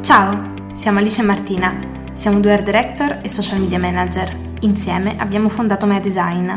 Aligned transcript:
Ciao, 0.00 0.74
siamo 0.74 0.98
Alice 0.98 1.20
e 1.20 1.24
Martina, 1.24 2.10
siamo 2.12 2.40
due 2.40 2.52
art 2.52 2.64
director 2.64 3.20
e 3.22 3.28
social 3.28 3.60
media 3.60 3.78
manager. 3.78 4.56
Insieme 4.60 5.16
abbiamo 5.18 5.48
fondato 5.48 5.86
Mea 5.86 6.00
Design. 6.00 6.50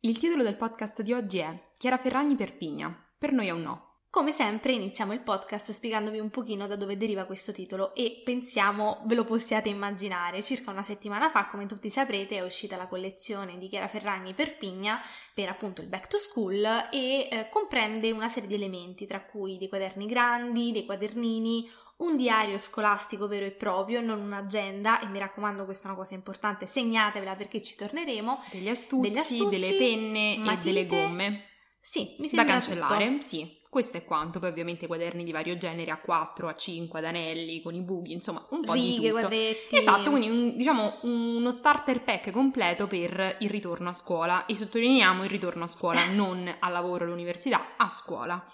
Il 0.00 0.18
titolo 0.18 0.42
del 0.42 0.56
podcast 0.56 1.02
di 1.02 1.12
oggi 1.12 1.38
è 1.38 1.68
Chiara 1.76 1.96
Ferragni 1.96 2.34
per 2.34 2.56
Pigna. 2.56 2.92
Per 3.18 3.32
noi 3.32 3.46
è 3.46 3.50
un 3.50 3.62
no. 3.62 3.91
Come 4.12 4.30
sempre 4.30 4.72
iniziamo 4.72 5.14
il 5.14 5.22
podcast 5.22 5.72
spiegandovi 5.72 6.18
un 6.18 6.28
pochino 6.28 6.66
da 6.66 6.76
dove 6.76 6.98
deriva 6.98 7.24
questo 7.24 7.50
titolo 7.50 7.94
e 7.94 8.20
pensiamo 8.22 9.00
ve 9.06 9.14
lo 9.14 9.24
possiate 9.24 9.70
immaginare. 9.70 10.42
Circa 10.42 10.70
una 10.70 10.82
settimana 10.82 11.30
fa, 11.30 11.46
come 11.46 11.64
tutti 11.64 11.88
saprete, 11.88 12.36
è 12.36 12.42
uscita 12.42 12.76
la 12.76 12.88
collezione 12.88 13.56
di 13.56 13.68
Chiara 13.68 13.88
Ferragni 13.88 14.34
per 14.34 14.58
Pigna 14.58 15.00
per 15.32 15.48
appunto 15.48 15.80
il 15.80 15.88
back 15.88 16.08
to 16.08 16.18
school 16.18 16.62
e 16.90 17.26
eh, 17.30 17.48
comprende 17.50 18.10
una 18.10 18.28
serie 18.28 18.50
di 18.50 18.54
elementi 18.56 19.06
tra 19.06 19.24
cui 19.24 19.56
dei 19.56 19.70
quaderni 19.70 20.04
grandi, 20.04 20.72
dei 20.72 20.84
quadernini, 20.84 21.66
un 22.00 22.18
diario 22.18 22.58
scolastico 22.58 23.26
vero 23.26 23.46
e 23.46 23.52
proprio, 23.52 24.02
non 24.02 24.20
un'agenda, 24.20 25.00
e 25.00 25.06
mi 25.06 25.20
raccomando, 25.20 25.64
questa 25.64 25.84
è 25.84 25.86
una 25.86 25.96
cosa 25.98 26.12
importante, 26.12 26.66
segnatevela 26.66 27.34
perché 27.34 27.62
ci 27.62 27.76
torneremo. 27.76 28.42
Degli 28.50 28.68
astucci, 28.68 29.08
degli 29.08 29.16
astucci 29.16 29.48
delle 29.48 29.78
penne 29.78 30.36
matite, 30.36 30.68
e 30.68 30.72
delle 30.72 30.86
gomme. 30.86 31.44
Sì, 31.80 32.14
mi 32.18 32.28
sembra 32.28 32.44
da 32.44 32.60
cancellare, 32.60 33.06
tutto. 33.06 33.22
sì. 33.22 33.60
Questo 33.72 33.96
è 33.96 34.04
quanto, 34.04 34.38
poi 34.38 34.50
ovviamente 34.50 34.86
quaderni 34.86 35.24
di 35.24 35.32
vario 35.32 35.56
genere, 35.56 35.98
A4, 36.04 36.50
A5, 36.50 36.94
ad 36.98 37.06
anelli, 37.06 37.62
con 37.62 37.74
i 37.74 37.80
buchi, 37.80 38.12
insomma 38.12 38.46
un 38.50 38.60
po' 38.60 38.74
Righe, 38.74 38.98
di 39.00 39.06
tutto. 39.08 39.10
quadretti. 39.12 39.76
Esatto, 39.76 40.10
quindi 40.10 40.28
un, 40.28 40.56
diciamo 40.58 40.98
uno 41.04 41.50
starter 41.50 42.02
pack 42.02 42.32
completo 42.32 42.86
per 42.86 43.38
il 43.40 43.48
ritorno 43.48 43.88
a 43.88 43.94
scuola 43.94 44.44
e 44.44 44.56
sottolineiamo 44.56 45.24
il 45.24 45.30
ritorno 45.30 45.64
a 45.64 45.68
scuola, 45.68 46.04
non 46.12 46.54
al 46.58 46.70
lavoro 46.70 47.06
all'università, 47.06 47.68
a 47.78 47.88
scuola. 47.88 48.44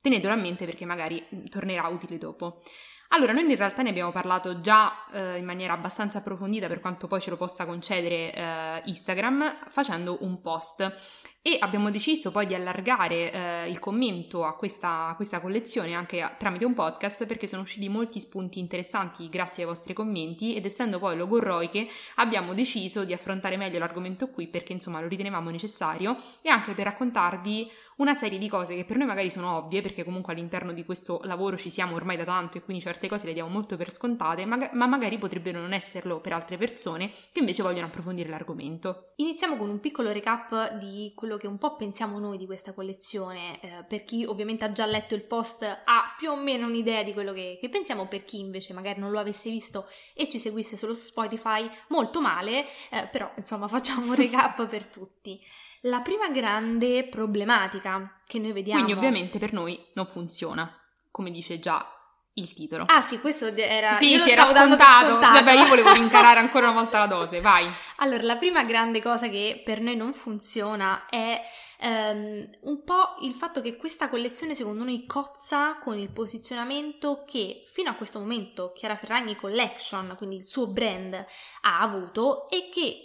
Tenetelo 0.00 0.32
a 0.32 0.36
mente 0.36 0.66
perché 0.66 0.84
magari 0.84 1.26
tornerà 1.48 1.88
utile 1.88 2.16
dopo. 2.16 2.62
Allora, 3.08 3.32
noi 3.32 3.50
in 3.50 3.56
realtà 3.56 3.82
ne 3.82 3.90
abbiamo 3.90 4.12
parlato 4.12 4.60
già 4.60 5.04
eh, 5.12 5.36
in 5.36 5.44
maniera 5.44 5.72
abbastanza 5.72 6.18
approfondita 6.18 6.68
per 6.68 6.78
quanto 6.78 7.08
poi 7.08 7.20
ce 7.20 7.30
lo 7.30 7.36
possa 7.36 7.66
concedere 7.66 8.32
eh, 8.32 8.82
Instagram 8.84 9.66
facendo 9.68 10.18
un 10.20 10.40
post 10.40 11.38
e 11.42 11.56
abbiamo 11.58 11.90
deciso 11.90 12.30
poi 12.30 12.44
di 12.44 12.54
allargare 12.54 13.32
eh, 13.32 13.68
il 13.70 13.78
commento 13.78 14.44
a 14.44 14.54
questa, 14.56 15.08
a 15.08 15.16
questa 15.16 15.40
collezione 15.40 15.94
anche 15.94 16.20
a, 16.20 16.28
tramite 16.36 16.66
un 16.66 16.74
podcast 16.74 17.24
perché 17.24 17.46
sono 17.46 17.62
usciti 17.62 17.88
molti 17.88 18.20
spunti 18.20 18.58
interessanti 18.58 19.28
grazie 19.30 19.62
ai 19.62 19.68
vostri 19.70 19.94
commenti 19.94 20.54
ed 20.54 20.66
essendo 20.66 20.98
poi 20.98 21.16
logorroiche 21.16 21.88
abbiamo 22.16 22.52
deciso 22.52 23.04
di 23.04 23.14
affrontare 23.14 23.56
meglio 23.56 23.78
l'argomento 23.78 24.28
qui 24.28 24.48
perché 24.48 24.74
insomma 24.74 25.00
lo 25.00 25.08
ritenevamo 25.08 25.48
necessario 25.48 26.18
e 26.42 26.50
anche 26.50 26.74
per 26.74 26.84
raccontarvi 26.84 27.70
una 28.00 28.14
serie 28.14 28.38
di 28.38 28.48
cose 28.48 28.74
che 28.74 28.84
per 28.84 28.96
noi 28.96 29.06
magari 29.06 29.30
sono 29.30 29.56
ovvie, 29.56 29.82
perché 29.82 30.04
comunque 30.04 30.32
all'interno 30.32 30.72
di 30.72 30.84
questo 30.84 31.20
lavoro 31.24 31.56
ci 31.58 31.68
siamo 31.68 31.94
ormai 31.94 32.16
da 32.16 32.24
tanto 32.24 32.56
e 32.56 32.62
quindi 32.62 32.82
certe 32.82 33.08
cose 33.08 33.26
le 33.26 33.34
diamo 33.34 33.50
molto 33.50 33.76
per 33.76 33.90
scontate, 33.90 34.46
ma, 34.46 34.70
ma 34.72 34.86
magari 34.86 35.18
potrebbero 35.18 35.60
non 35.60 35.74
esserlo 35.74 36.18
per 36.20 36.32
altre 36.32 36.56
persone 36.56 37.10
che 37.32 37.40
invece 37.40 37.62
vogliono 37.62 37.86
approfondire 37.86 38.30
l'argomento. 38.30 39.12
Iniziamo 39.16 39.56
con 39.56 39.68
un 39.68 39.80
piccolo 39.80 40.12
recap 40.12 40.78
di 40.78 41.12
quello 41.14 41.29
che 41.36 41.46
un 41.46 41.58
po' 41.58 41.76
pensiamo 41.76 42.18
noi 42.18 42.38
di 42.38 42.46
questa 42.46 42.72
collezione. 42.72 43.60
Eh, 43.60 43.84
per 43.88 44.04
chi 44.04 44.24
ovviamente 44.24 44.64
ha 44.64 44.72
già 44.72 44.86
letto 44.86 45.14
il 45.14 45.22
post 45.22 45.62
ha 45.62 46.14
più 46.16 46.30
o 46.30 46.36
meno 46.36 46.66
un'idea 46.66 47.02
di 47.02 47.12
quello 47.12 47.32
che, 47.32 47.58
che 47.60 47.68
pensiamo, 47.68 48.06
per 48.06 48.24
chi 48.24 48.40
invece 48.40 48.72
magari 48.72 49.00
non 49.00 49.10
lo 49.10 49.18
avesse 49.18 49.50
visto 49.50 49.86
e 50.14 50.28
ci 50.28 50.38
seguisse 50.38 50.76
solo 50.76 50.94
su 50.94 51.06
Spotify, 51.06 51.68
molto 51.88 52.20
male, 52.20 52.66
eh, 52.90 53.08
però 53.10 53.30
insomma 53.36 53.66
facciamo 53.68 54.06
un 54.06 54.14
recap 54.14 54.66
per 54.68 54.86
tutti. 54.86 55.40
La 55.82 56.00
prima 56.00 56.28
grande 56.28 57.04
problematica 57.04 58.20
che 58.26 58.38
noi 58.38 58.52
vediamo... 58.52 58.82
Quindi 58.82 58.98
ovviamente 58.98 59.38
per 59.38 59.52
noi 59.52 59.78
non 59.94 60.06
funziona, 60.06 60.70
come 61.10 61.30
dice 61.30 61.58
già 61.58 61.99
il 62.34 62.52
titolo. 62.52 62.84
Ah 62.86 63.00
sì, 63.00 63.18
questo 63.18 63.46
era... 63.54 63.94
Sì, 63.94 64.10
io 64.10 64.20
sì, 64.20 64.30
era 64.30 64.44
scontato. 64.44 65.18
Vabbè, 65.18 65.52
io 65.52 65.66
volevo 65.66 65.92
rincarare 65.94 66.38
ancora 66.38 66.70
una 66.70 66.80
volta 66.80 66.98
la 66.98 67.06
dose, 67.06 67.40
vai. 67.40 67.68
Allora, 67.96 68.22
la 68.22 68.36
prima 68.36 68.64
grande 68.64 69.02
cosa 69.02 69.28
che 69.28 69.62
per 69.64 69.80
noi 69.80 69.96
non 69.96 70.14
funziona 70.14 71.06
è 71.08 71.40
um, 71.80 72.48
un 72.62 72.84
po' 72.84 73.16
il 73.22 73.34
fatto 73.34 73.60
che 73.60 73.76
questa 73.76 74.08
collezione 74.08 74.54
secondo 74.54 74.84
noi 74.84 75.06
cozza 75.06 75.78
con 75.80 75.98
il 75.98 76.10
posizionamento 76.10 77.24
che 77.26 77.64
fino 77.70 77.90
a 77.90 77.94
questo 77.94 78.18
momento 78.18 78.72
Chiara 78.74 78.96
Ferragni 78.96 79.36
Collection, 79.36 80.14
quindi 80.16 80.36
il 80.36 80.48
suo 80.48 80.68
brand, 80.68 81.14
ha 81.14 81.80
avuto 81.80 82.48
e 82.48 82.68
che 82.72 83.04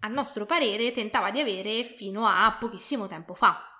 a 0.00 0.08
nostro 0.08 0.44
parere 0.44 0.92
tentava 0.92 1.30
di 1.30 1.40
avere 1.40 1.84
fino 1.84 2.26
a 2.26 2.56
pochissimo 2.58 3.06
tempo 3.06 3.34
fa. 3.34 3.73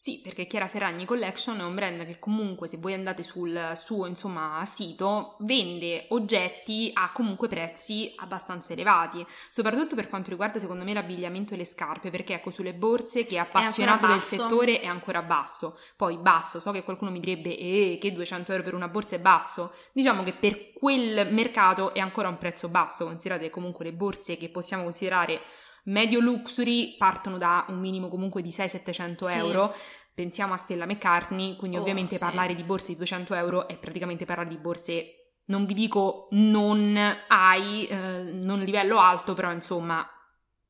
Sì, 0.00 0.18
perché 0.24 0.46
Chiara 0.46 0.66
Ferragni 0.66 1.04
Collection 1.04 1.58
è 1.58 1.62
un 1.62 1.74
brand 1.74 2.06
che 2.06 2.18
comunque 2.18 2.68
se 2.68 2.78
voi 2.78 2.94
andate 2.94 3.22
sul 3.22 3.72
suo 3.74 4.06
insomma, 4.06 4.62
sito 4.64 5.36
vende 5.40 6.06
oggetti 6.08 6.90
a 6.94 7.10
comunque 7.12 7.48
prezzi 7.48 8.10
abbastanza 8.16 8.72
elevati, 8.72 9.22
soprattutto 9.50 9.96
per 9.96 10.08
quanto 10.08 10.30
riguarda 10.30 10.58
secondo 10.58 10.84
me 10.84 10.94
l'abbigliamento 10.94 11.52
e 11.52 11.58
le 11.58 11.66
scarpe, 11.66 12.08
perché 12.08 12.32
ecco 12.32 12.48
sulle 12.48 12.72
borse 12.72 13.26
che 13.26 13.34
è 13.34 13.40
appassionato 13.40 14.06
del 14.06 14.22
settore 14.22 14.80
è 14.80 14.86
ancora 14.86 15.20
basso. 15.20 15.78
Poi 15.96 16.16
basso, 16.16 16.60
so 16.60 16.70
che 16.70 16.82
qualcuno 16.82 17.10
mi 17.10 17.20
direbbe 17.20 17.54
eh, 17.58 17.98
che 18.00 18.10
200 18.10 18.52
euro 18.52 18.64
per 18.64 18.72
una 18.72 18.88
borsa 18.88 19.16
è 19.16 19.20
basso, 19.20 19.74
diciamo 19.92 20.22
che 20.22 20.32
per 20.32 20.72
quel 20.72 21.30
mercato 21.30 21.92
è 21.92 22.00
ancora 22.00 22.28
un 22.28 22.38
prezzo 22.38 22.70
basso, 22.70 23.04
considerate 23.04 23.50
comunque 23.50 23.84
le 23.84 23.92
borse 23.92 24.38
che 24.38 24.48
possiamo 24.48 24.82
considerare 24.82 25.42
medio 25.84 26.20
luxury 26.20 26.96
partono 26.96 27.38
da 27.38 27.64
un 27.68 27.78
minimo 27.78 28.08
comunque 28.08 28.42
di 28.42 28.50
600-700 28.50 29.24
sì. 29.24 29.34
euro. 29.34 29.74
Pensiamo 30.12 30.52
a 30.52 30.56
Stella 30.56 30.86
McCartney, 30.86 31.56
quindi 31.56 31.76
oh, 31.76 31.80
ovviamente 31.80 32.16
sì. 32.16 32.20
parlare 32.20 32.54
di 32.54 32.62
borse 32.62 32.92
di 32.92 32.96
200 32.96 33.34
euro 33.34 33.68
è 33.68 33.78
praticamente 33.78 34.24
parlare 34.24 34.48
di 34.48 34.58
borse, 34.58 35.34
non 35.46 35.64
vi 35.64 35.74
dico 35.74 36.28
non 36.32 36.94
high, 37.30 37.90
eh, 37.90 38.22
non 38.42 38.60
livello 38.60 38.98
alto, 38.98 39.34
però 39.34 39.50
insomma 39.52 40.06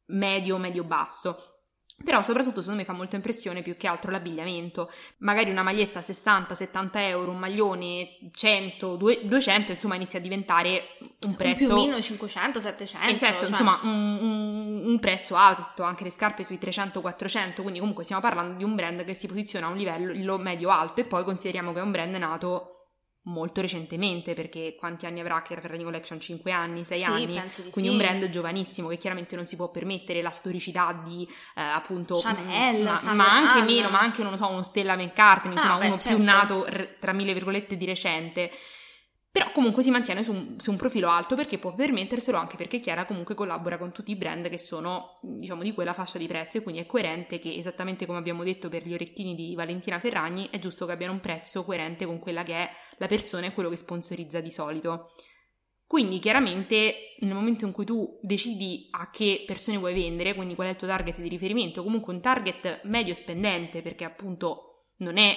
medio, 0.06 0.56
medio 0.58 0.84
basso. 0.84 1.49
Però 2.02 2.22
soprattutto 2.22 2.60
secondo 2.60 2.80
me 2.80 2.86
fa 2.86 2.94
molto 2.94 3.16
impressione 3.16 3.62
più 3.62 3.76
che 3.76 3.86
altro 3.86 4.10
l'abbigliamento. 4.10 4.90
Magari 5.18 5.50
una 5.50 5.62
maglietta 5.62 6.00
60-70 6.00 6.88
euro, 6.94 7.30
un 7.30 7.38
maglione 7.38 8.18
100, 8.32 8.96
200, 8.96 9.72
insomma 9.72 9.96
inizia 9.96 10.18
a 10.18 10.22
diventare 10.22 10.96
un 11.26 11.36
prezzo... 11.36 11.68
Un 11.68 11.68
più 11.68 11.76
o 11.76 11.86
meno 11.86 11.96
500-700. 11.98 13.08
Esatto, 13.08 13.40
cioè... 13.40 13.48
insomma 13.50 13.80
un, 13.82 14.18
un, 14.20 14.82
un, 14.86 14.98
prezzo 14.98 15.36
alto, 15.36 15.82
anche 15.82 16.04
le 16.04 16.10
scarpe 16.10 16.42
sui 16.42 16.58
300-400, 16.60 17.60
quindi 17.60 17.78
comunque 17.78 18.04
stiamo 18.04 18.22
parlando 18.22 18.56
di 18.56 18.64
un 18.64 18.74
brand 18.74 19.04
che 19.04 19.12
si 19.12 19.26
posiziona 19.26 19.66
a 19.66 19.70
un 19.70 19.76
livello 19.76 20.38
medio-alto 20.38 21.02
e 21.02 21.04
poi 21.04 21.22
consideriamo 21.24 21.72
che 21.72 21.80
è 21.80 21.82
un 21.82 21.90
brand 21.90 22.14
nato 22.14 22.69
molto 23.24 23.60
recentemente, 23.60 24.34
perché 24.34 24.74
quanti 24.78 25.06
anni 25.06 25.20
avrà 25.20 25.42
che 25.42 25.52
era 25.52 25.60
Ferragni 25.60 25.84
Collection? 25.84 26.18
5 26.18 26.50
anni, 26.52 26.84
6 26.84 26.98
sì, 26.98 27.04
anni? 27.04 27.42
Quindi 27.70 27.70
sì. 27.72 27.88
un 27.88 27.96
brand 27.98 28.28
giovanissimo 28.28 28.88
che 28.88 28.96
chiaramente 28.96 29.36
non 29.36 29.46
si 29.46 29.56
può 29.56 29.70
permettere 29.70 30.22
la 30.22 30.30
storicità 30.30 30.98
di 31.04 31.28
eh, 31.54 31.60
appunto 31.60 32.18
Chanel, 32.18 32.82
ma, 32.82 33.12
ma 33.12 33.32
anche 33.32 33.62
meno, 33.62 33.90
ma 33.90 34.00
anche 34.00 34.22
non 34.22 34.32
lo 34.32 34.36
so, 34.36 34.48
uno 34.48 34.62
Stella 34.62 34.96
McCartney, 34.96 35.52
insomma, 35.52 35.74
ah, 35.74 35.78
beh, 35.78 35.86
uno 35.86 35.98
certo. 35.98 36.16
più 36.16 36.24
nato 36.24 36.66
tra 36.98 37.12
mille 37.12 37.34
virgolette 37.34 37.76
di 37.76 37.84
recente. 37.84 38.50
Però 39.32 39.52
comunque 39.52 39.84
si 39.84 39.90
mantiene 39.90 40.24
su 40.24 40.32
un, 40.32 40.58
su 40.58 40.72
un, 40.72 40.76
profilo 40.76 41.08
alto 41.08 41.36
perché 41.36 41.58
può 41.58 41.72
permetterselo 41.72 42.36
anche 42.36 42.56
perché 42.56 42.80
Chiara 42.80 43.04
comunque 43.04 43.36
collabora 43.36 43.78
con 43.78 43.92
tutti 43.92 44.10
i 44.10 44.16
brand 44.16 44.48
che 44.48 44.58
sono 44.58 45.20
diciamo 45.22 45.62
di 45.62 45.72
quella 45.72 45.92
fascia 45.92 46.18
di 46.18 46.26
prezzo 46.26 46.58
e 46.58 46.62
quindi 46.62 46.80
è 46.80 46.86
coerente 46.86 47.38
che 47.38 47.54
esattamente 47.54 48.06
come 48.06 48.18
abbiamo 48.18 48.42
detto 48.42 48.68
per 48.68 48.84
gli 48.84 48.92
orecchini 48.92 49.36
di 49.36 49.54
Valentina 49.54 50.00
Ferragni 50.00 50.48
è 50.50 50.58
giusto 50.58 50.84
che 50.84 50.92
abbiano 50.92 51.12
un 51.12 51.20
prezzo 51.20 51.64
coerente 51.64 52.06
con 52.06 52.18
quella 52.18 52.42
che 52.42 52.54
è 52.54 52.70
la 52.96 53.06
persona 53.06 53.46
e 53.46 53.52
quello 53.52 53.68
che 53.68 53.76
sponsorizza 53.76 54.40
di 54.40 54.50
solito. 54.50 55.12
Quindi 55.86 56.18
chiaramente 56.18 57.14
nel 57.20 57.34
momento 57.34 57.66
in 57.66 57.72
cui 57.72 57.84
tu 57.84 58.18
decidi 58.22 58.88
a 58.90 59.10
che 59.10 59.44
persone 59.46 59.76
vuoi 59.76 59.94
vendere, 59.94 60.34
quindi 60.34 60.56
qual 60.56 60.68
è 60.68 60.70
il 60.70 60.76
tuo 60.76 60.88
target 60.88 61.20
di 61.20 61.28
riferimento, 61.28 61.84
comunque 61.84 62.12
un 62.12 62.20
target 62.20 62.80
medio 62.84 63.14
spendente 63.14 63.80
perché 63.80 64.04
appunto 64.04 64.86
non 64.98 65.18
è 65.18 65.36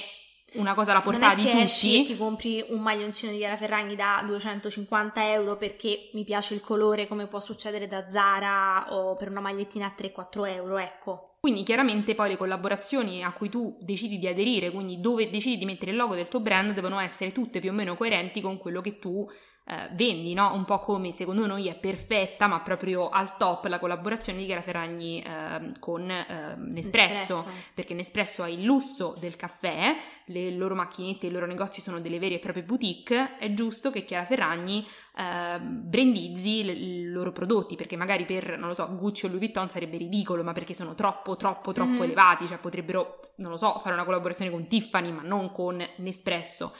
una 0.53 0.73
cosa 0.73 0.91
alla 0.91 1.01
portata 1.01 1.35
di 1.35 1.43
tutti. 1.43 1.61
Esci, 1.61 2.05
ti 2.05 2.17
compri 2.17 2.63
un 2.69 2.81
maglioncino 2.81 3.31
di 3.31 3.37
Chiara 3.37 3.57
Ferragni 3.57 3.95
da 3.95 4.23
250 4.25 5.31
euro 5.31 5.57
perché 5.57 6.09
mi 6.13 6.23
piace 6.23 6.53
il 6.53 6.61
colore, 6.61 7.07
come 7.07 7.27
può 7.27 7.39
succedere 7.39 7.87
da 7.87 8.09
Zara 8.09 8.87
o 8.93 9.15
per 9.15 9.29
una 9.29 9.41
magliettina 9.41 9.87
a 9.87 9.95
3-4 9.97 10.47
euro, 10.47 10.77
ecco. 10.77 11.37
Quindi 11.41 11.63
chiaramente 11.63 12.15
poi 12.15 12.29
le 12.29 12.37
collaborazioni 12.37 13.21
a 13.21 13.33
cui 13.33 13.49
tu 13.49 13.77
decidi 13.81 14.17
di 14.17 14.27
aderire, 14.27 14.71
quindi 14.71 15.01
dove 15.01 15.29
decidi 15.29 15.57
di 15.57 15.65
mettere 15.65 15.91
il 15.91 15.97
logo 15.97 16.15
del 16.15 16.29
tuo 16.29 16.39
brand, 16.39 16.71
devono 16.73 16.99
essere 16.99 17.31
tutte 17.31 17.59
più 17.59 17.69
o 17.69 17.73
meno 17.73 17.97
coerenti 17.97 18.39
con 18.39 18.57
quello 18.57 18.79
che 18.79 18.97
tu 18.97 19.29
eh, 19.65 19.89
vendi, 19.93 20.33
no? 20.33 20.53
Un 20.53 20.65
po' 20.65 20.79
come 20.79 21.11
secondo 21.13 21.45
noi 21.45 21.69
è 21.69 21.75
perfetta, 21.75 22.47
ma 22.47 22.59
proprio 22.59 23.07
al 23.09 23.37
top 23.37 23.65
la 23.65 23.79
collaborazione 23.79 24.39
di 24.39 24.45
Chiara 24.45 24.61
Ferragni 24.61 25.21
eh, 25.21 25.71
con 25.79 26.09
eh, 26.09 26.55
Nespresso, 26.57 27.35
Nespresso, 27.35 27.49
perché 27.73 27.93
Nespresso 27.93 28.43
ha 28.43 28.49
il 28.49 28.63
lusso 28.63 29.15
del 29.19 29.37
caffè, 29.37 29.95
le 30.25 30.51
loro 30.51 30.75
macchinette, 30.75 31.27
i 31.27 31.31
loro 31.31 31.45
negozi 31.45 31.79
sono 31.79 32.01
delle 32.01 32.19
vere 32.19 32.35
e 32.35 32.39
proprie 32.39 32.63
boutique, 32.63 33.37
è 33.37 33.53
giusto 33.53 33.89
che 33.89 34.03
Chiara 34.03 34.25
Ferragni 34.25 34.85
eh, 35.15 35.59
brandizzi 35.59 36.63
le, 36.65 36.71
i 36.73 37.05
loro 37.05 37.31
prodotti, 37.31 37.75
perché 37.75 37.95
magari 37.95 38.25
per, 38.25 38.57
non 38.57 38.67
lo 38.67 38.73
so, 38.73 38.93
Gucci 38.93 39.25
o 39.25 39.27
Louis 39.29 39.43
Vuitton 39.43 39.69
sarebbe 39.69 39.95
ridicolo, 39.95 40.43
ma 40.43 40.51
perché 40.51 40.73
sono 40.73 40.93
troppo, 40.93 41.37
troppo, 41.37 41.71
troppo 41.71 41.91
mm-hmm. 41.91 42.03
elevati, 42.03 42.47
cioè 42.47 42.57
potrebbero, 42.57 43.19
non 43.37 43.51
lo 43.51 43.57
so, 43.57 43.79
fare 43.81 43.93
una 43.93 44.03
collaborazione 44.03 44.51
con 44.51 44.67
Tiffany, 44.67 45.11
ma 45.11 45.21
non 45.21 45.53
con 45.53 45.81
Nespresso. 45.97 46.75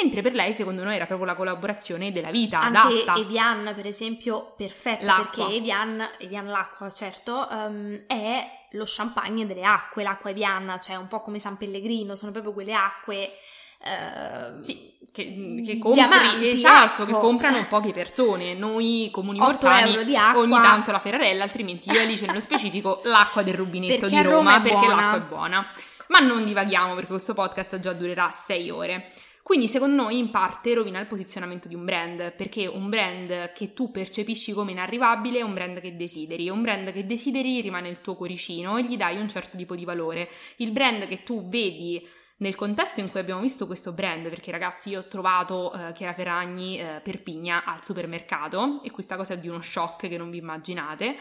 Mentre 0.00 0.22
per 0.22 0.34
lei, 0.34 0.52
secondo 0.52 0.84
noi, 0.84 0.96
era 0.96 1.06
proprio 1.06 1.26
la 1.26 1.34
collaborazione 1.34 2.12
della 2.12 2.30
vita 2.30 2.60
Anche 2.60 2.78
adatta. 2.78 3.20
Evian, 3.20 3.72
per 3.74 3.86
esempio, 3.86 4.54
perfetta 4.56 5.04
l'acqua. 5.04 5.46
perché 5.46 5.56
Evian, 5.56 6.08
Evian 6.18 6.46
l'acqua, 6.46 6.90
certo, 6.90 7.46
um, 7.50 8.04
è 8.06 8.66
lo 8.72 8.84
champagne 8.86 9.46
delle 9.46 9.64
acque, 9.64 10.02
l'acqua 10.02 10.30
Evian, 10.30 10.78
cioè 10.80 10.96
un 10.96 11.08
po' 11.08 11.22
come 11.22 11.38
San 11.38 11.56
Pellegrino, 11.56 12.14
sono 12.14 12.32
proprio 12.32 12.52
quelle 12.52 12.74
acque 12.74 13.32
Uh, 13.80 14.60
sì, 14.60 14.98
che, 15.12 15.62
che 15.64 15.78
compri, 15.78 16.00
diamanti, 16.00 16.48
esatto, 16.48 17.02
ecco. 17.04 17.12
che 17.12 17.18
comprano 17.20 17.64
poche 17.70 17.92
persone. 17.92 18.54
Noi 18.54 19.08
comuni 19.12 19.38
mortali 19.38 19.96
ogni 19.96 20.50
tanto 20.50 20.90
la 20.90 20.98
Ferrarella, 20.98 21.44
altrimenti 21.44 21.88
io 21.90 22.00
Alice 22.00 22.26
nello 22.26 22.40
specifico 22.40 23.00
l'acqua 23.06 23.42
del 23.42 23.54
rubinetto 23.54 24.00
perché 24.00 24.16
di 24.16 24.22
Roma 24.22 24.60
perché 24.60 24.86
l'acqua 24.88 25.16
è 25.16 25.20
buona. 25.20 25.66
Ma 26.08 26.18
non 26.18 26.44
divaghiamo 26.44 26.94
perché 26.94 27.10
questo 27.10 27.34
podcast 27.34 27.78
già 27.78 27.92
durerà 27.92 28.30
sei 28.32 28.68
ore. 28.70 29.12
Quindi 29.48 29.66
secondo 29.66 30.02
noi 30.02 30.18
in 30.18 30.28
parte 30.28 30.74
rovina 30.74 31.00
il 31.00 31.06
posizionamento 31.06 31.68
di 31.68 31.74
un 31.74 31.86
brand, 31.86 32.34
perché 32.34 32.66
un 32.66 32.90
brand 32.90 33.52
che 33.52 33.72
tu 33.72 33.90
percepisci 33.90 34.52
come 34.52 34.72
inarrivabile 34.72 35.38
è 35.38 35.42
un 35.42 35.54
brand 35.54 35.80
che 35.80 35.96
desideri, 35.96 36.50
un 36.50 36.60
brand 36.60 36.92
che 36.92 37.06
desideri 37.06 37.62
rimane 37.62 37.88
il 37.88 38.02
tuo 38.02 38.14
cuoricino 38.14 38.76
e 38.76 38.82
gli 38.84 38.98
dai 38.98 39.18
un 39.18 39.26
certo 39.26 39.56
tipo 39.56 39.74
di 39.74 39.86
valore. 39.86 40.28
Il 40.56 40.70
brand 40.72 41.08
che 41.08 41.22
tu 41.22 41.48
vedi 41.48 42.06
nel 42.40 42.54
contesto 42.56 43.00
in 43.00 43.10
cui 43.10 43.20
abbiamo 43.20 43.40
visto 43.40 43.66
questo 43.66 43.92
brand, 43.92 44.28
perché 44.28 44.50
ragazzi 44.50 44.90
io 44.90 44.98
ho 44.98 45.08
trovato 45.08 45.72
eh, 45.72 45.92
Chiara 45.92 46.12
Ferragni 46.12 46.78
eh, 46.78 47.00
per 47.02 47.22
Pigna 47.22 47.64
al 47.64 47.82
supermercato 47.82 48.82
e 48.82 48.90
questa 48.90 49.16
cosa 49.16 49.32
è 49.32 49.38
di 49.38 49.48
uno 49.48 49.62
shock 49.62 50.08
che 50.10 50.18
non 50.18 50.28
vi 50.28 50.36
immaginate, 50.36 51.16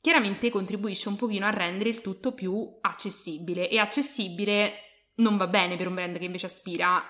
chiaramente 0.00 0.50
contribuisce 0.50 1.08
un 1.08 1.14
pochino 1.14 1.46
a 1.46 1.50
rendere 1.50 1.90
il 1.90 2.00
tutto 2.00 2.32
più 2.32 2.76
accessibile 2.80 3.68
e 3.68 3.78
accessibile 3.78 4.72
non 5.18 5.36
va 5.36 5.46
bene 5.46 5.76
per 5.76 5.86
un 5.86 5.94
brand 5.94 6.18
che 6.18 6.24
invece 6.24 6.46
aspira 6.46 7.00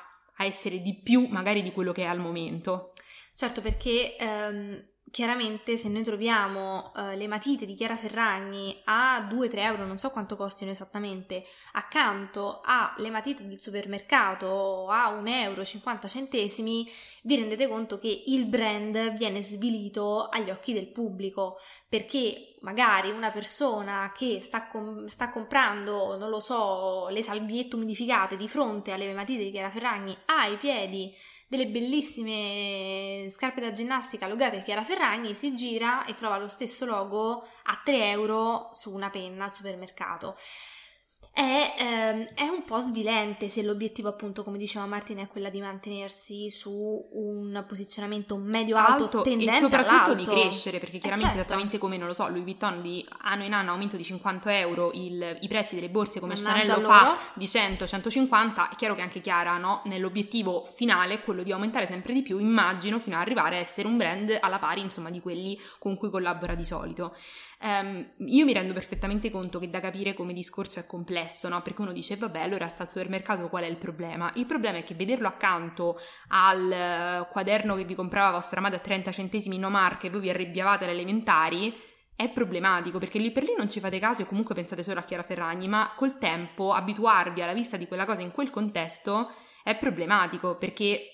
a 0.42 0.46
essere 0.46 0.80
di 0.80 0.94
più 0.94 1.26
magari 1.28 1.62
di 1.62 1.72
quello 1.72 1.92
che 1.92 2.02
è 2.02 2.06
al 2.06 2.20
momento. 2.20 2.92
Certo, 3.34 3.60
perché 3.60 4.16
ehm, 4.16 4.84
chiaramente 5.10 5.76
se 5.76 5.88
noi 5.88 6.02
troviamo 6.02 6.92
uh, 6.94 7.16
le 7.16 7.26
matite 7.28 7.66
di 7.66 7.74
Chiara 7.74 7.96
Ferragni 7.96 8.80
a 8.84 9.28
2-3 9.30 9.58
euro, 9.58 9.86
non 9.86 9.98
so 9.98 10.10
quanto 10.10 10.36
costino 10.36 10.70
esattamente, 10.70 11.44
accanto 11.72 12.60
alle 12.64 13.10
matite 13.10 13.46
del 13.46 13.60
supermercato 13.60 14.88
a 14.88 15.08
1 15.08 15.28
euro 15.28 15.64
50 15.64 16.08
centesimi, 16.08 16.88
vi 17.24 17.36
rendete 17.36 17.68
conto 17.68 17.98
che 17.98 18.22
il 18.26 18.46
brand 18.46 19.14
viene 19.16 19.42
svilito 19.42 20.28
agli 20.28 20.50
occhi 20.50 20.72
del 20.72 20.88
pubblico, 20.88 21.58
perché 21.88 22.51
magari 22.62 23.10
una 23.10 23.30
persona 23.30 24.12
che 24.14 24.40
sta, 24.40 24.66
com- 24.66 25.06
sta 25.06 25.30
comprando, 25.30 26.16
non 26.16 26.30
lo 26.30 26.40
so, 26.40 27.08
le 27.08 27.22
salviette 27.22 27.76
umidificate 27.76 28.36
di 28.36 28.48
fronte 28.48 28.92
alle 28.92 29.12
matite 29.12 29.44
di 29.44 29.50
Chiara 29.50 29.70
Ferragni 29.70 30.16
ha 30.26 30.46
i 30.46 30.56
piedi 30.56 31.14
delle 31.46 31.66
bellissime 31.66 33.28
scarpe 33.28 33.60
da 33.60 33.72
ginnastica 33.72 34.26
logate 34.26 34.62
Chiara 34.62 34.84
Ferragni, 34.84 35.34
si 35.34 35.54
gira 35.54 36.06
e 36.06 36.14
trova 36.14 36.38
lo 36.38 36.48
stesso 36.48 36.86
logo 36.86 37.46
a 37.64 37.80
3 37.84 38.10
euro 38.10 38.70
su 38.72 38.92
una 38.92 39.10
penna 39.10 39.44
al 39.44 39.52
supermercato 39.52 40.36
è, 41.32 41.74
ehm, 41.78 42.28
è, 42.34 42.42
un 42.42 42.62
po' 42.64 42.78
svilente 42.80 43.48
se 43.48 43.62
l'obiettivo 43.62 44.08
appunto 44.08 44.44
come 44.44 44.58
diceva 44.58 44.84
Martina 44.84 45.22
è 45.22 45.28
quella 45.28 45.48
di 45.48 45.60
mantenersi 45.60 46.50
su 46.50 47.08
un 47.12 47.64
posizionamento 47.66 48.36
medio-alto 48.36 49.04
Alto, 49.04 49.22
tendente 49.22 49.56
e 49.56 49.60
soprattutto 49.60 50.10
all'alto. 50.10 50.14
di 50.14 50.24
crescere 50.24 50.78
perché 50.78 50.96
eh, 50.96 51.00
chiaramente 51.00 51.34
certo. 51.34 51.40
esattamente 51.40 51.78
come 51.78 51.96
non 51.96 52.06
lo 52.06 52.12
so 52.12 52.28
Louis 52.28 52.42
Vuitton 52.42 52.82
di 52.82 53.06
anno 53.22 53.44
in 53.44 53.54
anno 53.54 53.70
aumento 53.70 53.96
di 53.96 54.04
50 54.04 54.58
euro 54.58 54.90
il, 54.92 55.38
i 55.40 55.48
prezzi 55.48 55.74
delle 55.74 55.88
borse 55.88 56.20
come 56.20 56.34
Chanel 56.34 56.68
lo 56.68 56.80
fa 56.80 57.16
di 57.32 57.46
100-150 57.46 58.70
è 58.70 58.74
chiaro 58.76 58.94
che 58.94 59.00
anche 59.00 59.22
Chiara 59.22 59.56
no? 59.56 59.80
nell'obiettivo 59.86 60.68
finale 60.74 61.14
è 61.14 61.22
quello 61.22 61.42
di 61.42 61.50
aumentare 61.50 61.86
sempre 61.86 62.12
di 62.12 62.20
più 62.20 62.36
immagino 62.36 62.98
fino 62.98 63.16
ad 63.16 63.22
arrivare 63.22 63.56
a 63.56 63.60
essere 63.60 63.88
un 63.88 63.96
brand 63.96 64.36
alla 64.38 64.58
pari 64.58 64.82
insomma 64.82 65.08
di 65.08 65.20
quelli 65.20 65.58
con 65.78 65.96
cui 65.96 66.10
collabora 66.10 66.54
di 66.54 66.64
solito 66.64 67.16
Um, 67.64 68.10
io 68.26 68.44
mi 68.44 68.52
rendo 68.52 68.72
perfettamente 68.72 69.30
conto 69.30 69.60
che 69.60 69.70
da 69.70 69.78
capire 69.78 70.14
come 70.14 70.32
discorso 70.32 70.80
è 70.80 70.86
complesso, 70.86 71.48
no? 71.48 71.62
Perché 71.62 71.80
uno 71.82 71.92
dice, 71.92 72.16
vabbè, 72.16 72.40
allora 72.40 72.66
sta 72.66 72.82
al 72.82 72.88
supermercato, 72.88 73.48
qual 73.48 73.62
è 73.62 73.68
il 73.68 73.76
problema? 73.76 74.32
Il 74.34 74.46
problema 74.46 74.78
è 74.78 74.84
che 74.84 74.94
vederlo 74.94 75.28
accanto 75.28 76.00
al 76.28 77.20
uh, 77.20 77.30
quaderno 77.30 77.76
che 77.76 77.84
vi 77.84 77.94
comprava 77.94 78.32
vostra 78.32 78.60
madre 78.60 78.78
a 78.78 78.80
30 78.80 79.12
centesimi 79.12 79.58
no 79.58 79.70
marca 79.70 80.08
e 80.08 80.10
voi 80.10 80.22
vi 80.22 80.30
arrabbiavate 80.30 80.84
alle 80.84 80.94
elementari 80.94 81.72
è 82.16 82.28
problematico 82.30 82.98
perché 82.98 83.18
lì 83.18 83.30
per 83.30 83.44
lì 83.44 83.54
non 83.56 83.70
ci 83.70 83.80
fate 83.80 83.98
caso 83.98 84.22
e 84.22 84.26
comunque 84.26 84.54
pensate 84.54 84.82
solo 84.82 85.00
a 85.00 85.04
Chiara 85.04 85.22
Ferragni, 85.22 85.68
ma 85.68 85.92
col 85.96 86.18
tempo 86.18 86.72
abituarvi 86.72 87.42
alla 87.42 87.52
vista 87.52 87.76
di 87.76 87.86
quella 87.86 88.04
cosa 88.04 88.22
in 88.22 88.32
quel 88.32 88.50
contesto 88.50 89.30
è 89.62 89.76
problematico 89.76 90.56
perché 90.56 91.11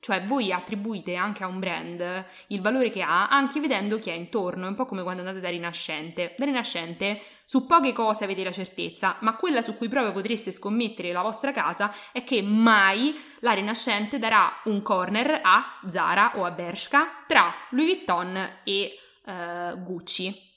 cioè 0.00 0.22
voi 0.22 0.52
attribuite 0.52 1.14
anche 1.16 1.42
a 1.42 1.48
un 1.48 1.58
brand 1.58 2.24
il 2.48 2.60
valore 2.60 2.90
che 2.90 3.02
ha 3.02 3.28
anche 3.28 3.60
vedendo 3.60 3.98
chi 3.98 4.10
è 4.10 4.14
intorno, 4.14 4.66
è 4.66 4.68
un 4.68 4.74
po' 4.74 4.86
come 4.86 5.02
quando 5.02 5.22
andate 5.22 5.40
da 5.40 5.48
Rinascente. 5.48 6.34
Da 6.36 6.44
Rinascente 6.44 7.20
su 7.44 7.66
poche 7.66 7.92
cose 7.92 8.24
avete 8.24 8.44
la 8.44 8.52
certezza, 8.52 9.16
ma 9.20 9.36
quella 9.36 9.62
su 9.62 9.76
cui 9.76 9.88
proprio 9.88 10.12
potreste 10.12 10.52
scommettere 10.52 11.12
la 11.12 11.22
vostra 11.22 11.52
casa 11.52 11.94
è 12.12 12.22
che 12.22 12.42
mai 12.42 13.18
la 13.40 13.52
Rinascente 13.52 14.18
darà 14.18 14.60
un 14.64 14.82
corner 14.82 15.40
a 15.42 15.80
Zara 15.86 16.32
o 16.36 16.44
a 16.44 16.50
Bershka 16.50 17.24
tra 17.26 17.52
Louis 17.70 17.96
Vuitton 17.96 18.60
e 18.64 18.98
uh, 19.24 19.82
Gucci. 19.82 20.47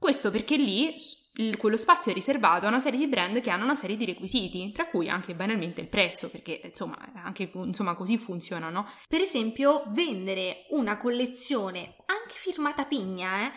Questo 0.00 0.30
perché 0.30 0.56
lì 0.56 0.94
quello 1.58 1.76
spazio 1.76 2.10
è 2.10 2.14
riservato 2.14 2.64
a 2.64 2.70
una 2.70 2.80
serie 2.80 2.98
di 2.98 3.06
brand 3.06 3.38
che 3.42 3.50
hanno 3.50 3.64
una 3.64 3.74
serie 3.74 3.98
di 3.98 4.06
requisiti, 4.06 4.72
tra 4.72 4.88
cui 4.88 5.10
anche 5.10 5.34
banalmente 5.34 5.82
il 5.82 5.88
prezzo, 5.88 6.30
perché 6.30 6.58
insomma, 6.64 6.96
anche 7.16 7.50
insomma, 7.52 7.94
così 7.94 8.16
funzionano. 8.16 8.88
Per 9.06 9.20
esempio, 9.20 9.82
vendere 9.88 10.64
una 10.70 10.96
collezione 10.96 11.96
anche 12.06 12.34
firmata 12.34 12.86
Pigna, 12.86 13.46
eh, 13.46 13.52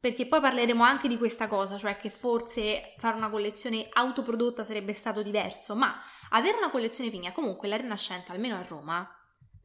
perché 0.00 0.26
poi 0.26 0.40
parleremo 0.40 0.82
anche 0.82 1.06
di 1.06 1.16
questa 1.16 1.46
cosa, 1.46 1.78
cioè 1.78 1.96
che 1.96 2.10
forse 2.10 2.94
fare 2.98 3.16
una 3.16 3.30
collezione 3.30 3.88
autoprodotta 3.88 4.64
sarebbe 4.64 4.92
stato 4.92 5.22
diverso, 5.22 5.76
ma 5.76 5.96
avere 6.30 6.58
una 6.58 6.70
collezione 6.70 7.10
Pigna, 7.10 7.30
comunque 7.30 7.68
la 7.68 7.76
Rinascente, 7.76 8.32
almeno 8.32 8.56
a 8.56 8.62
Roma, 8.62 9.08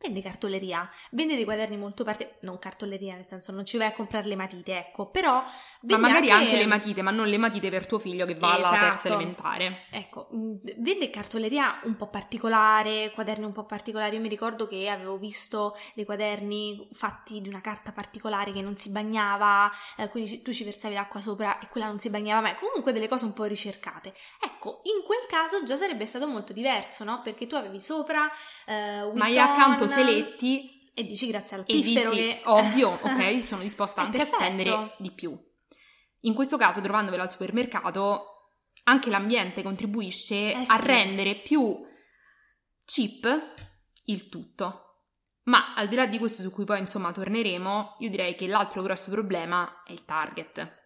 vende 0.01 0.21
cartoleria, 0.21 0.89
vende 1.11 1.35
dei 1.35 1.43
quaderni 1.43 1.77
molto 1.77 2.03
particolari, 2.03 2.39
non 2.41 2.59
cartoleria 2.59 3.15
nel 3.15 3.27
senso 3.27 3.51
non 3.51 3.65
ci 3.65 3.77
vai 3.77 3.87
a 3.87 3.93
comprare 3.93 4.27
le 4.27 4.35
matite, 4.35 4.77
ecco, 4.77 5.09
però... 5.09 5.43
Ma 5.83 5.97
magari 5.97 6.29
anche... 6.29 6.45
anche... 6.45 6.57
le 6.57 6.65
matite, 6.67 7.01
ma 7.01 7.11
non 7.11 7.27
le 7.27 7.37
matite 7.37 7.69
per 7.69 7.87
tuo 7.87 7.97
figlio 7.97 8.25
che 8.25 8.35
va 8.35 8.57
esatto. 8.57 8.75
alla 8.75 8.89
terza 8.89 9.07
elementare. 9.07 9.85
Ecco, 9.89 10.29
mm, 10.35 10.55
vende 10.77 11.09
cartoleria 11.09 11.79
un 11.83 11.95
po' 11.95 12.07
particolare, 12.07 13.11
quaderni 13.13 13.45
un 13.45 13.51
po' 13.51 13.65
particolari, 13.65 14.15
io 14.15 14.21
mi 14.21 14.27
ricordo 14.27 14.67
che 14.67 14.89
avevo 14.89 15.17
visto 15.17 15.77
dei 15.93 16.05
quaderni 16.05 16.87
fatti 16.93 17.41
di 17.41 17.49
una 17.49 17.61
carta 17.61 17.91
particolare 17.91 18.51
che 18.51 18.61
non 18.61 18.77
si 18.77 18.89
bagnava, 18.89 19.71
eh, 19.97 20.09
quindi 20.09 20.41
tu 20.41 20.51
ci 20.51 20.63
versavi 20.63 20.93
l'acqua 20.93 21.21
sopra 21.21 21.59
e 21.59 21.67
quella 21.69 21.87
non 21.87 21.99
si 21.99 22.09
bagnava 22.09 22.41
mai, 22.41 22.55
comunque 22.55 22.91
delle 22.91 23.07
cose 23.07 23.25
un 23.25 23.33
po' 23.33 23.45
ricercate. 23.45 24.13
Ecco, 24.39 24.81
in 24.83 25.03
quel 25.05 25.25
caso 25.27 25.63
già 25.63 25.75
sarebbe 25.75 26.05
stato 26.05 26.27
molto 26.27 26.53
diverso, 26.53 27.03
no? 27.03 27.21
Perché 27.23 27.47
tu 27.47 27.55
avevi 27.55 27.81
sopra... 27.81 28.29
Eh, 28.65 29.11
ma 29.13 29.25
hai 29.25 29.37
accanto 29.37 29.87
Seletti 29.91 30.91
e 30.93 31.03
dici 31.03 31.27
grazie 31.27 31.57
al 31.57 31.65
piffero 31.65 32.11
che... 32.11 32.41
ovvio, 32.45 32.89
ok, 32.89 33.39
sono 33.41 33.61
disposta 33.61 34.01
anche 34.01 34.21
a 34.21 34.25
spendere 34.25 34.95
di 34.97 35.11
più. 35.11 35.37
In 36.21 36.33
questo 36.33 36.57
caso, 36.57 36.81
trovandovelo 36.81 37.23
al 37.23 37.31
supermercato, 37.31 38.49
anche 38.83 39.09
l'ambiente 39.09 39.63
contribuisce 39.63 40.53
eh 40.53 40.65
sì. 40.65 40.71
a 40.71 40.75
rendere 40.77 41.35
più 41.35 41.79
cheap 42.85 43.53
il 44.05 44.29
tutto. 44.29 44.85
Ma 45.43 45.73
al 45.73 45.87
di 45.87 45.95
là 45.95 46.05
di 46.05 46.19
questo 46.19 46.41
su 46.41 46.51
cui 46.51 46.65
poi 46.65 46.79
insomma 46.79 47.11
torneremo, 47.11 47.95
io 47.99 48.09
direi 48.09 48.35
che 48.35 48.47
l'altro 48.47 48.81
grosso 48.81 49.09
problema 49.09 49.83
è 49.83 49.91
il 49.91 50.05
target. 50.05 50.80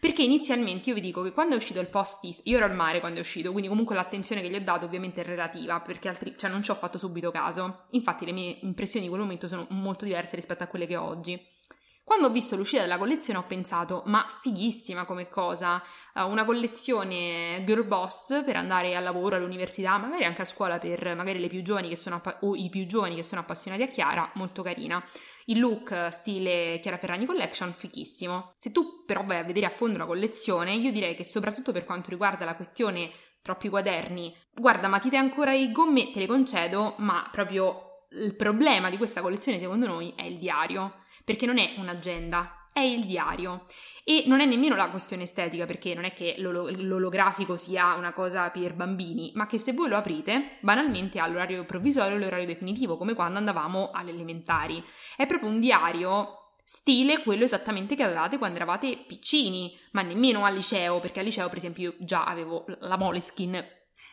Perché 0.00 0.22
inizialmente 0.22 0.88
io 0.88 0.94
vi 0.94 1.02
dico 1.02 1.22
che 1.22 1.30
quando 1.30 1.52
è 1.52 1.56
uscito 1.58 1.78
il 1.78 1.86
post 1.86 2.20
io 2.44 2.56
ero 2.56 2.64
al 2.64 2.74
mare 2.74 3.00
quando 3.00 3.18
è 3.18 3.20
uscito, 3.20 3.50
quindi 3.50 3.68
comunque 3.68 3.94
l'attenzione 3.94 4.40
che 4.40 4.48
gli 4.48 4.54
ho 4.54 4.60
dato 4.62 4.86
ovviamente 4.86 5.20
è 5.20 5.24
relativa, 5.24 5.78
perché 5.80 6.08
altri, 6.08 6.34
cioè 6.38 6.48
non 6.48 6.62
ci 6.62 6.70
ho 6.70 6.74
fatto 6.74 6.96
subito 6.96 7.30
caso. 7.30 7.84
Infatti 7.90 8.24
le 8.24 8.32
mie 8.32 8.60
impressioni 8.62 9.04
di 9.04 9.10
quel 9.10 9.22
momento 9.22 9.46
sono 9.46 9.66
molto 9.68 10.06
diverse 10.06 10.36
rispetto 10.36 10.62
a 10.62 10.68
quelle 10.68 10.86
che 10.86 10.96
ho 10.96 11.06
oggi. 11.06 11.38
Quando 12.02 12.28
ho 12.28 12.30
visto 12.30 12.56
l'uscita 12.56 12.80
della 12.80 12.96
collezione 12.96 13.38
ho 13.38 13.44
pensato, 13.46 14.02
ma 14.06 14.24
fighissima 14.40 15.04
come 15.04 15.28
cosa, 15.28 15.82
uh, 16.14 16.26
una 16.28 16.44
collezione 16.46 17.62
girl 17.64 17.84
boss 17.84 18.42
per 18.42 18.56
andare 18.56 18.96
al 18.96 19.04
lavoro, 19.04 19.36
all'università, 19.36 19.98
magari 19.98 20.24
anche 20.24 20.42
a 20.42 20.46
scuola 20.46 20.78
per 20.78 21.14
magari 21.14 21.38
le 21.38 21.46
più 21.46 21.62
giovani 21.62 21.88
che 21.88 21.94
sono 21.94 22.16
appa- 22.16 22.38
o 22.40 22.56
i 22.56 22.68
più 22.68 22.86
giovani 22.86 23.14
che 23.14 23.22
sono 23.22 23.42
appassionati 23.42 23.82
a 23.82 23.88
Chiara, 23.88 24.28
molto 24.34 24.62
carina. 24.62 25.00
Il 25.50 25.58
look 25.58 26.08
stile 26.12 26.78
Chiara 26.80 26.96
Ferragni 26.96 27.26
Collection, 27.26 27.74
fichissimo. 27.76 28.52
Se 28.54 28.70
tu 28.70 29.04
però 29.04 29.24
vai 29.24 29.38
a 29.38 29.42
vedere 29.42 29.66
a 29.66 29.70
fondo 29.70 29.98
la 29.98 30.06
collezione, 30.06 30.72
io 30.74 30.92
direi 30.92 31.16
che 31.16 31.24
soprattutto 31.24 31.72
per 31.72 31.84
quanto 31.84 32.10
riguarda 32.10 32.44
la 32.44 32.54
questione 32.54 33.10
troppi 33.42 33.68
quaderni, 33.68 34.32
guarda, 34.54 34.86
ma 34.86 35.00
ti 35.00 35.08
dai 35.08 35.18
ancora 35.18 35.52
i 35.52 35.72
gomme, 35.72 36.12
te 36.12 36.20
le 36.20 36.26
concedo, 36.26 36.94
ma 36.98 37.28
proprio 37.32 38.06
il 38.12 38.36
problema 38.36 38.90
di 38.90 38.96
questa 38.96 39.22
collezione 39.22 39.58
secondo 39.58 39.86
noi 39.86 40.12
è 40.16 40.22
il 40.22 40.38
diario 40.38 41.04
perché 41.24 41.46
non 41.46 41.58
è 41.58 41.74
un'agenda, 41.78 42.59
è 42.72 42.80
il 42.80 43.04
diario. 43.04 43.64
E 44.02 44.24
non 44.26 44.40
è 44.40 44.46
nemmeno 44.46 44.74
la 44.74 44.90
questione 44.90 45.22
estetica, 45.22 45.66
perché 45.66 45.94
non 45.94 46.04
è 46.04 46.12
che 46.14 46.34
l'olografico 46.38 47.56
sia 47.56 47.94
una 47.94 48.12
cosa 48.12 48.48
per 48.50 48.74
bambini, 48.74 49.30
ma 49.34 49.46
che 49.46 49.58
se 49.58 49.72
voi 49.72 49.88
lo 49.88 49.96
aprite, 49.96 50.56
banalmente 50.60 51.20
ha 51.20 51.26
l'orario 51.26 51.64
provvisorio 51.64 52.16
e 52.16 52.18
l'orario 52.18 52.46
definitivo, 52.46 52.96
come 52.96 53.14
quando 53.14 53.38
andavamo 53.38 53.90
alle 53.92 54.10
elementari. 54.10 54.82
È 55.16 55.26
proprio 55.26 55.50
un 55.50 55.60
diario 55.60 56.36
stile 56.64 57.22
quello 57.22 57.44
esattamente 57.44 57.94
che 57.94 58.02
avevate 58.02 58.38
quando 58.38 58.56
eravate 58.56 59.04
piccini, 59.06 59.76
ma 59.92 60.02
nemmeno 60.02 60.44
al 60.44 60.54
liceo, 60.54 60.98
perché 60.98 61.20
al 61.20 61.26
liceo, 61.26 61.48
per 61.48 61.58
esempio, 61.58 61.90
io 61.90 61.94
già 61.98 62.24
avevo 62.24 62.64
la 62.80 62.96
Moleskin 62.96 63.62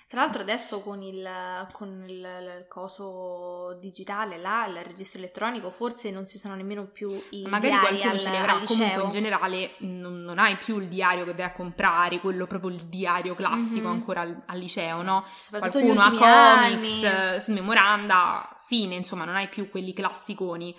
tra 0.07 0.21
l'altro 0.21 0.41
adesso 0.41 0.81
con 0.81 1.01
il, 1.01 1.29
con 1.73 2.05
il, 2.07 2.15
il 2.15 2.65
coso 2.69 3.75
digitale, 3.79 4.37
là, 4.37 4.65
il 4.65 4.83
registro 4.85 5.19
elettronico, 5.19 5.69
forse 5.69 6.11
non 6.11 6.25
si 6.25 6.37
usano 6.37 6.55
nemmeno 6.55 6.85
più 6.87 7.09
i 7.31 7.43
Magari 7.45 7.71
diari 7.71 7.85
qualcuno 7.99 8.11
al, 8.11 8.19
ce 8.19 8.29
li 8.29 8.35
avrà, 8.37 8.51
comunque 8.53 8.75
liceo. 8.77 9.03
in 9.03 9.09
generale 9.09 9.71
non, 9.79 10.21
non 10.23 10.39
hai 10.39 10.55
più 10.57 10.79
il 10.79 10.87
diario 10.87 11.25
che 11.25 11.33
vai 11.33 11.45
a 11.45 11.51
comprare, 11.53 12.19
quello 12.19 12.47
proprio 12.47 12.69
il 12.71 12.81
diario 12.85 13.35
classico 13.35 13.87
Mhm. 13.87 13.93
ancora 13.93 14.21
al, 14.21 14.43
al 14.45 14.57
liceo, 14.59 15.01
no? 15.01 15.25
Soprattutto 15.39 15.79
Qualcuno 15.79 16.01
ha 16.01 16.55
anni. 16.55 16.75
comics, 16.79 17.03
eh, 17.03 17.39
smemoranda, 17.41 18.59
fine, 18.65 18.95
insomma 18.95 19.25
non 19.25 19.35
hai 19.35 19.49
più 19.49 19.69
quelli 19.69 19.93
classiconi. 19.93 20.75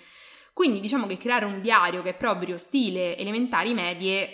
Quindi 0.53 0.79
diciamo 0.79 1.05
che 1.05 1.17
creare 1.17 1.45
un 1.45 1.61
diario 1.61 2.01
che 2.01 2.09
è 2.09 2.17
proprio 2.17 2.57
stile 2.57 3.15
elementari 3.15 3.73
medie 3.73 4.25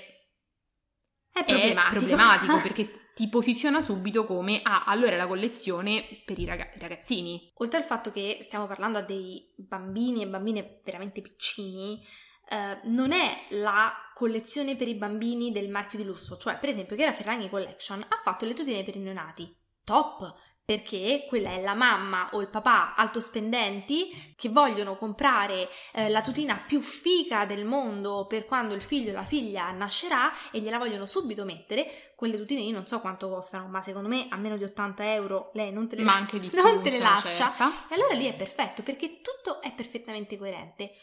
È 1.32 1.40
è 1.40 1.44
problematico. 1.44 1.96
problematico 2.00 2.62
perché 2.62 2.92
ti 3.16 3.30
posiziona 3.30 3.80
subito 3.80 4.26
come 4.26 4.60
ah, 4.62 4.84
allora 4.86 5.14
è 5.14 5.16
la 5.16 5.26
collezione 5.26 6.04
per 6.26 6.38
i, 6.38 6.42
i 6.42 6.46
ragazzini. 6.46 7.50
Oltre 7.56 7.78
al 7.78 7.86
fatto 7.86 8.12
che 8.12 8.40
stiamo 8.42 8.68
parlando 8.68 8.98
a 8.98 9.04
dei 9.04 9.54
bambini 9.56 10.22
e 10.22 10.28
bambine 10.28 10.82
veramente 10.84 11.22
piccini, 11.22 12.06
eh, 12.50 12.78
non 12.90 13.14
è 13.14 13.46
la 13.52 13.94
collezione 14.14 14.76
per 14.76 14.90
i 14.90 14.96
bambini 14.96 15.54
del 15.54 15.70
marchio 15.70 15.98
di 15.98 16.04
lusso. 16.04 16.36
Cioè, 16.38 16.58
per 16.60 16.68
esempio, 16.68 16.98
Chiara 16.98 17.14
Ferragni 17.14 17.50
Collection 17.50 18.02
ha 18.02 18.20
fatto 18.22 18.44
le 18.46 18.54
tutine 18.54 18.84
per 18.84 18.98
i 18.98 19.00
neonati. 19.00 19.56
Top! 19.86 20.36
Perché 20.66 21.26
quella 21.28 21.52
è 21.52 21.62
la 21.62 21.76
mamma 21.76 22.30
o 22.32 22.42
il 22.42 22.48
papà 22.48 22.96
altospendenti 22.96 24.34
che 24.36 24.50
vogliono 24.50 24.96
comprare 24.96 25.70
eh, 25.94 26.10
la 26.10 26.24
tutina 26.24 26.58
più 26.66 26.82
figa 26.82 27.46
del 27.46 27.66
mondo 27.66 28.26
per 28.28 28.46
quando 28.46 28.74
il 28.74 28.82
figlio 28.82 29.12
o 29.12 29.14
la 29.14 29.22
figlia 29.22 29.70
nascerà 29.70 30.32
e 30.52 30.60
gliela 30.60 30.80
vogliono 30.80 31.06
subito 31.06 31.46
mettere. 31.46 32.14
Quelle 32.16 32.36
tutine 32.36 32.62
io 32.62 32.74
non 32.74 32.88
so 32.88 33.00
quanto 33.00 33.30
costano, 33.30 33.68
ma 33.68 33.82
secondo 33.82 34.08
me 34.08 34.26
a 34.30 34.38
meno 34.38 34.58
di 34.58 34.64
80 34.64 35.14
euro 35.14 35.52
lei 35.54 35.72
non 35.72 35.88
te 35.88 35.98
le 35.98 36.02
Ma 36.04 36.16
anche 36.16 36.40
di 36.40 36.50
più. 36.50 36.60
non 36.60 36.82
te 36.82 36.90
le 36.90 36.98
sono 36.98 37.10
lascia. 37.12 37.28
certa. 37.46 37.88
E 37.88 37.94
allora 37.94 38.16
lì 38.16 38.26
è 38.26 38.34
perfetto 38.36 38.82
perché 38.82 39.22
tutto 39.22 39.62
è 39.62 39.72
perfettamente 39.72 40.36
coerente. 40.36 40.94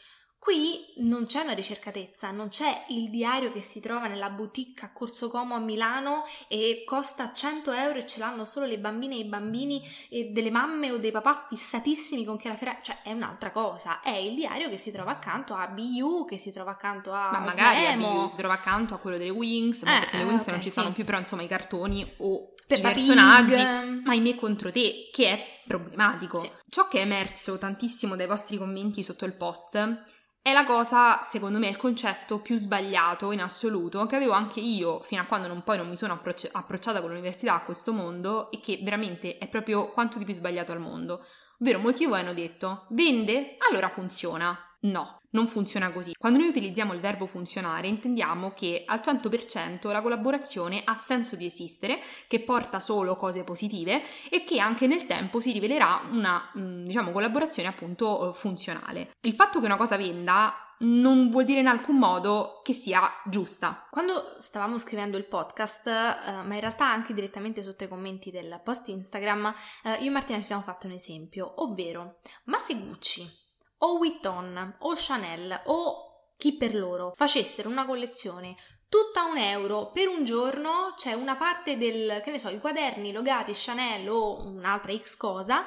Qui 0.42 0.92
non 0.96 1.26
c'è 1.26 1.42
una 1.42 1.52
ricercatezza, 1.52 2.32
non 2.32 2.48
c'è 2.48 2.86
il 2.88 3.10
diario 3.10 3.52
che 3.52 3.62
si 3.62 3.78
trova 3.78 4.08
nella 4.08 4.28
boutique 4.28 4.84
a 4.84 4.90
Corso 4.90 5.30
Como 5.30 5.54
a 5.54 5.60
Milano 5.60 6.24
e 6.48 6.82
costa 6.84 7.32
100 7.32 7.70
euro 7.70 8.00
e 8.00 8.06
ce 8.06 8.18
l'hanno 8.18 8.44
solo 8.44 8.66
le 8.66 8.80
bambine 8.80 9.14
e 9.14 9.18
i 9.18 9.24
bambini 9.24 9.88
e 10.08 10.30
delle 10.32 10.50
mamme 10.50 10.90
o 10.90 10.98
dei 10.98 11.12
papà 11.12 11.46
fissatissimi 11.48 12.24
con 12.24 12.38
Chiara 12.38 12.56
Ferragni, 12.56 12.80
cioè 12.82 13.02
è 13.02 13.12
un'altra 13.12 13.52
cosa, 13.52 14.00
è 14.00 14.16
il 14.16 14.34
diario 14.34 14.68
che 14.68 14.78
si 14.78 14.90
trova 14.90 15.12
accanto 15.12 15.54
a 15.54 15.68
BU, 15.68 16.24
che 16.24 16.38
si 16.38 16.50
trova 16.50 16.72
accanto 16.72 17.12
a 17.12 17.30
Ma 17.30 17.38
magari 17.38 17.86
a. 17.86 17.94
Biu 17.96 18.26
si 18.26 18.36
trova 18.36 18.54
accanto 18.54 18.94
a 18.94 18.98
quello 18.98 19.18
delle 19.18 19.30
Wings, 19.30 19.82
ma 19.84 19.96
Eh, 19.96 20.00
perché 20.00 20.16
le 20.16 20.22
eh, 20.24 20.26
Wings 20.26 20.42
ok, 20.42 20.48
non 20.48 20.60
ci 20.60 20.70
sì. 20.70 20.74
sono 20.74 20.90
più, 20.90 21.04
però 21.04 21.18
insomma 21.20 21.42
i 21.42 21.46
cartoni 21.46 22.14
o 22.16 22.52
Peppa 22.66 22.90
i 22.90 22.94
personaggi. 22.94 23.62
Pig. 23.62 24.02
Ma 24.06 24.10
ahimè 24.10 24.34
contro 24.34 24.72
te, 24.72 25.08
che 25.12 25.28
è 25.28 25.46
problematico. 25.68 26.40
Sì. 26.40 26.50
Ciò 26.68 26.88
che 26.88 26.98
è 26.98 27.02
emerso 27.02 27.58
tantissimo 27.58 28.16
dai 28.16 28.26
vostri 28.26 28.58
commenti 28.58 29.04
sotto 29.04 29.24
il 29.24 29.34
post 29.34 30.20
è 30.42 30.52
la 30.52 30.64
cosa, 30.64 31.20
secondo 31.20 31.58
me, 31.58 31.68
il 31.68 31.76
concetto 31.76 32.40
più 32.40 32.56
sbagliato 32.58 33.30
in 33.30 33.40
assoluto 33.40 34.06
che 34.06 34.16
avevo 34.16 34.32
anche 34.32 34.58
io 34.58 35.00
fino 35.02 35.22
a 35.22 35.24
quando 35.24 35.46
non, 35.46 35.62
poi 35.62 35.76
non 35.76 35.88
mi 35.88 35.94
sono 35.94 36.14
approcci- 36.14 36.48
approcciata 36.50 37.00
con 37.00 37.10
l'università 37.10 37.54
a 37.54 37.62
questo 37.62 37.92
mondo 37.92 38.50
e 38.50 38.58
che 38.58 38.80
veramente 38.82 39.38
è 39.38 39.48
proprio 39.48 39.88
quanto 39.90 40.18
di 40.18 40.24
più 40.24 40.34
sbagliato 40.34 40.72
al 40.72 40.80
mondo. 40.80 41.24
Ovvero, 41.60 41.78
molti 41.78 42.04
di 42.04 42.10
voi 42.10 42.18
hanno 42.18 42.34
detto, 42.34 42.86
vende? 42.90 43.56
Allora 43.70 43.88
funziona. 43.88 44.58
No, 44.80 45.21
non 45.32 45.46
funziona 45.46 45.90
così. 45.92 46.14
Quando 46.18 46.38
noi 46.38 46.48
utilizziamo 46.48 46.94
il 46.94 47.00
verbo 47.00 47.26
funzionare 47.26 47.86
intendiamo 47.88 48.52
che 48.52 48.84
al 48.86 49.00
100% 49.04 49.90
la 49.90 50.00
collaborazione 50.00 50.82
ha 50.84 50.96
senso 50.96 51.36
di 51.36 51.46
esistere, 51.46 52.00
che 52.26 52.40
porta 52.40 52.80
solo 52.80 53.16
cose 53.16 53.44
positive 53.44 54.02
e 54.30 54.44
che 54.44 54.58
anche 54.58 54.86
nel 54.86 55.06
tempo 55.06 55.40
si 55.40 55.52
rivelerà 55.52 56.00
una, 56.10 56.50
mh, 56.54 56.84
diciamo, 56.84 57.10
collaborazione 57.10 57.68
appunto 57.68 58.30
eh, 58.30 58.34
funzionale. 58.34 59.12
Il 59.22 59.34
fatto 59.34 59.60
che 59.60 59.66
una 59.66 59.76
cosa 59.76 59.96
venda 59.96 60.54
non 60.82 61.28
vuol 61.28 61.44
dire 61.44 61.60
in 61.60 61.68
alcun 61.68 61.98
modo 61.98 62.60
che 62.62 62.72
sia 62.72 63.00
giusta. 63.24 63.86
Quando 63.90 64.36
stavamo 64.38 64.78
scrivendo 64.78 65.16
il 65.16 65.26
podcast, 65.26 65.86
eh, 65.86 66.42
ma 66.42 66.54
in 66.54 66.60
realtà 66.60 66.90
anche 66.90 67.14
direttamente 67.14 67.62
sotto 67.62 67.84
i 67.84 67.88
commenti 67.88 68.30
del 68.30 68.60
post 68.64 68.88
Instagram, 68.88 69.54
eh, 69.84 69.94
io 70.00 70.08
e 70.08 70.10
Martina 70.10 70.38
ci 70.38 70.46
siamo 70.46 70.62
fatti 70.62 70.86
un 70.86 70.92
esempio, 70.92 71.62
ovvero, 71.62 72.18
ma 72.44 72.58
se 72.58 72.74
Gucci 72.74 73.41
o 73.84 73.96
Vuitton 73.96 74.76
o 74.80 74.92
Chanel 74.94 75.62
o 75.66 76.34
chi 76.36 76.56
per 76.56 76.74
loro 76.74 77.12
facessero 77.16 77.68
una 77.68 77.84
collezione 77.84 78.56
tutta 78.88 79.22
a 79.22 79.30
un 79.30 79.38
euro 79.38 79.90
per 79.90 80.08
un 80.08 80.24
giorno, 80.24 80.92
c'è 80.96 81.14
una 81.14 81.36
parte 81.36 81.78
del, 81.78 82.20
che 82.22 82.30
ne 82.30 82.38
so, 82.38 82.50
i 82.50 82.60
quaderni 82.60 83.10
logati 83.10 83.52
Chanel 83.54 84.06
o 84.08 84.46
un'altra 84.46 84.94
X 84.94 85.16
cosa, 85.16 85.64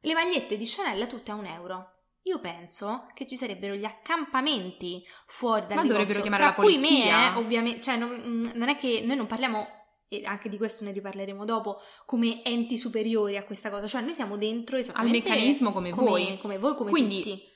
le 0.00 0.12
magliette 0.12 0.56
di 0.56 0.66
Chanel 0.66 1.06
tutte 1.06 1.30
a 1.30 1.34
un 1.34 1.46
euro. 1.46 1.90
Io 2.22 2.40
penso 2.40 3.06
che 3.14 3.26
ci 3.26 3.36
sarebbero 3.36 3.74
gli 3.74 3.84
accampamenti 3.84 5.04
fuori 5.26 5.66
dal 5.66 5.76
Ma 5.76 5.82
dovrebbero 5.82 6.18
negozio, 6.18 6.22
chiamare 6.22 6.42
tra 6.42 6.54
la 6.56 6.60
polizia. 6.60 7.16
me, 7.16 7.26
eh, 7.26 7.38
ovviamente, 7.38 7.80
cioè 7.80 7.96
non, 7.96 8.10
mm, 8.10 8.44
non 8.54 8.68
è 8.68 8.76
che 8.76 9.02
noi 9.04 9.16
non 9.16 9.26
parliamo 9.26 9.68
e 10.08 10.22
anche 10.24 10.48
di 10.48 10.56
questo 10.56 10.84
ne 10.84 10.92
riparleremo 10.92 11.44
dopo 11.44 11.80
come 12.06 12.42
enti 12.44 12.76
superiori 12.76 13.36
a 13.36 13.44
questa 13.44 13.70
cosa, 13.70 13.86
cioè 13.86 14.02
noi 14.02 14.14
siamo 14.14 14.36
dentro 14.36 14.76
Al 14.76 14.82
esattamente 14.82 15.28
meccanismo 15.28 15.70
come, 15.70 15.92
voi. 15.92 16.38
come 16.38 16.58
voi, 16.58 16.74
come 16.74 16.90
Quindi, 16.90 17.22
tutti. 17.22 17.52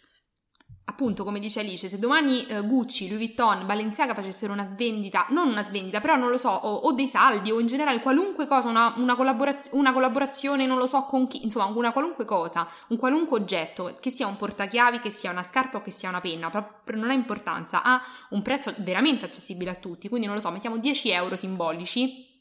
Appunto, 0.89 1.23
come 1.23 1.39
dice 1.39 1.61
Alice, 1.61 1.89
se 1.89 1.99
domani 1.99 2.47
eh, 2.47 2.63
Gucci, 2.63 3.09
Louis 3.09 3.19
Vuitton, 3.19 3.67
Balenciaga 3.67 4.15
facessero 4.15 4.53
una 4.55 4.65
svendita, 4.65 5.27
non 5.31 5.49
una 5.49 5.63
svendita, 5.63 6.01
però 6.01 6.17
non 6.17 6.31
lo 6.31 6.39
so, 6.39 6.49
o, 6.49 6.75
o 6.75 6.93
dei 6.93 7.07
saldi, 7.07 7.51
o 7.51 7.61
in 7.61 7.67
generale 7.67 8.01
qualunque 8.01 8.47
cosa, 8.47 8.69
una, 8.69 8.95
una, 8.97 9.15
collaboraz- 9.15 9.69
una 9.73 9.93
collaborazione, 9.93 10.65
non 10.67 10.79
lo 10.79 10.87
so 10.87 11.03
con 11.03 11.27
chi, 11.27 11.45
insomma, 11.45 11.67
una 11.67 11.93
qualunque 11.93 12.25
cosa, 12.25 12.67
un 12.89 12.97
qualunque 12.97 13.39
oggetto, 13.39 13.99
che 14.01 14.11
sia 14.11 14.27
un 14.27 14.37
portachiavi, 14.37 15.01
che 15.01 15.11
sia 15.11 15.31
una 15.31 15.43
scarpa 15.43 15.77
o 15.77 15.83
che 15.83 15.91
sia 15.91 16.09
una 16.09 16.21
penna, 16.21 16.49
proprio 16.49 16.99
non 16.99 17.11
ha 17.11 17.15
importanza, 17.15 17.83
ha 17.83 18.03
un 18.31 18.41
prezzo 18.41 18.75
veramente 18.79 19.27
accessibile 19.27 19.71
a 19.71 19.75
tutti, 19.75 20.09
quindi 20.09 20.27
non 20.27 20.37
lo 20.37 20.41
so, 20.41 20.51
mettiamo 20.51 20.79
10 20.79 21.11
euro 21.11 21.37
simbolici, 21.37 22.37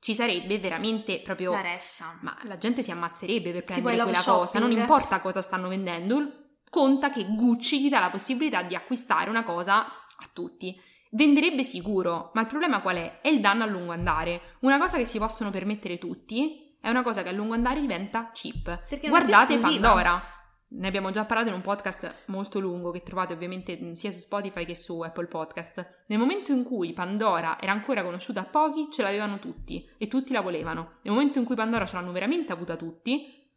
ci 0.00 0.14
sarebbe 0.14 0.58
veramente 0.58 1.20
proprio... 1.20 1.52
La 1.52 1.60
ressa. 1.60 2.18
Ma 2.22 2.36
la 2.44 2.56
gente 2.56 2.82
si 2.82 2.90
ammazzerebbe 2.90 3.52
per 3.52 3.64
prendere 3.64 4.02
quella 4.02 4.16
cosa, 4.16 4.58
non 4.58 4.70
shopping. 4.70 4.78
importa 4.80 5.20
cosa 5.20 5.42
stanno 5.42 5.68
vendendo, 5.68 6.41
conta 6.72 7.10
che 7.10 7.26
Gucci 7.28 7.80
ti 7.80 7.90
dà 7.90 8.00
la 8.00 8.08
possibilità 8.08 8.62
di 8.62 8.74
acquistare 8.74 9.28
una 9.28 9.44
cosa 9.44 9.84
a 9.84 10.30
tutti. 10.32 10.74
Venderebbe 11.10 11.64
sicuro, 11.64 12.30
ma 12.32 12.40
il 12.40 12.46
problema 12.46 12.80
qual 12.80 12.96
è? 12.96 13.20
È 13.20 13.28
il 13.28 13.42
danno 13.42 13.64
a 13.64 13.66
lungo 13.66 13.92
andare. 13.92 14.56
Una 14.60 14.78
cosa 14.78 14.96
che 14.96 15.04
si 15.04 15.18
possono 15.18 15.50
permettere 15.50 15.98
tutti 15.98 16.74
è 16.80 16.88
una 16.88 17.02
cosa 17.02 17.22
che 17.22 17.28
a 17.28 17.32
lungo 17.32 17.52
andare 17.52 17.78
diventa 17.78 18.30
cheap. 18.32 18.86
Perché 18.88 19.10
Guardate. 19.10 19.58
Pandora. 19.58 20.22
Ne 20.68 20.86
abbiamo 20.86 21.10
già 21.10 21.26
parlato 21.26 21.50
in 21.50 21.56
un 21.56 21.60
podcast 21.60 22.24
molto 22.28 22.58
lungo 22.58 22.90
che 22.90 23.02
trovate 23.02 23.34
ovviamente 23.34 23.94
sia 23.94 24.10
su 24.10 24.20
Spotify 24.20 24.64
che 24.64 24.74
su 24.74 24.98
Apple 25.02 25.26
Podcast. 25.26 26.04
Nel 26.06 26.18
momento 26.18 26.52
in 26.52 26.64
cui 26.64 26.94
Pandora 26.94 27.60
era 27.60 27.72
ancora 27.72 28.02
conosciuta 28.02 28.40
a 28.40 28.44
pochi, 28.44 28.88
ce 28.90 29.02
l'avevano 29.02 29.38
tutti 29.38 29.86
e 29.98 30.08
tutti 30.08 30.32
la 30.32 30.40
volevano. 30.40 31.00
Nel 31.02 31.12
momento 31.12 31.38
in 31.38 31.44
cui 31.44 31.54
Pandora 31.54 31.84
ce 31.84 31.96
l'hanno 31.96 32.12
veramente 32.12 32.50
avuta 32.50 32.76
tutti, 32.76 33.50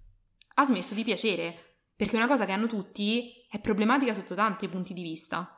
ha 0.55 0.65
smesso 0.65 0.93
di 0.93 1.03
piacere. 1.05 1.64
Perché 1.95 2.15
una 2.15 2.27
cosa 2.27 2.45
che 2.45 2.51
hanno 2.51 2.67
tutti 2.67 3.45
è 3.49 3.59
problematica 3.59 4.13
sotto 4.13 4.35
tanti 4.35 4.67
punti 4.67 4.93
di 4.93 5.01
vista. 5.01 5.49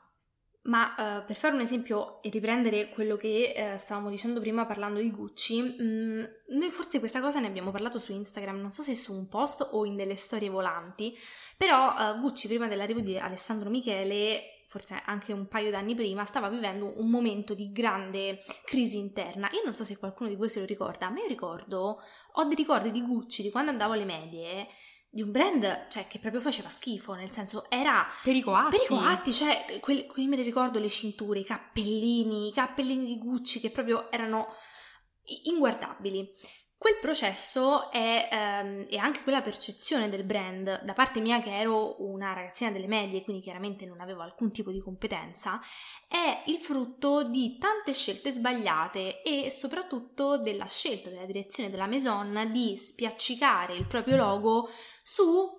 Ma 0.63 0.95
eh, 0.95 1.23
per 1.23 1.35
fare 1.37 1.55
un 1.55 1.61
esempio 1.61 2.21
e 2.21 2.29
riprendere 2.29 2.89
quello 2.89 3.15
che 3.15 3.53
eh, 3.55 3.77
stavamo 3.77 4.09
dicendo 4.09 4.41
prima 4.41 4.65
parlando 4.65 4.99
di 4.99 5.09
Gucci, 5.09 5.61
mh, 5.61 6.29
noi 6.57 6.69
forse 6.71 6.99
questa 6.99 7.21
cosa 7.21 7.39
ne 7.39 7.47
abbiamo 7.47 7.71
parlato 7.71 7.99
su 7.99 8.11
Instagram, 8.11 8.59
non 8.59 8.73
so 8.73 8.81
se 8.81 8.93
su 8.93 9.13
un 9.13 9.29
post 9.29 9.65
o 9.71 9.85
in 9.85 9.95
delle 9.95 10.17
storie 10.17 10.49
volanti, 10.49 11.15
però 11.55 11.95
eh, 11.97 12.19
Gucci 12.19 12.47
prima 12.47 12.67
dell'arrivo 12.67 12.99
di 12.99 13.17
Alessandro 13.17 13.69
Michele 13.69 14.57
forse 14.67 15.01
anche 15.05 15.31
un 15.31 15.47
paio 15.47 15.71
d'anni 15.71 15.95
prima, 15.95 16.25
stava 16.25 16.49
vivendo 16.49 16.99
un 16.99 17.09
momento 17.09 17.53
di 17.53 17.71
grande 17.71 18.39
crisi 18.65 18.97
interna. 18.97 19.49
Io 19.53 19.61
non 19.63 19.73
so 19.73 19.85
se 19.85 19.97
qualcuno 19.97 20.29
di 20.29 20.35
voi 20.35 20.49
se 20.49 20.59
lo 20.59 20.65
ricorda, 20.65 21.09
ma 21.09 21.19
io 21.19 21.27
ricordo, 21.27 21.99
ho 22.33 22.43
dei 22.43 22.55
ricordi 22.55 22.91
di 22.91 23.01
Gucci 23.01 23.41
di 23.41 23.49
quando 23.49 23.71
andavo 23.71 23.93
alle 23.93 24.03
medie 24.03 24.67
di 25.17 25.23
un 25.23 25.31
brand 25.31 25.87
cioè, 25.89 26.05
che 26.07 26.19
proprio 26.19 26.39
faceva 26.39 26.69
schifo, 26.69 27.15
nel 27.15 27.31
senso 27.31 27.71
era 27.71 28.05
pericoatti, 28.21 28.77
pericoatti 28.77 29.33
cioè 29.33 29.79
quelli, 29.79 30.05
qui 30.05 30.27
me 30.27 30.35
li 30.35 30.43
ricordo 30.43 30.77
le 30.77 30.89
cinture, 30.89 31.39
i 31.39 31.43
cappellini, 31.43 32.49
i 32.49 32.53
cappellini 32.53 33.03
di 33.03 33.17
Gucci 33.17 33.59
che 33.59 33.71
proprio 33.71 34.11
erano 34.11 34.53
inguardabili. 35.45 36.31
Quel 36.79 36.99
processo 37.01 37.89
è, 37.89 38.29
ehm, 38.31 38.85
e 38.87 38.97
anche 38.97 39.23
quella 39.23 39.41
percezione 39.41 40.09
del 40.11 40.23
brand, 40.23 40.83
da 40.83 40.93
parte 40.93 41.19
mia 41.19 41.41
che 41.41 41.57
ero 41.57 42.03
una 42.03 42.33
ragazzina 42.33 42.69
delle 42.69 42.85
medie, 42.85 43.23
quindi 43.23 43.41
chiaramente 43.41 43.87
non 43.87 43.99
avevo 43.99 44.21
alcun 44.21 44.51
tipo 44.51 44.71
di 44.71 44.79
competenza, 44.79 45.59
è 46.07 46.43
il 46.45 46.57
frutto 46.57 47.23
di 47.23 47.57
tante 47.57 47.93
scelte 47.93 48.29
sbagliate 48.29 49.23
e 49.23 49.49
soprattutto 49.49 50.37
della 50.37 50.67
scelta 50.67 51.09
della 51.09 51.25
direzione 51.25 51.71
della 51.71 51.87
Maison 51.87 52.47
di 52.51 52.77
spiaccicare 52.77 53.75
il 53.75 53.87
proprio 53.87 54.15
logo 54.15 54.69
su 55.01 55.57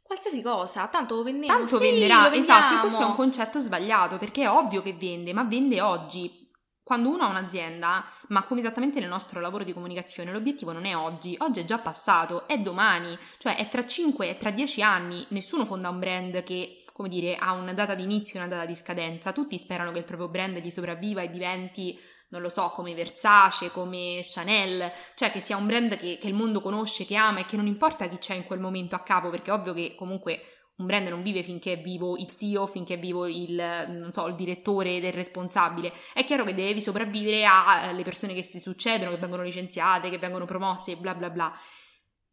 qualsiasi 0.00 0.42
cosa, 0.42 0.86
tanto 0.86 1.24
vendiamo. 1.24 1.58
Tanto 1.58 1.78
sì, 1.78 1.90
venderà, 1.90 2.32
esatto, 2.32 2.76
e 2.76 2.80
questo 2.80 3.02
è 3.02 3.06
un 3.06 3.16
concetto 3.16 3.58
sbagliato 3.58 4.16
perché 4.16 4.42
è 4.42 4.50
ovvio 4.50 4.80
che 4.80 4.94
vende, 4.94 5.32
ma 5.32 5.42
vende 5.42 5.80
oggi. 5.80 6.44
Quando 6.84 7.08
uno 7.08 7.24
ha 7.24 7.28
un'azienda, 7.30 8.04
ma 8.28 8.44
come 8.44 8.60
esattamente 8.60 9.00
nel 9.00 9.08
nostro 9.08 9.40
lavoro 9.40 9.64
di 9.64 9.72
comunicazione, 9.72 10.32
l'obiettivo 10.32 10.72
non 10.72 10.84
è 10.84 10.96
oggi, 10.96 11.36
oggi 11.38 11.60
è 11.60 11.64
già 11.64 11.78
passato, 11.78 12.46
è 12.48 12.58
domani, 12.58 13.16
cioè 13.38 13.56
è 13.56 13.68
tra 13.68 13.84
5, 13.84 14.28
è 14.28 14.36
tra 14.36 14.50
10 14.50 14.82
anni, 14.82 15.24
nessuno 15.28 15.64
fonda 15.64 15.88
un 15.88 15.98
brand 15.98 16.42
che, 16.42 16.84
come 16.92 17.08
dire, 17.08 17.36
ha 17.36 17.52
una 17.52 17.72
data 17.72 17.94
di 17.94 18.02
inizio 18.02 18.38
e 18.38 18.42
una 18.44 18.54
data 18.54 18.66
di 18.66 18.74
scadenza, 18.74 19.32
tutti 19.32 19.58
sperano 19.58 19.90
che 19.90 19.98
il 19.98 20.04
proprio 20.04 20.28
brand 20.28 20.58
gli 20.58 20.70
sopravviva 20.70 21.22
e 21.22 21.30
diventi 21.30 21.98
non 22.28 22.42
lo 22.42 22.48
so, 22.48 22.70
come 22.70 22.94
Versace, 22.94 23.70
come 23.70 24.18
Chanel, 24.22 24.90
cioè 25.14 25.30
che 25.30 25.38
sia 25.38 25.56
un 25.56 25.66
brand 25.66 25.96
che, 25.96 26.18
che, 26.20 26.26
il 26.26 26.34
mondo 26.34 26.60
conosce, 26.60 27.04
che 27.04 27.14
ama 27.14 27.40
e 27.40 27.44
che 27.44 27.56
non 27.56 27.68
importa 27.68 28.08
chi 28.08 28.18
c'è 28.18 28.34
in 28.34 28.44
quel 28.44 28.58
momento 28.58 28.96
a 28.96 29.00
capo, 29.00 29.30
perché 29.30 29.50
è 29.50 29.54
ovvio 29.54 29.72
che 29.72 29.94
comunque 29.94 30.55
un 30.76 30.86
brand 30.86 31.08
non 31.08 31.22
vive 31.22 31.42
finché 31.42 31.72
è 31.72 31.80
vivo 31.80 32.16
il 32.16 32.30
CEO, 32.30 32.66
finché 32.66 32.94
è 32.94 32.98
vivo 32.98 33.26
il, 33.26 34.08
so, 34.10 34.26
il 34.26 34.34
direttore 34.34 35.00
del 35.00 35.12
responsabile. 35.12 35.92
È 36.12 36.22
chiaro 36.24 36.44
che 36.44 36.54
devi 36.54 36.80
sopravvivere 36.80 37.44
alle 37.44 38.02
persone 38.02 38.34
che 38.34 38.42
si 38.42 38.58
succedono, 38.58 39.10
che 39.10 39.16
vengono 39.16 39.42
licenziate, 39.42 40.10
che 40.10 40.18
vengono 40.18 40.44
promosse 40.44 40.96
bla 40.96 41.14
bla 41.14 41.30
bla. 41.30 41.52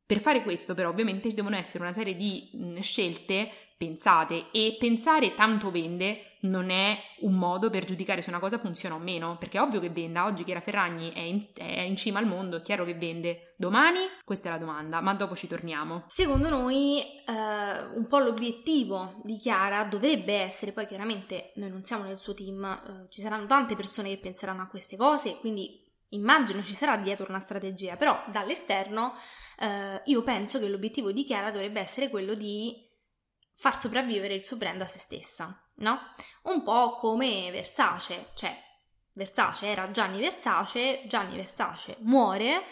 Per 0.06 0.20
fare 0.20 0.44
questo, 0.44 0.74
però, 0.74 0.90
ovviamente 0.90 1.30
ci 1.30 1.36
devono 1.36 1.56
essere 1.56 1.86
una 1.86 1.94
serie 1.94 2.16
di 2.16 2.50
scelte 2.82 3.50
pensate 3.78 4.52
e 4.52 4.76
pensare 4.80 5.34
tanto 5.34 5.72
vende 5.72 6.34
non 6.44 6.70
è 6.70 6.98
un 7.20 7.36
modo 7.36 7.70
per 7.70 7.86
giudicare 7.86 8.22
se 8.22 8.30
una 8.30 8.40
cosa 8.40 8.58
funziona 8.58 8.96
o 8.96 9.00
meno, 9.00 9.38
perché 9.38 9.58
è 9.58 9.62
ovvio 9.62 9.80
che 9.80 9.90
venda. 9.90 10.26
Oggi 10.26 10.44
Chiara 10.44 10.62
Ferragni 10.62 11.12
è 11.12 11.20
in, 11.20 11.48
è 11.54 11.82
in, 11.82 11.96
cima 11.96 12.20
al 12.20 12.28
mondo, 12.28 12.58
è 12.58 12.62
chiaro 12.62 12.84
che 12.84 12.96
vende. 12.96 13.54
Domani? 13.58 14.00
Questa 14.24 14.50
è 14.50 14.52
la 14.52 14.58
domanda, 14.58 15.00
ma 15.00 15.14
dopo 15.14 15.36
ci 15.36 15.48
torniamo. 15.48 16.06
Secondo 16.08 16.50
noi 16.50 17.00
eh, 17.00 17.96
un 17.96 18.08
po' 18.08 18.20
l'obiettivo 18.20 19.22
di 19.24 19.38
Chiara 19.38 19.86
dovrebbe 19.86 20.34
essere, 20.34 20.74
poi 20.74 20.86
chiaramente 20.86 21.54
noi 21.56 21.70
non 21.70 21.84
siamo 21.84 22.04
nel 22.04 22.18
suo 22.18 22.34
team, 22.34 22.64
eh, 22.64 23.08
ci 23.10 23.22
saranno 23.22 23.46
tante 23.46 23.76
persone 23.76 24.10
che 24.10 24.18
penseranno 24.18 24.64
a 24.64 24.68
queste 24.68 24.98
cose, 24.98 25.38
quindi 25.38 25.82
immagino 26.10 26.62
ci 26.62 26.76
sarà 26.76 26.98
dietro 26.98 27.26
una 27.30 27.40
strategia, 27.40 27.96
però 27.96 28.22
dall'esterno 28.32 29.14
eh, 29.60 30.02
io 30.06 30.24
penso 30.24 30.60
che 30.60 30.68
l'obiettivo 30.68 31.12
di 31.12 31.24
Chiara 31.24 31.52
dovrebbe 31.52 31.80
essere 31.80 32.10
quello 32.10 32.34
di 32.34 32.92
far 33.56 33.80
sopravvivere 33.80 34.34
il 34.34 34.44
suo 34.44 34.58
brand 34.58 34.82
a 34.82 34.88
se 34.88 35.00
stessa, 35.00 35.58
no? 35.76 36.00
Un 36.44 36.64
po' 36.64 36.96
come 36.96 37.50
Versace, 37.52 38.32
cioè 38.36 38.56
Versace 39.14 39.68
era 39.68 39.92
Gianni 39.92 40.20
Versace, 40.20 41.04
Gianni 41.08 41.36
Versace 41.36 41.98
muore, 42.00 42.64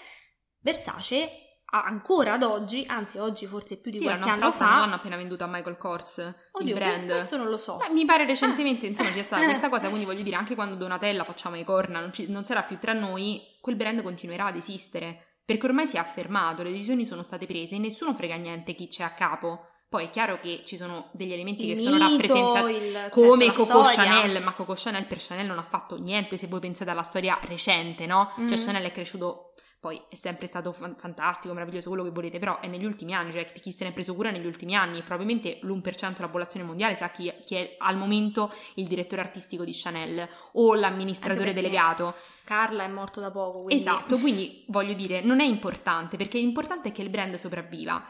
Versace 0.59 1.51
ancora 1.71 2.33
ad 2.33 2.43
oggi, 2.43 2.83
anzi 2.87 3.17
oggi 3.17 3.45
forse 3.45 3.79
più 3.79 3.91
di 3.91 3.97
sì, 3.97 4.03
qualche 4.03 4.29
anno 4.29 4.51
fa. 4.51 4.65
non 4.65 4.79
l'hanno 4.79 4.95
appena 4.95 5.15
venduto 5.15 5.45
a 5.45 5.47
Michael 5.47 5.77
Kors 5.77 6.49
Oddio, 6.51 6.67
il 6.67 6.73
brand. 6.73 7.09
Questo 7.09 7.37
non 7.37 7.49
lo 7.49 7.57
so. 7.57 7.77
Beh, 7.77 7.89
mi 7.89 8.03
pare 8.05 8.25
recentemente, 8.25 8.85
ah. 8.85 8.89
insomma, 8.89 9.11
c'è 9.11 9.21
stata 9.21 9.45
questa 9.45 9.69
cosa, 9.69 9.87
quindi 9.87 10.05
voglio 10.05 10.23
dire, 10.23 10.35
anche 10.35 10.55
quando 10.55 10.75
Donatella 10.75 11.23
facciamo 11.23 11.55
i 11.57 11.63
corna, 11.63 11.99
non, 11.99 12.11
ci, 12.11 12.29
non 12.29 12.43
sarà 12.43 12.63
più 12.63 12.77
tra 12.77 12.93
noi, 12.93 13.41
quel 13.61 13.75
brand 13.75 14.01
continuerà 14.01 14.47
ad 14.47 14.57
esistere. 14.57 15.39
Perché 15.45 15.65
ormai 15.65 15.87
si 15.87 15.95
è 15.95 15.99
affermato, 15.99 16.63
le 16.63 16.71
decisioni 16.71 17.05
sono 17.05 17.23
state 17.23 17.45
prese 17.45 17.75
e 17.75 17.79
nessuno 17.79 18.13
frega 18.13 18.35
niente 18.35 18.73
chi 18.73 18.87
c'è 18.87 19.03
a 19.03 19.13
capo. 19.13 19.70
Poi 19.91 20.05
è 20.05 20.09
chiaro 20.09 20.39
che 20.39 20.61
ci 20.63 20.77
sono 20.77 21.09
degli 21.11 21.33
elementi 21.33 21.67
il 21.67 21.73
che 21.73 21.79
mito, 21.81 21.91
sono 21.91 22.09
rappresentati 22.09 22.91
certo, 22.93 23.09
come 23.09 23.51
Coco 23.51 23.81
Chanel, 23.81 24.41
ma 24.41 24.53
Coco 24.53 24.73
Chanel 24.73 25.03
per 25.03 25.17
Chanel 25.19 25.45
non 25.45 25.57
ha 25.57 25.63
fatto 25.63 25.99
niente 25.99 26.37
se 26.37 26.47
voi 26.47 26.61
pensate 26.61 26.91
alla 26.91 27.03
storia 27.03 27.37
recente, 27.41 28.05
no? 28.05 28.31
Mm. 28.39 28.47
Cioè 28.47 28.57
Chanel 28.57 28.85
è 28.85 28.91
cresciuto, 28.93 29.51
poi 29.81 30.01
è 30.07 30.15
sempre 30.15 30.47
stato 30.47 30.71
fan- 30.71 30.95
fantastico, 30.97 31.53
meraviglioso, 31.53 31.89
quello 31.89 32.05
che 32.05 32.11
volete, 32.11 32.39
però 32.39 32.61
è 32.61 32.67
negli 32.67 32.85
ultimi 32.85 33.13
anni, 33.13 33.33
cioè 33.33 33.43
chi 33.51 33.73
se 33.73 33.83
ne 33.83 33.89
è 33.89 33.93
preso 33.93 34.15
cura 34.15 34.31
negli 34.31 34.45
ultimi 34.45 34.77
anni, 34.77 35.01
probabilmente 35.01 35.59
l'1% 35.61 36.13
della 36.13 36.27
popolazione 36.27 36.65
mondiale 36.65 36.95
sa 36.95 37.09
chi, 37.09 37.29
chi 37.43 37.55
è 37.55 37.75
al 37.77 37.97
momento 37.97 38.49
il 38.75 38.87
direttore 38.87 39.19
artistico 39.19 39.65
di 39.65 39.73
Chanel 39.73 40.25
o 40.53 40.73
l'amministratore 40.73 41.51
delegato. 41.51 42.15
Carla 42.45 42.85
è 42.85 42.87
morto 42.87 43.19
da 43.19 43.29
poco. 43.29 43.63
Quindi... 43.63 43.83
Esatto, 43.83 44.17
quindi 44.19 44.63
voglio 44.67 44.93
dire, 44.93 45.19
non 45.19 45.41
è 45.41 45.45
importante, 45.45 46.15
perché 46.15 46.37
l'importante 46.37 46.87
è 46.87 46.91
che 46.93 47.01
il 47.01 47.09
brand 47.09 47.35
sopravviva. 47.35 48.01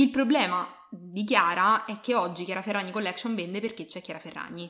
Il 0.00 0.08
problema 0.08 0.66
di 0.88 1.24
Chiara 1.24 1.84
è 1.84 2.00
che 2.00 2.14
oggi 2.14 2.44
Chiara 2.44 2.62
Ferragni 2.62 2.90
Collection 2.90 3.34
vende 3.34 3.60
perché 3.60 3.84
c'è 3.84 4.00
Chiara 4.00 4.18
Ferragni. 4.18 4.66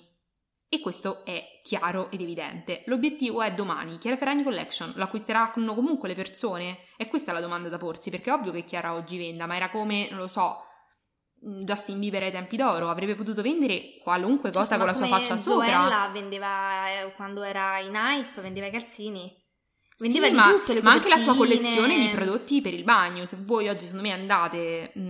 E 0.68 0.80
questo 0.80 1.24
è 1.24 1.60
chiaro 1.62 2.10
ed 2.10 2.20
evidente. 2.20 2.82
L'obiettivo 2.86 3.40
è 3.40 3.52
domani, 3.54 3.98
Chiara 3.98 4.16
Ferragni 4.16 4.42
Collection, 4.42 4.92
lo 4.96 5.04
acquisteranno 5.04 5.72
comunque 5.72 6.08
le 6.08 6.16
persone? 6.16 6.78
E 6.96 7.06
questa 7.06 7.30
è 7.30 7.34
la 7.34 7.40
domanda 7.40 7.68
da 7.68 7.78
porsi, 7.78 8.10
perché 8.10 8.30
è 8.30 8.32
ovvio 8.32 8.50
che 8.50 8.64
Chiara 8.64 8.92
oggi 8.92 9.18
venda, 9.18 9.46
ma 9.46 9.54
era 9.54 9.70
come, 9.70 10.08
non 10.10 10.18
lo 10.18 10.26
so, 10.26 10.64
mm, 11.46 11.60
Justin 11.60 12.00
Bieber 12.00 12.24
ai 12.24 12.32
tempi 12.32 12.56
d'oro, 12.56 12.88
avrebbe 12.88 13.14
potuto 13.14 13.40
vendere 13.40 14.00
qualunque 14.02 14.50
cosa 14.50 14.78
con 14.78 14.86
la 14.86 14.94
sua 14.94 15.06
faccia 15.06 15.38
sopra. 15.38 15.64
Zoella 15.64 16.10
vendeva, 16.12 16.90
eh, 16.90 17.14
quando 17.14 17.44
era 17.44 17.78
in 17.78 17.94
hype, 17.94 18.40
vendeva 18.40 18.66
i 18.66 18.72
calzini. 18.72 19.40
Vendeva 20.00 20.26
sì, 20.26 20.30
di 20.30 20.36
ma, 20.38 20.50
tutto, 20.50 20.72
le 20.72 20.82
ma 20.82 20.92
anche 20.92 21.10
la 21.10 21.18
sua 21.18 21.36
collezione 21.36 21.98
di 21.98 22.08
prodotti 22.08 22.62
per 22.62 22.72
il 22.72 22.84
bagno. 22.84 23.26
Se 23.26 23.36
voi 23.40 23.68
oggi, 23.68 23.84
secondo 23.84 24.08
me, 24.08 24.12
andate 24.14 24.92
mh, 24.94 25.00
mm, 25.02 25.09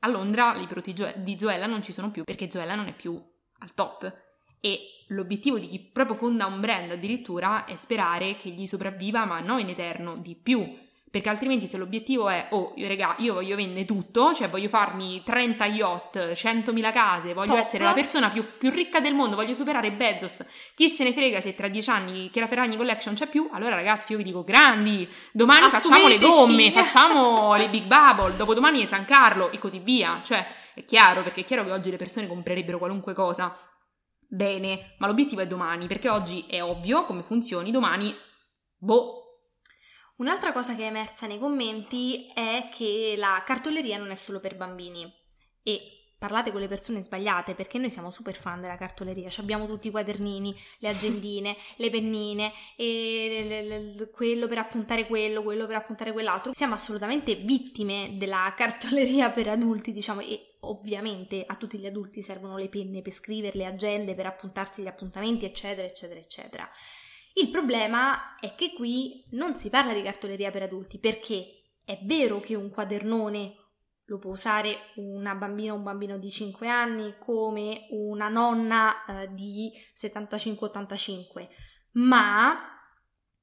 a 0.00 0.08
Londra, 0.08 0.54
i 0.56 0.66
prodotti 0.66 0.94
di 1.16 1.38
Zoella 1.38 1.66
non 1.66 1.82
ci 1.82 1.92
sono 1.92 2.10
più 2.10 2.24
perché 2.24 2.50
Zoella 2.50 2.74
non 2.74 2.86
è 2.86 2.94
più 2.94 3.20
al 3.58 3.74
top. 3.74 4.26
E 4.60 4.78
l'obiettivo 5.08 5.58
di 5.58 5.66
chi 5.66 5.78
proprio 5.78 6.16
fonda 6.16 6.46
un 6.46 6.60
brand 6.60 6.90
addirittura 6.90 7.64
è 7.64 7.76
sperare 7.76 8.36
che 8.36 8.50
gli 8.50 8.66
sopravviva, 8.66 9.24
ma 9.24 9.40
non 9.40 9.60
in 9.60 9.68
eterno, 9.68 10.16
di 10.16 10.34
più 10.34 10.86
perché 11.10 11.28
altrimenti 11.28 11.66
se 11.66 11.78
l'obiettivo 11.78 12.28
è, 12.28 12.48
oh, 12.50 12.72
io, 12.76 12.86
regà, 12.86 13.14
io 13.18 13.34
voglio 13.34 13.56
vendere 13.56 13.84
tutto, 13.84 14.34
cioè 14.34 14.48
voglio 14.48 14.68
farmi 14.68 15.22
30 15.24 15.64
yacht, 15.66 16.18
100.000 16.32 16.92
case, 16.92 17.32
voglio 17.32 17.52
Top. 17.52 17.58
essere 17.58 17.84
la 17.84 17.92
persona 17.92 18.28
più, 18.28 18.44
più, 18.58 18.70
ricca 18.70 19.00
del 19.00 19.14
mondo, 19.14 19.36
voglio 19.36 19.54
superare 19.54 19.90
Bezos, 19.92 20.44
chi 20.74 20.88
se 20.88 21.04
ne 21.04 21.12
frega 21.12 21.40
se 21.40 21.54
tra 21.54 21.68
dieci 21.68 21.88
anni 21.90 22.30
che 22.30 22.40
la 22.40 22.46
Ferragni 22.46 22.76
Collection 22.76 23.14
c'è 23.14 23.26
più, 23.26 23.48
allora 23.52 23.74
ragazzi 23.74 24.12
io 24.12 24.18
vi 24.18 24.24
dico 24.24 24.44
grandi, 24.44 25.08
domani 25.32 25.68
facciamo 25.70 26.08
le 26.08 26.18
gomme, 26.18 26.70
facciamo 26.70 27.54
le 27.56 27.70
Big 27.70 27.84
Bubble, 27.84 28.36
dopodomani 28.36 28.82
è 28.82 28.86
San 28.86 29.04
Carlo 29.04 29.50
e 29.50 29.58
così 29.58 29.78
via, 29.78 30.20
cioè 30.22 30.46
è 30.74 30.84
chiaro, 30.84 31.22
perché 31.22 31.40
è 31.40 31.44
chiaro 31.44 31.64
che 31.64 31.72
oggi 31.72 31.90
le 31.90 31.96
persone 31.96 32.26
comprerebbero 32.26 32.78
qualunque 32.78 33.14
cosa. 33.14 33.56
Bene, 34.30 34.94
ma 34.98 35.06
l'obiettivo 35.06 35.40
è 35.40 35.46
domani, 35.46 35.86
perché 35.86 36.08
oggi 36.10 36.44
è 36.46 36.62
ovvio 36.62 37.04
come 37.04 37.22
funzioni, 37.22 37.70
domani, 37.70 38.14
boh, 38.76 39.17
Un'altra 40.18 40.52
cosa 40.52 40.74
che 40.74 40.82
è 40.82 40.86
emersa 40.86 41.26
nei 41.26 41.38
commenti 41.38 42.28
è 42.34 42.68
che 42.72 43.14
la 43.16 43.42
cartoleria 43.46 43.98
non 43.98 44.10
è 44.10 44.16
solo 44.16 44.40
per 44.40 44.56
bambini 44.56 45.12
e 45.62 45.98
parlate 46.18 46.50
con 46.50 46.60
le 46.60 46.66
persone 46.66 47.00
sbagliate 47.00 47.54
perché 47.54 47.78
noi 47.78 47.88
siamo 47.88 48.10
super 48.10 48.34
fan 48.34 48.60
della 48.60 48.76
cartoleria, 48.76 49.28
Ci 49.28 49.40
abbiamo 49.40 49.66
tutti 49.66 49.86
i 49.86 49.90
quadernini, 49.92 50.52
le 50.78 50.88
agendine, 50.88 51.56
le 51.76 51.90
pennine, 51.90 52.52
e 52.76 53.44
le, 53.46 53.62
le, 53.62 54.10
quello 54.10 54.48
per 54.48 54.58
appuntare 54.58 55.06
quello, 55.06 55.44
quello 55.44 55.66
per 55.66 55.76
appuntare 55.76 56.10
quell'altro. 56.10 56.52
Siamo 56.52 56.74
assolutamente 56.74 57.36
vittime 57.36 58.14
della 58.16 58.52
cartoleria 58.56 59.30
per 59.30 59.46
adulti, 59.48 59.92
diciamo, 59.92 60.20
e 60.20 60.56
ovviamente 60.62 61.44
a 61.46 61.54
tutti 61.54 61.78
gli 61.78 61.86
adulti 61.86 62.22
servono 62.22 62.56
le 62.56 62.68
penne 62.68 63.02
per 63.02 63.12
scrivere 63.12 63.56
le 63.56 63.66
agende, 63.66 64.16
per 64.16 64.26
appuntarsi 64.26 64.82
gli 64.82 64.88
appuntamenti, 64.88 65.44
eccetera, 65.44 65.86
eccetera, 65.86 66.18
eccetera. 66.18 66.68
Il 67.40 67.50
problema 67.50 68.34
è 68.40 68.56
che 68.56 68.72
qui 68.72 69.24
non 69.30 69.56
si 69.56 69.70
parla 69.70 69.92
di 69.92 70.02
cartoleria 70.02 70.50
per 70.50 70.62
adulti 70.62 70.98
perché 70.98 71.76
è 71.84 71.98
vero 72.02 72.40
che 72.40 72.56
un 72.56 72.68
quadernone 72.68 73.54
lo 74.06 74.18
può 74.18 74.32
usare 74.32 74.92
una 74.96 75.34
bambina 75.34 75.72
o 75.72 75.76
un 75.76 75.84
bambino 75.84 76.18
di 76.18 76.30
5 76.30 76.68
anni 76.68 77.14
come 77.18 77.86
una 77.90 78.28
nonna 78.28 79.04
eh, 79.04 79.32
di 79.32 79.70
75-85, 79.96 81.48
ma 81.92 82.56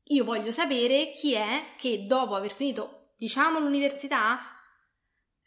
io 0.04 0.24
voglio 0.26 0.52
sapere 0.52 1.12
chi 1.14 1.34
è 1.34 1.76
che 1.78 2.06
dopo 2.06 2.36
aver 2.36 2.52
finito, 2.52 3.14
diciamo, 3.16 3.60
l'università 3.60 4.55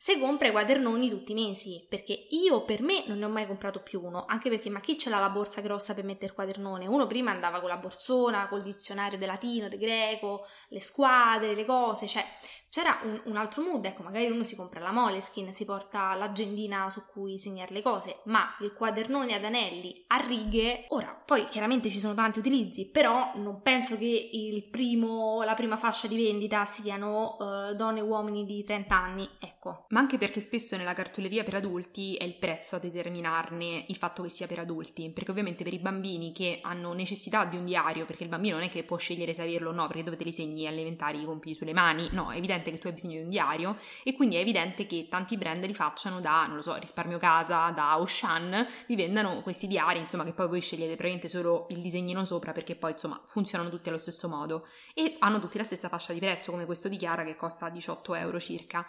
se 0.00 0.16
compra 0.20 0.46
i 0.46 0.52
quadernoni 0.52 1.10
tutti 1.10 1.32
i 1.32 1.34
mesi, 1.34 1.84
perché 1.88 2.28
io 2.30 2.64
per 2.64 2.82
me 2.82 3.02
non 3.08 3.18
ne 3.18 3.24
ho 3.24 3.28
mai 3.28 3.48
comprato 3.48 3.82
più 3.82 4.00
uno, 4.00 4.26
anche 4.28 4.48
perché 4.48 4.70
ma 4.70 4.78
chi 4.78 4.96
ce 4.96 5.10
l'ha 5.10 5.18
la 5.18 5.28
borsa 5.28 5.60
grossa 5.60 5.92
per 5.92 6.04
mettere 6.04 6.26
il 6.26 6.34
quadernone? 6.34 6.86
Uno 6.86 7.08
prima 7.08 7.32
andava 7.32 7.58
con 7.58 7.68
la 7.68 7.78
borsona, 7.78 8.46
col 8.46 8.62
dizionario 8.62 9.18
del 9.18 9.26
latino, 9.26 9.68
del 9.68 9.80
greco, 9.80 10.46
le 10.68 10.80
squadre, 10.80 11.56
le 11.56 11.64
cose, 11.64 12.06
cioè 12.06 12.24
c'era 12.70 12.98
un, 13.02 13.20
un, 13.24 13.36
altro 13.36 13.62
mood, 13.62 13.84
ecco, 13.84 14.02
magari 14.02 14.30
uno 14.30 14.44
si 14.44 14.54
compra 14.54 14.80
la 14.80 14.92
Moleskin, 14.92 15.52
si 15.52 15.64
porta 15.64 16.14
l'agendina 16.14 16.90
su 16.90 17.02
cui 17.10 17.38
segnare 17.38 17.72
le 17.72 17.82
cose, 17.82 18.20
ma 18.24 18.56
il 18.60 18.72
quadernone 18.72 19.34
ad 19.34 19.44
anelli 19.44 20.04
a 20.08 20.16
righe, 20.18 20.86
ora, 20.88 21.08
poi 21.08 21.48
chiaramente 21.48 21.90
ci 21.90 21.98
sono 21.98 22.14
tanti 22.14 22.38
utilizzi, 22.38 22.90
però 22.90 23.32
non 23.36 23.62
penso 23.62 23.96
che 23.96 24.30
primo, 24.70 25.42
la 25.42 25.54
prima 25.54 25.76
fascia 25.76 26.06
di 26.08 26.16
vendita 26.16 26.64
siano 26.64 27.36
uh, 27.38 27.74
donne 27.74 27.98
e 27.98 28.02
uomini 28.02 28.44
di 28.44 28.62
30 28.62 28.94
anni, 28.94 29.28
ecco. 29.38 29.86
Ma 29.88 30.00
anche 30.00 30.18
perché 30.18 30.40
spesso 30.40 30.76
nella 30.76 30.94
cartoleria 30.94 31.44
per 31.44 31.54
adulti 31.54 32.14
è 32.16 32.24
il 32.24 32.36
prezzo 32.36 32.76
a 32.76 32.78
determinarne 32.78 33.84
il 33.88 33.96
fatto 33.96 34.22
che 34.22 34.30
sia 34.30 34.46
per 34.46 34.60
adulti, 34.60 35.10
perché 35.10 35.30
ovviamente 35.30 35.64
per 35.64 35.72
i 35.72 35.78
bambini 35.78 36.32
che 36.32 36.60
hanno 36.62 36.92
necessità 36.92 37.44
di 37.44 37.56
un 37.56 37.64
diario, 37.64 38.04
perché 38.04 38.24
il 38.24 38.28
bambino 38.28 38.56
non 38.56 38.64
è 38.64 38.70
che 38.70 38.84
può 38.84 38.96
scegliere 38.96 39.34
se 39.34 39.42
averlo 39.42 39.70
o 39.70 39.72
no, 39.72 39.86
perché 39.86 40.02
dove 40.02 40.16
te 40.16 40.24
li 40.24 40.32
segni 40.32 40.66
elementari, 40.66 41.20
i 41.20 41.24
compiti 41.24 41.54
sulle 41.54 41.72
mani, 41.72 42.08
no, 42.12 42.30
è 42.30 42.36
evidente 42.58 42.70
che 42.70 42.78
tu 42.78 42.86
hai 42.88 42.92
bisogno 42.92 43.16
di 43.16 43.22
un 43.22 43.28
diario 43.28 43.78
e 44.02 44.12
quindi 44.14 44.36
è 44.36 44.40
evidente 44.40 44.86
che 44.86 45.08
tanti 45.08 45.36
brand 45.36 45.64
li 45.64 45.74
facciano 45.74 46.20
da, 46.20 46.46
non 46.46 46.56
lo 46.56 46.62
so, 46.62 46.74
risparmio 46.76 47.18
casa, 47.18 47.70
da 47.70 47.98
Ocean, 47.98 48.66
vi 48.86 48.96
vendano 48.96 49.40
questi 49.42 49.66
diari, 49.66 49.98
insomma, 49.98 50.24
che 50.24 50.32
poi 50.32 50.48
voi 50.48 50.60
scegliete 50.60 50.94
praticamente 50.94 51.28
solo 51.28 51.66
il 51.70 51.80
disegnino 51.80 52.24
sopra 52.24 52.52
perché 52.52 52.76
poi, 52.76 52.92
insomma, 52.92 53.20
funzionano 53.26 53.70
tutti 53.70 53.88
allo 53.88 53.98
stesso 53.98 54.28
modo 54.28 54.66
e 54.94 55.16
hanno 55.20 55.40
tutti 55.40 55.58
la 55.58 55.64
stessa 55.64 55.88
fascia 55.88 56.12
di 56.12 56.18
prezzo, 56.18 56.50
come 56.50 56.66
questo 56.66 56.88
di 56.88 56.96
Chiara 56.96 57.24
che 57.24 57.36
costa 57.36 57.68
18 57.68 58.14
euro 58.14 58.38
circa. 58.38 58.86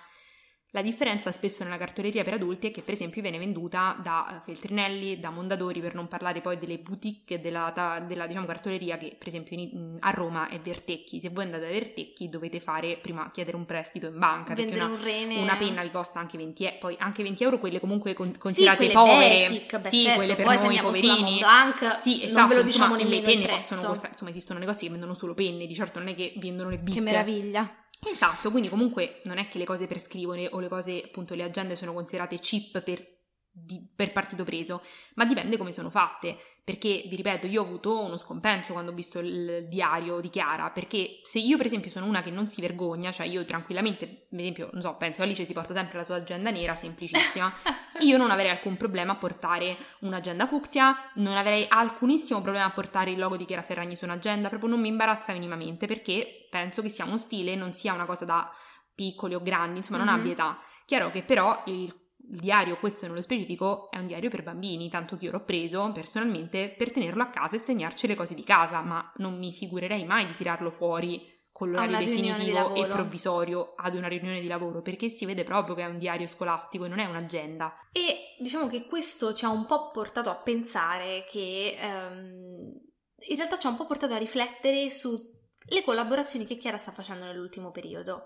La 0.71 0.83
differenza 0.83 1.31
spesso 1.31 1.63
nella 1.63 1.77
cartoleria 1.77 2.23
per 2.23 2.33
adulti 2.33 2.67
è 2.67 2.71
che 2.71 2.83
per 2.83 2.93
esempio 2.93 3.23
viene 3.23 3.39
venduta 3.39 3.97
da 4.03 4.37
eh, 4.37 4.39
Feltrinelli, 4.43 5.19
da 5.19 5.31
Mondadori, 5.31 5.81
per 5.81 5.95
non 5.95 6.07
parlare 6.07 6.41
poi 6.41 6.59
delle 6.59 6.77
boutique 6.77 7.41
della, 7.41 8.03
della 8.05 8.27
diciamo, 8.27 8.45
cartoleria 8.45 8.97
che 8.97 9.15
per 9.17 9.27
esempio 9.27 9.57
in, 9.57 9.97
a 9.99 10.11
Roma 10.11 10.47
è 10.47 10.59
Vertecchi. 10.59 11.19
Se 11.19 11.29
voi 11.29 11.45
andate 11.45 11.65
a 11.65 11.69
Vertecchi 11.69 12.29
dovete 12.29 12.59
fare 12.59 12.97
prima 12.97 13.31
chiedere 13.31 13.57
un 13.57 13.65
prestito 13.65 14.05
in 14.05 14.19
banca 14.19 14.53
Vendere 14.53 14.77
perché 14.77 15.25
una, 15.25 15.31
un 15.33 15.41
una 15.41 15.55
penna 15.55 15.81
vi 15.81 15.89
costa 15.89 16.19
anche 16.19 16.37
20 16.37 16.63
euro, 16.63 16.77
poi 16.79 16.95
anche 16.99 17.23
20 17.23 17.43
euro 17.43 17.57
quelle 17.57 17.79
comunque 17.79 18.13
considerate 18.13 18.85
sì, 18.85 18.91
povere, 18.91 19.35
basic, 19.35 19.79
beh, 19.79 19.89
sì, 19.89 19.99
certo. 20.01 20.17
quelle 20.17 20.35
per 20.35 20.45
poi 20.45 20.57
noi 20.57 20.77
poverini. 20.77 21.37
Blanc, 21.39 21.95
sì, 21.95 22.25
esatto, 22.25 22.39
non 22.39 22.47
ve 22.47 22.55
lo 22.55 22.61
diciamo 22.61 22.93
insomma, 22.93 23.09
nemmeno 23.09 23.27
le 23.27 23.33
penne 23.33 23.47
possono 23.47 23.81
costare, 23.81 24.09
insomma 24.11 24.29
esistono 24.29 24.59
negozi 24.59 24.85
che 24.85 24.91
vendono 24.91 25.15
solo 25.15 25.33
penne, 25.33 25.65
di 25.65 25.73
certo 25.73 25.97
non 25.97 26.09
è 26.09 26.15
che 26.15 26.33
vendono 26.37 26.69
le 26.69 26.77
bicche. 26.77 26.99
Che 26.99 27.01
meraviglia. 27.01 27.78
Esatto, 28.05 28.49
quindi 28.49 28.69
comunque 28.69 29.21
non 29.25 29.37
è 29.37 29.49
che 29.49 29.57
le 29.57 29.65
cose 29.65 29.85
per 29.85 29.99
scrivere 29.99 30.47
o 30.51 30.59
le 30.59 30.69
cose, 30.69 31.01
appunto, 31.03 31.35
le 31.35 31.43
agende 31.43 31.75
sono 31.75 31.93
considerate 31.93 32.39
chip 32.39 32.81
per, 32.81 33.05
di, 33.51 33.85
per 33.93 34.11
partito 34.11 34.43
preso, 34.43 34.81
ma 35.15 35.25
dipende 35.25 35.57
come 35.57 35.71
sono 35.71 35.89
fatte 35.89 36.37
perché 36.69 37.05
vi 37.07 37.15
ripeto 37.15 37.47
io 37.47 37.63
ho 37.63 37.65
avuto 37.65 37.99
uno 37.99 38.15
scompenso 38.15 38.73
quando 38.73 38.91
ho 38.91 38.93
visto 38.93 39.17
il 39.17 39.65
diario 39.67 40.19
di 40.19 40.29
Chiara 40.29 40.69
perché 40.69 41.19
se 41.23 41.39
io 41.39 41.57
per 41.57 41.65
esempio 41.65 41.89
sono 41.89 42.05
una 42.05 42.21
che 42.21 42.29
non 42.29 42.47
si 42.47 42.61
vergogna 42.61 43.11
cioè 43.11 43.25
io 43.25 43.43
tranquillamente 43.43 44.05
per 44.29 44.39
esempio 44.39 44.69
non 44.73 44.83
so 44.83 44.95
penso 44.95 45.23
Alice 45.23 45.45
si 45.45 45.53
porta 45.53 45.73
sempre 45.73 45.97
la 45.97 46.03
sua 46.03 46.17
agenda 46.17 46.51
nera 46.51 46.75
semplicissima 46.75 47.51
io 48.01 48.17
non 48.17 48.29
avrei 48.29 48.51
alcun 48.51 48.77
problema 48.77 49.13
a 49.13 49.15
portare 49.15 49.77
un'agenda 50.01 50.45
fucsia 50.45 50.95
non 51.15 51.35
avrei 51.37 51.65
alcunissimo 51.67 52.39
problema 52.39 52.65
a 52.65 52.71
portare 52.71 53.09
il 53.09 53.17
logo 53.17 53.35
di 53.35 53.45
Chiara 53.45 53.63
Ferragni 53.63 53.95
su 53.95 54.05
un'agenda 54.05 54.47
proprio 54.49 54.69
non 54.69 54.79
mi 54.79 54.89
imbarazza 54.89 55.33
minimamente 55.33 55.87
perché 55.87 56.45
penso 56.51 56.83
che 56.83 56.89
sia 56.89 57.05
uno 57.05 57.17
stile 57.17 57.55
non 57.55 57.73
sia 57.73 57.93
una 57.93 58.05
cosa 58.05 58.25
da 58.25 58.47
piccoli 58.93 59.33
o 59.33 59.41
grandi 59.41 59.79
insomma 59.79 59.97
non 59.97 60.05
mm-hmm. 60.05 60.19
abbia 60.19 60.31
età 60.33 60.59
chiaro 60.85 61.09
che 61.09 61.23
però 61.23 61.63
il 61.65 61.91
il 62.31 62.39
diario, 62.39 62.77
questo 62.77 63.07
nello 63.07 63.21
specifico, 63.21 63.89
è 63.91 63.97
un 63.97 64.07
diario 64.07 64.29
per 64.29 64.43
bambini, 64.43 64.89
tanto 64.89 65.17
che 65.17 65.25
io 65.25 65.31
l'ho 65.31 65.43
preso 65.43 65.91
personalmente 65.91 66.73
per 66.77 66.91
tenerlo 66.91 67.23
a 67.23 67.29
casa 67.29 67.55
e 67.55 67.59
segnarci 67.59 68.07
le 68.07 68.15
cose 68.15 68.35
di 68.35 68.43
casa, 68.43 68.81
ma 68.81 69.11
non 69.17 69.37
mi 69.37 69.53
figurerei 69.53 70.05
mai 70.05 70.27
di 70.27 70.35
tirarlo 70.35 70.71
fuori 70.71 71.37
con 71.51 71.71
l'orario 71.71 71.97
definitivo 71.97 72.73
e 72.75 72.87
provvisorio 72.87 73.73
ad 73.75 73.95
una 73.95 74.07
riunione 74.07 74.39
di 74.39 74.47
lavoro, 74.47 74.81
perché 74.81 75.09
si 75.09 75.25
vede 75.25 75.43
proprio 75.43 75.75
che 75.75 75.81
è 75.81 75.87
un 75.87 75.97
diario 75.97 76.25
scolastico 76.25 76.85
e 76.85 76.87
non 76.87 76.99
è 76.99 77.05
un'agenda. 77.05 77.73
E 77.91 78.35
diciamo 78.39 78.67
che 78.67 78.85
questo 78.85 79.33
ci 79.33 79.43
ha 79.43 79.49
un 79.49 79.65
po' 79.65 79.89
portato 79.91 80.29
a 80.29 80.35
pensare 80.35 81.25
che 81.29 81.77
um, 81.81 82.79
in 83.27 83.35
realtà 83.35 83.57
ci 83.57 83.67
ha 83.67 83.71
un 83.71 83.75
po' 83.75 83.85
portato 83.85 84.13
a 84.13 84.17
riflettere 84.17 84.89
sulle 84.89 85.83
collaborazioni 85.83 86.45
che 86.45 86.55
Chiara 86.55 86.77
sta 86.77 86.91
facendo 86.91 87.25
nell'ultimo 87.25 87.71
periodo. 87.71 88.23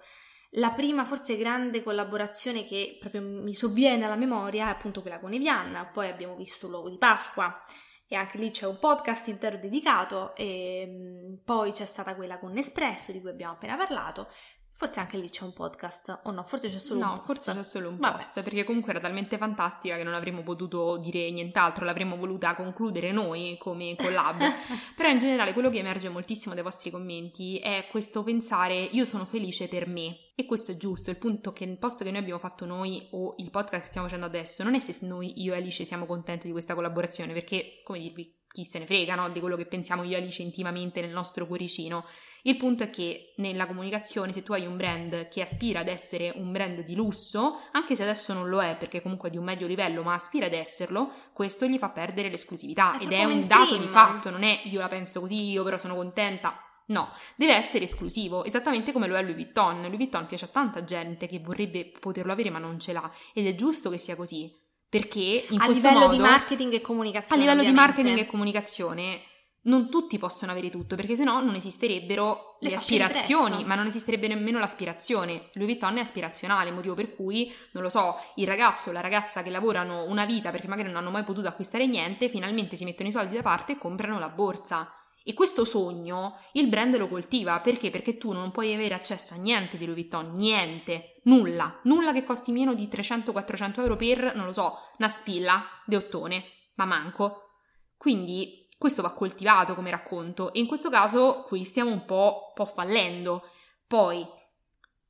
La 0.58 0.72
prima 0.72 1.04
forse 1.06 1.36
grande 1.36 1.82
collaborazione 1.82 2.64
che 2.66 2.98
proprio 3.00 3.22
mi 3.22 3.56
sovviene 3.56 4.06
alla 4.06 4.16
memoria 4.16 4.68
è 4.68 4.72
appunto 4.72 5.02
quella 5.02 5.20
con 5.20 5.34
Evian, 5.34 5.90
poi 5.92 6.10
abbiamo 6.10 6.36
visto 6.36 6.68
l'uovo 6.68 6.90
di 6.90 6.98
Pasqua 6.98 7.64
e 8.08 8.16
anche 8.16 8.38
lì 8.38 8.52
c'è 8.52 8.68
un 8.68 8.78
podcast 8.78 9.28
intero 9.30 9.58
dedicato 9.58 10.36
e 10.36 10.86
mm, 10.88 11.34
poi 11.44 11.72
c'è 11.72 11.86
stata 11.86 12.14
quella 12.14 12.38
con 12.38 12.52
Nespresso 12.52 13.12
di 13.12 13.20
cui 13.20 13.32
abbiamo 13.32 13.54
appena 13.54 13.76
parlato 13.76 14.28
Forse 14.76 15.00
anche 15.00 15.18
lì 15.18 15.30
c'è 15.30 15.44
un 15.44 15.54
podcast, 15.54 16.22
o 16.24 16.32
no? 16.32 16.42
Forse 16.42 16.68
c'è 16.68 16.80
solo 16.80 17.00
no, 17.00 17.12
un 17.12 17.18
post. 17.18 17.28
forse 17.28 17.54
c'è 17.54 17.64
solo 17.64 17.90
un 17.90 17.98
Vabbè. 17.98 18.16
post, 18.16 18.42
perché 18.42 18.64
comunque 18.64 18.90
era 18.90 19.00
talmente 19.00 19.38
fantastica 19.38 19.96
che 19.98 20.04
non 20.04 20.16
avremmo 20.16 20.42
potuto 20.42 20.98
dire 20.98 21.30
nient'altro, 21.30 21.86
l'avremmo 21.86 22.18
voluta 22.18 22.56
concludere 22.56 23.12
noi 23.12 23.56
come 23.60 23.96
collab. 23.96 24.42
Però 24.98 25.10
in 25.10 25.20
generale 25.20 25.54
quello 25.54 25.70
che 25.70 25.78
emerge 25.78 26.10
moltissimo 26.10 26.56
dai 26.56 26.64
vostri 26.64 26.90
commenti 26.90 27.60
è 27.60 27.86
questo 27.92 28.24
pensare 28.24 28.74
io 28.74 29.06
sono 29.06 29.26
felice 29.26 29.68
per 29.68 29.88
me. 29.88 30.23
E 30.36 30.46
questo 30.46 30.72
è 30.72 30.78
giusto, 30.78 31.12
il 31.12 31.18
punto 31.18 31.54
che 31.54 31.64
il 31.64 31.78
post 31.78 32.04
che 32.04 32.10
noi 32.10 32.20
abbiamo 32.20 32.40
fatto 32.40 32.66
noi 32.66 33.08
o 33.12 33.36
il 33.38 33.52
podcast 33.52 33.84
che 33.84 33.88
stiamo 33.90 34.08
facendo 34.08 34.26
adesso 34.26 34.64
non 34.64 34.74
è 34.74 34.80
se 34.80 35.06
noi, 35.06 35.42
io 35.42 35.54
e 35.54 35.58
Alice, 35.58 35.86
siamo 35.86 36.06
contenti 36.06 36.48
di 36.48 36.52
questa 36.52 36.74
collaborazione, 36.74 37.34
perché, 37.34 37.82
come 37.84 38.00
dirvi, 38.00 38.42
chi 38.48 38.66
se 38.66 38.80
ne 38.80 38.86
frega 38.86 39.16
no? 39.16 39.30
di 39.30 39.40
quello 39.40 39.56
che 39.56 39.66
pensiamo 39.66 40.04
io 40.04 40.18
e 40.18 40.22
Alice 40.22 40.42
intimamente 40.42 41.02
nel 41.02 41.12
nostro 41.12 41.46
cuoricino 41.46 42.06
il 42.46 42.58
punto 42.58 42.84
è 42.84 42.90
che 42.90 43.34
nella 43.38 43.66
comunicazione, 43.66 44.34
se 44.34 44.44
tu 44.44 44.52
hai 44.52 44.66
un 44.66 44.76
brand 44.76 45.30
che 45.30 45.42
aspira 45.42 45.80
ad 45.80 45.88
essere 45.88 46.34
un 46.36 46.52
brand 46.52 46.82
di 46.82 46.94
lusso, 46.94 47.62
anche 47.72 47.96
se 47.96 48.04
adesso 48.04 48.34
non 48.34 48.50
lo 48.50 48.62
è 48.62 48.76
perché 48.76 49.02
comunque 49.02 49.30
è 49.30 49.32
di 49.32 49.38
un 49.38 49.46
medio 49.46 49.66
livello, 49.66 50.04
ma 50.04 50.16
aspira 50.16 50.48
ad 50.48 50.54
esserlo, 50.54 51.10
questo 51.32 51.66
gli 51.68 51.78
fa 51.78 51.88
perdere 51.88 52.30
l'esclusività 52.30 52.98
è 52.98 53.04
ed 53.04 53.14
è 53.14 53.24
un 53.24 53.48
dato 53.48 53.78
di 53.78 53.88
fatto, 53.88 54.30
non 54.30 54.44
è 54.44 54.60
io 54.66 54.82
la 54.82 54.90
penso 54.90 55.22
così, 55.22 55.52
io 55.52 55.64
però 55.64 55.78
sono 55.78 55.96
contenta. 55.96 56.62
No, 56.88 57.12
deve 57.36 57.54
essere 57.54 57.86
esclusivo, 57.86 58.44
esattamente 58.44 58.92
come 58.92 59.08
lo 59.08 59.16
è 59.16 59.22
Louis 59.22 59.36
Vuitton. 59.36 59.82
Louis 59.82 59.96
Vuitton 59.96 60.26
piace 60.26 60.46
a 60.46 60.50
tanta 60.50 60.84
gente 60.84 61.28
che 61.28 61.40
vorrebbe 61.40 61.92
poterlo 62.00 62.32
avere 62.32 62.50
ma 62.50 62.60
non 62.60 62.80
ce 62.80 62.94
l'ha 62.94 63.12
ed 63.34 63.48
è 63.48 63.56
giusto 63.56 63.90
che 63.90 63.98
sia 63.98 64.16
così, 64.16 64.54
perché 64.90 65.46
in 65.50 65.62
a 65.62 65.66
questo 65.66 65.88
livello 65.88 66.06
modo, 66.06 66.14
di 66.14 66.20
marketing 66.20 66.74
e 66.74 66.82
comunicazione. 66.82 67.42
A 67.42 67.46
livello 67.46 67.62
ovviamente. 67.62 67.92
di 67.92 68.04
marketing 68.04 68.28
e 68.28 68.30
comunicazione 68.30 69.22
non 69.66 69.90
tutti 69.90 70.18
possono 70.18 70.52
avere 70.52 70.70
tutto, 70.70 70.96
perché 70.96 71.16
sennò 71.16 71.42
non 71.42 71.56
esisterebbero 71.56 72.58
le, 72.60 72.70
le 72.70 72.76
aspirazioni, 72.76 73.64
ma 73.64 73.76
non 73.76 73.88
esisterebbe 73.88 74.28
nemmeno 74.28 74.60
l'aspirazione. 74.60 75.50
Louis 75.54 75.72
Vuitton 75.72 75.98
è 75.98 76.02
aspirazionale, 76.02 76.72
motivo 76.72 76.96
per 76.96 77.16
cui, 77.16 77.54
non 77.72 77.84
lo 77.84 77.90
so, 77.90 78.18
il 78.36 78.48
ragazzo 78.48 78.90
o 78.90 78.92
la 78.92 79.00
ragazza 79.00 79.42
che 79.42 79.50
lavorano 79.50 80.04
una 80.04 80.26
vita 80.26 80.52
perché 80.52 80.68
magari 80.68 80.90
non 80.90 80.98
hanno 80.98 81.12
mai 81.12 81.24
potuto 81.24 81.48
acquistare 81.48 81.88
niente, 81.88 82.28
finalmente 82.28 82.76
si 82.76 82.84
mettono 82.84 83.08
i 83.10 83.14
soldi 83.14 83.36
da 83.36 83.42
parte 83.42 83.74
e 83.74 83.78
comprano 83.78 84.20
la 84.20 84.30
borsa. 84.30 84.94
E 85.26 85.34
questo 85.34 85.64
sogno 85.64 86.38
il 86.52 86.68
brand 86.68 86.98
lo 86.98 87.08
coltiva, 87.08 87.62
perché? 87.62 87.90
Perché 87.90 88.18
tu 88.18 88.34
non 88.34 88.52
puoi 88.52 88.74
avere 88.74 88.94
accesso 88.94 89.34
a 89.34 89.38
niente 89.38 89.78
di 89.78 89.86
Louis 89.86 90.02
Vuitton, 90.02 90.32
niente, 90.34 91.22
nulla, 91.24 91.80
nulla 91.84 92.12
che 92.12 92.26
costi 92.26 92.52
meno 92.52 92.74
di 92.74 92.90
300-400 92.92 93.80
euro 93.80 93.96
per, 93.96 94.36
non 94.36 94.46
lo 94.46 94.52
so, 94.52 94.78
una 94.98 95.08
spilla 95.08 95.66
di 95.86 95.96
ottone, 95.96 96.44
ma 96.76 96.84
manco. 96.84 97.52
Quindi 97.96 98.68
questo 98.78 99.02
va 99.02 99.14
coltivato 99.14 99.76
come 99.76 99.92
racconto 99.92 100.52
e 100.52 100.60
in 100.60 100.68
questo 100.68 100.90
caso 100.90 101.46
qui 101.48 101.64
stiamo 101.64 101.90
un 101.90 102.04
po', 102.04 102.52
po 102.54 102.66
fallendo. 102.66 103.50
Poi 103.88 104.28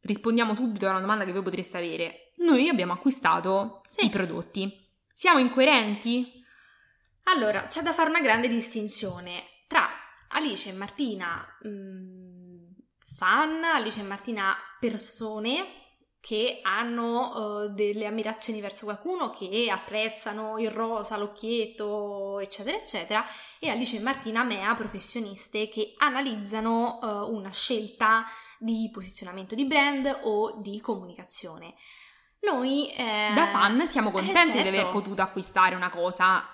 rispondiamo 0.02 0.54
subito 0.54 0.86
a 0.86 0.92
una 0.92 1.00
domanda 1.00 1.26
che 1.26 1.32
voi 1.32 1.42
potreste 1.42 1.78
avere. 1.78 2.32
Noi 2.38 2.70
abbiamo 2.70 2.94
acquistato 2.94 3.82
sì. 3.86 4.06
i 4.06 4.10
prodotti. 4.10 4.92
Siamo 5.12 5.40
incoerenti? 5.40 6.44
Allora, 7.24 7.66
c'è 7.66 7.82
da 7.82 7.94
fare 7.94 8.10
una 8.10 8.20
grande 8.20 8.48
distinzione 8.48 9.44
tra 9.68 10.03
Alice 10.34 10.70
e 10.70 10.74
Martina 10.74 11.46
mh, 11.62 11.70
mm, 11.70 12.54
fan, 13.16 13.64
Alice 13.64 14.00
e 14.00 14.04
Martina 14.04 14.56
persone 14.80 15.82
che 16.20 16.60
hanno 16.62 17.66
uh, 17.66 17.74
delle 17.74 18.06
ammirazioni 18.06 18.62
verso 18.62 18.86
qualcuno, 18.86 19.30
che 19.30 19.70
apprezzano 19.70 20.58
il 20.58 20.72
rosa, 20.72 21.18
l'occhietto, 21.18 22.40
eccetera, 22.40 22.78
eccetera, 22.78 23.26
e 23.60 23.70
Alice 23.70 23.98
e 23.98 24.00
Martina 24.00 24.44
Mea, 24.44 24.74
professioniste 24.74 25.68
che 25.68 25.94
analizzano 25.98 27.00
uh, 27.02 27.36
una 27.36 27.52
scelta 27.52 28.24
di 28.58 28.90
posizionamento 28.94 29.54
di 29.54 29.66
brand 29.66 30.20
o 30.24 30.62
di 30.62 30.80
comunicazione. 30.80 31.74
Noi 32.40 32.90
eh, 32.94 33.32
da 33.36 33.48
fan 33.48 33.86
siamo 33.86 34.12
contenti 34.12 34.40
eh, 34.40 34.44
certo. 34.46 34.62
di 34.62 34.68
aver 34.78 34.90
potuto 34.92 35.22
acquistare 35.22 35.76
una 35.76 35.90
cosa 35.90 36.46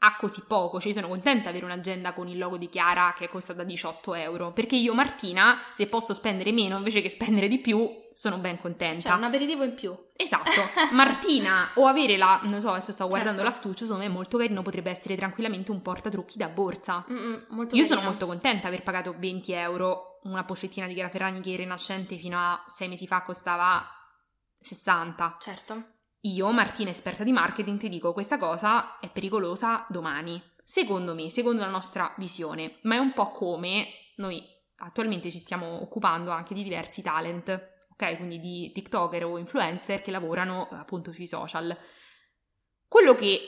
a 0.00 0.16
così 0.16 0.44
poco, 0.46 0.80
cioè 0.80 0.92
sono 0.92 1.08
contenta 1.08 1.50
di 1.50 1.58
avere 1.58 1.64
un'agenda 1.64 2.12
con 2.12 2.28
il 2.28 2.38
logo 2.38 2.56
di 2.56 2.68
Chiara 2.68 3.14
che 3.16 3.24
è 3.24 3.28
costata 3.28 3.64
18 3.64 4.14
euro, 4.14 4.52
perché 4.52 4.76
io 4.76 4.94
Martina, 4.94 5.60
se 5.72 5.88
posso 5.88 6.14
spendere 6.14 6.52
meno 6.52 6.76
invece 6.76 7.00
che 7.00 7.08
spendere 7.08 7.48
di 7.48 7.58
più, 7.58 8.06
sono 8.12 8.38
ben 8.38 8.60
contenta. 8.60 9.00
Cioè, 9.10 9.12
un 9.16 9.24
aperitivo 9.24 9.64
in 9.64 9.74
più. 9.74 9.96
Esatto, 10.14 10.50
Martina 10.92 11.70
o 11.74 11.86
avere 11.86 12.16
la, 12.16 12.40
non 12.44 12.60
so, 12.60 12.70
adesso 12.70 12.92
stavo 12.92 13.10
guardando 13.10 13.42
Certo. 13.42 13.54
l'astuccio, 13.56 13.84
secondo 13.84 14.04
me 14.04 14.10
è 14.10 14.12
molto 14.12 14.38
carino, 14.38 14.62
potrebbe 14.62 14.90
essere 14.90 15.16
tranquillamente 15.16 15.70
un 15.72 15.82
portatrucchi 15.82 16.38
da 16.38 16.48
borsa. 16.48 17.04
Mm-mm, 17.10 17.46
Io 17.50 17.84
sono 17.84 17.86
carino. 17.86 18.02
molto 18.02 18.26
contenta 18.26 18.68
di 18.68 18.74
aver 18.74 18.82
pagato 18.82 19.14
20 19.18 19.52
euro 19.52 20.18
una 20.24 20.44
pocettina 20.44 20.86
di 20.86 20.94
Chiara 20.94 21.10
Ferragni 21.10 21.40
che 21.40 21.50
in 21.50 21.56
Rinascente 21.58 22.16
fino 22.16 22.36
a 22.38 22.64
sei 22.66 22.88
mesi 22.88 23.06
fa 23.06 23.22
costava 23.22 23.84
60. 24.60 25.36
Certo. 25.40 25.84
Io, 26.22 26.50
Martina, 26.50 26.90
esperta 26.90 27.22
di 27.22 27.32
marketing, 27.32 27.78
ti 27.78 27.88
dico 27.88 28.12
questa 28.12 28.38
cosa 28.38 28.98
è 28.98 29.08
pericolosa 29.08 29.86
domani. 29.88 30.42
Secondo 30.64 31.14
me, 31.14 31.30
secondo 31.30 31.62
la 31.62 31.70
nostra 31.70 32.12
visione, 32.18 32.78
ma 32.82 32.96
è 32.96 32.98
un 32.98 33.12
po' 33.12 33.30
come 33.30 33.86
noi 34.16 34.42
attualmente 34.78 35.30
ci 35.30 35.38
stiamo 35.38 35.80
occupando 35.80 36.30
anche 36.30 36.54
di 36.54 36.62
diversi 36.62 37.02
talent, 37.02 37.48
ok? 37.92 38.16
Quindi 38.16 38.40
di 38.40 38.72
TikToker 38.72 39.24
o 39.24 39.38
influencer 39.38 40.02
che 40.02 40.10
lavorano 40.10 40.68
appunto 40.72 41.12
sui 41.12 41.26
social. 41.26 41.76
Quello 42.86 43.14
che 43.14 43.40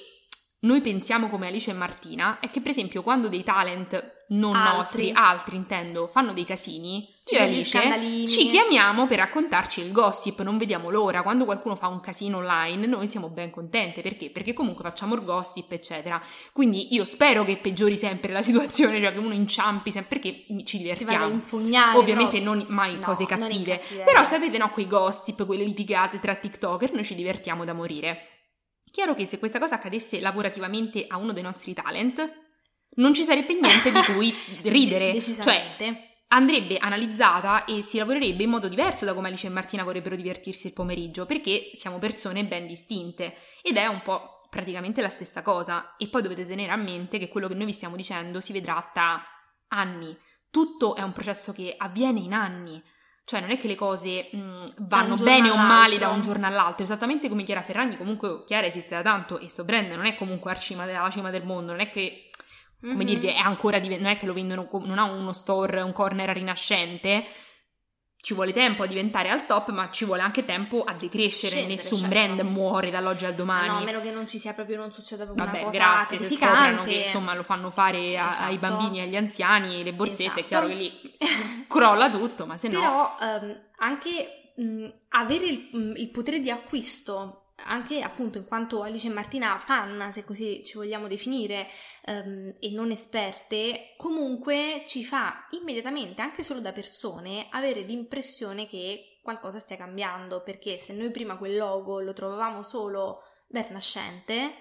noi 0.61 0.81
pensiamo 0.81 1.29
come 1.29 1.49
Alice 1.49 1.71
e 1.71 1.75
Martina 1.75 2.39
è 2.39 2.51
che, 2.51 2.61
per 2.61 2.71
esempio, 2.71 3.03
quando 3.03 3.29
dei 3.29 3.43
talent 3.43 4.19
non 4.31 4.55
Altri. 4.55 4.77
nostri, 4.77 5.13
altri 5.13 5.57
intendo, 5.57 6.07
fanno 6.07 6.33
dei 6.33 6.45
casini, 6.45 7.13
Ci 7.25 7.35
e 7.35 7.43
Alice 7.43 7.79
scandalini. 7.79 8.29
ci 8.29 8.49
chiamiamo 8.49 9.07
per 9.07 9.19
raccontarci 9.19 9.81
il 9.81 9.91
gossip, 9.91 10.41
non 10.43 10.57
vediamo 10.57 10.89
l'ora. 10.91 11.23
Quando 11.23 11.45
qualcuno 11.45 11.75
fa 11.75 11.89
un 11.89 12.01
casino 12.01 12.37
online, 12.39 12.87
noi 12.87 13.09
siamo 13.09 13.29
ben 13.29 13.51
contente. 13.51 14.03
Perché? 14.03 14.31
Perché 14.31 14.53
comunque 14.53 14.85
facciamo 14.85 15.15
il 15.17 15.25
gossip, 15.25 15.73
eccetera. 15.73 16.23
Quindi 16.53 16.95
io 16.95 17.05
spero 17.05 17.45
che 17.45 17.57
peggiori 17.57 17.97
sempre 17.97 18.33
la 18.33 18.43
situazione, 18.43 19.01
cioè 19.01 19.13
che 19.13 19.19
uno 19.19 19.35
inciampi 19.35 19.91
sempre 19.91 20.19
perché 20.21 20.45
ci 20.65 20.77
Si 20.77 20.79
divertiamo. 20.79 21.27
infugnare. 21.29 21.99
Ovviamente 21.99 22.39
però- 22.39 22.55
non 22.55 22.65
mai 22.69 22.95
No, 22.95 23.01
cose 23.01 23.27
cattive. 23.27 23.81
Però 24.05 24.23
sapete, 24.23 24.59
no, 24.59 24.71
quei 24.71 24.87
gossip, 24.87 25.45
quelle 25.45 25.65
litigate 25.65 26.21
tra 26.21 26.35
TikToker, 26.37 26.93
noi 26.93 27.05
ci 27.05 27.15
divertiamo 27.15 27.65
da 27.65 27.73
morire. 27.73 28.27
Chiaro 28.93 29.15
che 29.15 29.27
se 29.27 29.39
questa 29.39 29.59
cosa 29.59 29.75
accadesse 29.77 30.21
lavorativamente 30.21 31.05
a 31.09 31.17
uno 31.17 31.33
dei 31.33 31.43
nostri 31.43 31.75
talent, 31.75 32.49
non 32.97 33.15
ci 33.15 33.23
sarebbe 33.23 33.55
niente 33.55 33.91
di 33.93 34.01
cui 34.13 34.35
ridere. 34.63 35.13
De- 35.13 35.21
Cioè, 35.43 35.75
andrebbe 36.29 36.79
analizzata 36.79 37.65
e 37.65 37.83
si 37.83 37.99
lavorerebbe 37.99 38.43
in 38.45 38.51
modo 38.51 38.69
diverso 38.69 39.05
da 39.05 39.15
come 39.15 39.29
Alice 39.29 39.47
e 39.47 39.51
Martina 39.51 39.83
vorrebbero 39.85 40.17
divertirsi 40.17 40.69
il 40.69 40.73
pomeriggio, 40.73 41.27
perché 41.27 41.71
siamo 41.75 41.99
persone 41.99 42.45
ben 42.45 42.67
distinte 42.67 43.35
ed 43.63 43.77
è 43.77 43.87
un 43.87 44.01
po' 44.03 44.47
praticamente 44.49 45.01
la 45.01 45.09
stessa 45.09 45.43
cosa. 45.43 45.97
E 45.97 46.09
poi 46.09 46.23
dovete 46.23 46.47
tenere 46.47 46.73
a 46.73 46.77
mente 46.77 47.19
che 47.19 47.29
quello 47.29 47.49
che 47.49 47.55
noi 47.55 47.67
vi 47.67 47.73
stiamo 47.73 47.97
dicendo 47.97 48.41
si 48.41 48.53
vedrà 48.53 48.91
tra 48.93 49.23
anni. 49.69 50.17
Tutto 50.51 50.97
è 50.97 51.03
un 51.03 51.13
processo 51.13 51.53
che 51.53 51.75
avviene 51.77 52.21
in 52.21 52.33
anni. 52.33 52.83
Cioè 53.25 53.41
non 53.41 53.51
è 53.51 53.59
che 53.59 53.69
le 53.69 53.77
cose 53.77 54.29
mh, 54.33 54.75
vanno 54.79 55.15
giorno 55.15 55.33
bene 55.33 55.51
o 55.51 55.57
male 55.57 55.99
da 55.99 56.09
un 56.09 56.21
giorno 56.21 56.47
all'altro, 56.47 56.83
esattamente 56.83 57.29
come 57.29 57.45
Chiara 57.45 57.63
Ferragni, 57.63 57.97
comunque 57.97 58.43
Chiara 58.45 58.67
esiste 58.67 58.97
da 58.97 59.03
tanto 59.03 59.39
e 59.39 59.49
sto 59.49 59.63
brand 59.63 59.93
non 59.93 60.07
è 60.07 60.17
comunque 60.17 60.51
alla 60.51 60.59
cima, 60.59 60.83
alla 60.83 61.11
cima 61.11 61.31
del 61.31 61.45
mondo, 61.45 61.71
non 61.71 61.81
è 61.81 61.91
che 61.91 62.30
come 62.81 62.95
Mhm. 62.95 63.05
dirvi, 63.05 63.27
è 63.29 63.37
ancora 63.39 63.79
div- 63.79 63.99
non 64.01 64.11
è 64.11 64.17
che 64.17 64.27
lo 64.27 64.33
vendono, 64.33 64.69
non 64.85 64.99
ha 64.99 65.05
uno 65.05 65.33
store, 65.33 65.81
un 65.83 65.93
corner 65.93 66.29
rinascente. 66.31 67.25
Ci 68.23 68.35
vuole 68.35 68.53
tempo 68.53 68.83
a 68.83 68.87
diventare 68.87 69.31
al 69.31 69.47
top, 69.47 69.71
ma 69.71 69.89
ci 69.91 70.05
vuole 70.05 70.21
anche 70.21 70.45
tempo 70.45 70.83
a 70.85 70.93
decrescere. 70.93 71.53
Scendere, 71.57 71.75
Nessun 71.75 71.99
certo. 72.01 72.15
brand 72.15 72.41
muore 72.41 72.91
dall'oggi 72.91 73.25
al 73.25 73.31
No, 73.31 73.37
domani. 73.39 73.69
a 73.69 73.81
meno 73.85 74.03
che 74.03 74.11
non 74.11 74.27
ci 74.27 74.39
sia 74.39 74.53
proprio, 74.53 74.77
non 74.77 74.93
succeda 74.93 75.25
proprio 75.25 75.43
Vabbè, 75.47 75.57
una 75.63 75.67
cosa 75.71 75.79
grazie, 75.79 76.19
terrificante. 76.19 76.91
che 76.91 76.97
insomma 77.05 77.33
lo 77.35 77.43
fanno 77.43 77.71
fare 77.71 78.19
a- 78.19 78.29
ai 78.45 78.57
Esatto. 78.57 78.59
bambini 78.59 78.99
e 78.99 79.03
agli 79.05 79.17
anziani, 79.17 79.83
le 79.83 79.95
borsette, 79.95 80.23
Esatto. 80.25 80.41
è 80.41 80.45
chiaro 80.45 80.67
che 80.67 80.75
lì 80.75 81.13
crolla 81.67 82.11
tutto, 82.11 82.45
ma 82.45 82.59
se 82.59 82.69
no... 82.69 82.81
Però 82.81 83.17
ehm, 83.23 83.61
anche 83.79 84.53
mh, 84.57 84.87
avere 85.11 85.47
il, 85.47 85.69
mh, 85.73 85.93
il 85.97 86.11
potere 86.11 86.41
di 86.41 86.51
acquisto, 86.51 87.50
anche 87.65 88.01
appunto 88.01 88.39
in 88.39 88.47
quanto 88.47 88.83
Alice 88.83 89.07
e 89.07 89.11
Martina 89.11 89.59
fan, 89.59 90.11
se 90.13 90.25
così 90.25 90.65
ci 90.65 90.77
vogliamo 90.77 91.09
definire, 91.09 91.69
ehm, 92.05 92.57
e 92.59 92.71
non 92.73 92.91
esperte, 92.91 93.95
comunque 93.97 94.85
ci 94.87 95.05
fa 95.05 95.47
immediatamente, 95.51 96.23
anche 96.23 96.43
solo 96.43 96.61
da 96.61 96.73
persone, 96.73 97.47
avere 97.51 97.81
l'impressione 97.81 98.67
che 98.67 99.19
qualcosa 99.23 99.59
stia 99.59 99.77
cambiando, 99.77 100.43
perché 100.43 100.79
se 100.79 100.93
noi 100.93 101.11
prima 101.11 101.37
quel 101.37 101.57
logo 101.57 102.01
lo 102.01 102.13
trovavamo 102.13 102.63
solo 102.63 103.23
da 103.47 103.63
Rinascente, 103.63 104.53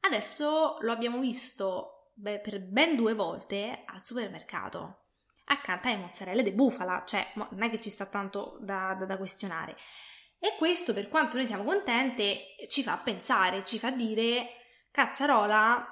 adesso 0.00 0.76
lo 0.80 0.92
abbiamo 0.92 1.18
visto 1.18 2.12
beh, 2.14 2.40
per 2.40 2.60
ben 2.60 2.96
due 2.96 3.14
volte 3.14 3.82
al 3.86 4.04
supermercato 4.04 5.02
accanto 5.48 5.88
alle 5.88 5.96
mozzarelle 5.96 6.42
di 6.42 6.52
bufala, 6.52 7.04
cioè 7.06 7.32
non 7.34 7.62
è 7.62 7.70
che 7.70 7.80
ci 7.80 7.90
sta 7.90 8.06
tanto 8.06 8.58
da, 8.60 8.94
da- 8.98 9.06
da 9.06 9.16
questionare. 9.16 9.76
E 10.40 10.54
questo, 10.56 10.92
per 10.94 11.08
quanto 11.08 11.36
noi 11.36 11.46
siamo 11.46 11.64
contente, 11.64 12.54
ci 12.68 12.82
fa 12.82 12.96
pensare, 13.02 13.64
ci 13.64 13.78
fa 13.78 13.90
dire, 13.90 14.48
cazzarola, 14.90 15.86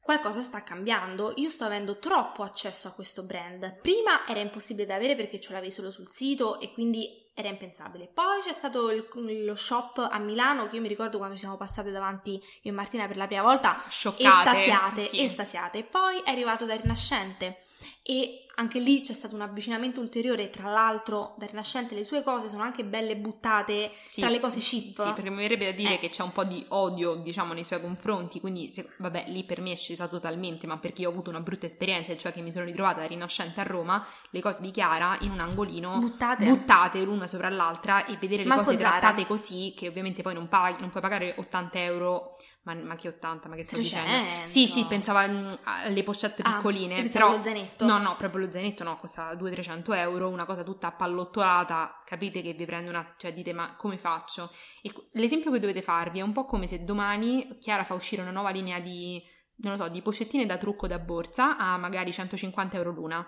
qualcosa 0.00 0.40
sta 0.40 0.62
cambiando, 0.62 1.32
io 1.36 1.48
sto 1.50 1.64
avendo 1.64 1.98
troppo 1.98 2.42
accesso 2.42 2.88
a 2.88 2.92
questo 2.92 3.24
brand. 3.24 3.80
Prima 3.80 4.26
era 4.26 4.40
impossibile 4.40 4.86
da 4.86 4.94
avere 4.94 5.16
perché 5.16 5.40
ce 5.40 5.52
l'avevi 5.52 5.70
solo 5.72 5.90
sul 5.90 6.10
sito 6.10 6.60
e 6.60 6.72
quindi 6.72 7.22
era 7.34 7.48
impensabile. 7.48 8.10
Poi 8.12 8.40
c'è 8.42 8.52
stato 8.52 8.90
il- 8.90 9.44
lo 9.44 9.54
shop 9.54 9.98
a 10.10 10.18
Milano 10.18 10.68
che 10.68 10.76
io 10.76 10.82
mi 10.82 10.88
ricordo 10.88 11.16
quando 11.16 11.34
ci 11.34 11.40
siamo 11.40 11.56
passate 11.56 11.90
davanti 11.90 12.32
io 12.32 12.70
e 12.70 12.70
Martina 12.70 13.06
per 13.06 13.16
la 13.16 13.26
prima 13.26 13.42
volta, 13.42 13.82
Scioccate. 13.88 14.50
estasiate, 14.50 15.00
sì. 15.06 15.22
estasiate. 15.24 15.84
Poi 15.84 16.20
è 16.20 16.30
arrivato 16.30 16.64
da 16.64 16.76
Rinascente 16.76 17.63
e 18.02 18.40
anche 18.56 18.78
lì 18.78 19.00
c'è 19.00 19.12
stato 19.14 19.34
un 19.34 19.40
avvicinamento 19.40 20.00
ulteriore, 20.00 20.48
tra 20.50 20.68
l'altro 20.70 21.34
da 21.38 21.46
Rinascente 21.46 21.94
le 21.96 22.04
sue 22.04 22.22
cose 22.22 22.48
sono 22.48 22.62
anche 22.62 22.84
belle 22.84 23.16
buttate 23.16 23.90
Sì. 24.04 24.20
tra 24.20 24.30
le 24.30 24.38
cose 24.38 24.60
cheap. 24.60 25.04
Sì, 25.04 25.12
perché 25.12 25.28
mi 25.30 25.38
verrebbe 25.42 25.64
da 25.64 25.70
dire 25.72 25.94
Eh. 25.94 25.98
che 25.98 26.08
c'è 26.08 26.22
un 26.22 26.30
po' 26.30 26.44
di 26.44 26.64
odio, 26.68 27.14
diciamo, 27.16 27.52
nei 27.52 27.64
suoi 27.64 27.80
confronti, 27.80 28.38
quindi 28.40 28.68
se- 28.68 28.90
vabbè, 28.98 29.24
lì 29.28 29.42
per 29.42 29.60
me 29.60 29.72
è 29.72 29.76
scesa 29.76 30.06
totalmente, 30.06 30.68
ma 30.68 30.76
perché 30.78 31.02
io 31.02 31.08
ho 31.08 31.12
avuto 31.12 31.30
una 31.30 31.40
brutta 31.40 31.66
esperienza, 31.66 32.16
cioè 32.16 32.30
che 32.32 32.42
mi 32.42 32.52
sono 32.52 32.64
ritrovata 32.64 33.00
da 33.00 33.06
Rinascente 33.06 33.58
a 33.60 33.64
Roma, 33.64 34.06
le 34.30 34.40
cose 34.40 34.60
di 34.60 34.70
Chiara 34.70 35.16
in 35.22 35.30
un 35.32 35.40
angolino 35.40 35.98
Buttate. 35.98 36.44
buttate 36.44 37.02
l'una 37.02 37.26
sopra 37.26 37.48
l'altra 37.48 38.04
e 38.06 38.16
vedere 38.18 38.42
le 38.42 38.48
Manco 38.48 38.64
cose 38.66 38.76
Zara. 38.78 38.98
trattate 38.98 39.26
così, 39.26 39.74
che 39.76 39.88
ovviamente 39.88 40.22
poi 40.22 40.34
non, 40.34 40.48
paghi, 40.48 40.80
non 40.80 40.90
puoi 40.90 41.02
pagare 41.02 41.34
80 41.38 41.82
euro, 41.82 42.36
ma, 42.64 42.74
ma 42.74 42.94
che 42.94 43.08
80, 43.08 43.48
ma 43.48 43.56
che 43.56 43.62
sto 43.62 43.76
300. 43.76 44.10
dicendo? 44.10 44.46
Sì, 44.46 44.66
sì, 44.66 44.84
pensava 44.86 45.26
mm, 45.26 45.50
alle 45.64 46.02
pochette 46.02 46.42
Ah, 46.42 46.56
piccoline, 46.56 46.96
pensavo 46.96 47.26
però... 47.26 47.34
allo 47.34 47.42
zainetto. 47.42 47.84
No, 47.84 47.98
no, 47.98 48.16
proprio 48.16 48.46
lo 48.46 48.52
zainetto 48.52 48.84
no, 48.84 48.98
costa 48.98 49.32
200-300 49.34 49.94
euro, 49.96 50.28
una 50.28 50.44
cosa 50.46 50.62
tutta 50.62 50.88
appallottolata, 50.88 52.02
capite 52.04 52.42
che 52.42 52.54
vi 52.54 52.64
prende 52.64 52.88
una... 52.88 53.14
cioè 53.16 53.34
dite 53.34 53.52
ma 53.52 53.74
come 53.76 53.98
faccio? 53.98 54.50
E 54.82 54.92
l'esempio 55.12 55.50
che 55.50 55.60
dovete 55.60 55.82
farvi 55.82 56.20
è 56.20 56.22
un 56.22 56.32
po' 56.32 56.46
come 56.46 56.66
se 56.66 56.84
domani 56.84 57.58
Chiara 57.60 57.84
fa 57.84 57.94
uscire 57.94 58.22
una 58.22 58.30
nuova 58.30 58.50
linea 58.50 58.80
di, 58.80 59.22
non 59.56 59.72
lo 59.72 59.78
so, 59.78 59.88
di 59.88 60.00
pocettine 60.00 60.46
da 60.46 60.56
trucco 60.56 60.86
da 60.86 60.98
borsa 60.98 61.56
a 61.58 61.76
magari 61.76 62.12
150 62.12 62.76
euro 62.76 62.90
l'una. 62.90 63.26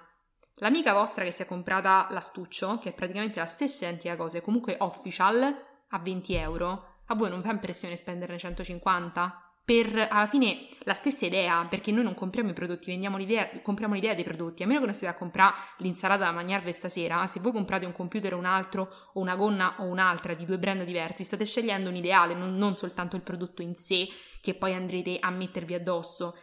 L'amica 0.60 0.94
vostra 0.94 1.22
che 1.22 1.32
si 1.32 1.42
è 1.42 1.46
comprata 1.46 2.06
l'astuccio, 2.10 2.78
che 2.78 2.88
è 2.88 2.94
praticamente 2.94 3.38
la 3.38 3.44
stessa 3.44 3.84
identica 3.84 4.16
cosa, 4.16 4.38
è 4.38 4.40
comunque 4.40 4.76
official, 4.78 5.54
a 5.90 5.98
20 5.98 6.34
euro, 6.34 6.95
a 7.06 7.14
voi 7.14 7.30
non 7.30 7.42
fa 7.42 7.52
impressione 7.52 7.96
spenderne 7.96 8.38
150? 8.38 9.40
Per 9.64 10.08
alla 10.10 10.28
fine 10.28 10.68
la 10.84 10.94
stessa 10.94 11.26
idea, 11.26 11.66
perché 11.68 11.90
noi 11.90 12.04
non 12.04 12.14
compriamo 12.14 12.50
i 12.50 12.52
prodotti, 12.52 12.86
vendiamo 12.86 13.16
l'idea, 13.16 13.50
compriamo 13.62 13.94
l'idea 13.94 14.14
dei 14.14 14.22
prodotti. 14.22 14.62
A 14.62 14.66
meno 14.66 14.78
che 14.78 14.84
non 14.84 14.94
stiate 14.94 15.16
a 15.16 15.18
comprare 15.18 15.56
l'insalata 15.78 16.24
da 16.24 16.30
mangiarvi 16.30 16.72
stasera, 16.72 17.26
se 17.26 17.40
voi 17.40 17.50
comprate 17.50 17.84
un 17.84 17.92
computer 17.92 18.34
o 18.34 18.38
un 18.38 18.44
altro, 18.44 19.10
o 19.14 19.20
una 19.20 19.34
gonna 19.34 19.74
o 19.78 19.86
un'altra 19.86 20.34
di 20.34 20.44
due 20.44 20.58
brand 20.58 20.84
diversi, 20.84 21.24
state 21.24 21.44
scegliendo 21.44 21.88
un 21.88 21.96
ideale, 21.96 22.34
non, 22.34 22.54
non 22.54 22.76
soltanto 22.76 23.16
il 23.16 23.22
prodotto 23.22 23.60
in 23.62 23.74
sé 23.74 24.06
che 24.40 24.54
poi 24.54 24.72
andrete 24.72 25.16
a 25.18 25.30
mettervi 25.30 25.74
addosso. 25.74 26.38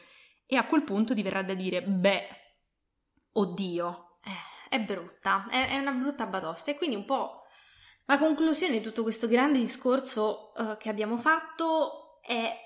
E 0.45 0.57
a 0.57 0.65
quel 0.65 0.83
punto 0.83 1.15
ti 1.15 1.23
verrà 1.23 1.43
da 1.43 1.53
dire, 1.53 1.81
beh, 1.81 2.27
oddio, 3.31 4.17
Eh, 4.21 4.77
è 4.77 4.81
brutta, 4.81 5.45
è, 5.49 5.69
è 5.69 5.77
una 5.77 5.91
brutta 5.91 6.25
batosta 6.25 6.71
e 6.71 6.75
quindi 6.75 6.97
un 6.97 7.05
po' 7.05 7.42
la 8.05 8.17
conclusione 8.17 8.77
di 8.77 8.83
tutto 8.83 9.03
questo 9.03 9.27
grande 9.27 9.59
discorso 9.59 10.53
eh, 10.55 10.77
che 10.77 10.89
abbiamo 10.89 11.17
fatto 11.17 12.21
è 12.21 12.63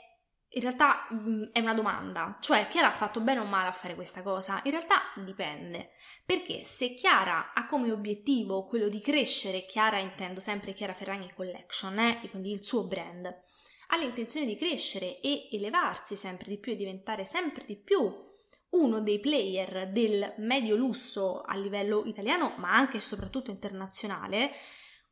in 0.50 0.62
realtà 0.62 1.08
mh, 1.10 1.50
è 1.52 1.60
una 1.60 1.74
domanda, 1.74 2.38
cioè 2.40 2.68
Chiara 2.68 2.88
ha 2.88 2.94
fatto 2.94 3.20
bene 3.20 3.40
o 3.40 3.46
male 3.46 3.68
a 3.68 3.74
fare 3.74 3.96
questa 3.96 4.22
cosa? 4.22 4.62
In 4.64 4.72
realtà 4.72 5.02
dipende, 5.16 5.92
perché 6.26 6.64
se 6.64 6.96
Chiara 6.96 7.54
ha 7.54 7.66
come 7.66 7.92
obiettivo 7.92 8.66
quello 8.66 8.88
di 8.88 9.02
crescere, 9.02 9.66
Chiara 9.66 10.00
intendo 10.00 10.40
sempre 10.40 10.74
Chiara 10.74 10.94
Ferragni 10.94 11.32
Collection, 11.34 12.00
eh, 12.00 12.22
e 12.24 12.30
quindi 12.30 12.52
il 12.52 12.64
suo 12.64 12.88
brand, 12.88 13.26
ha 13.26 13.98
l'intenzione 13.98 14.46
di 14.46 14.58
crescere 14.58 15.20
e 15.20 15.48
elevarsi 15.52 16.16
sempre 16.16 16.50
di 16.50 16.60
più 16.60 16.72
e 16.72 16.76
diventare 16.76 17.26
sempre 17.26 17.64
di 17.66 17.78
più 17.78 18.26
uno 18.70 19.00
dei 19.00 19.20
player 19.20 19.90
del 19.92 20.34
medio 20.38 20.76
lusso 20.76 21.42
a 21.42 21.56
livello 21.56 22.04
italiano, 22.06 22.56
ma 22.58 22.74
anche 22.74 22.98
e 22.98 23.02
soprattutto 23.02 23.52
internazionale, 23.52 24.52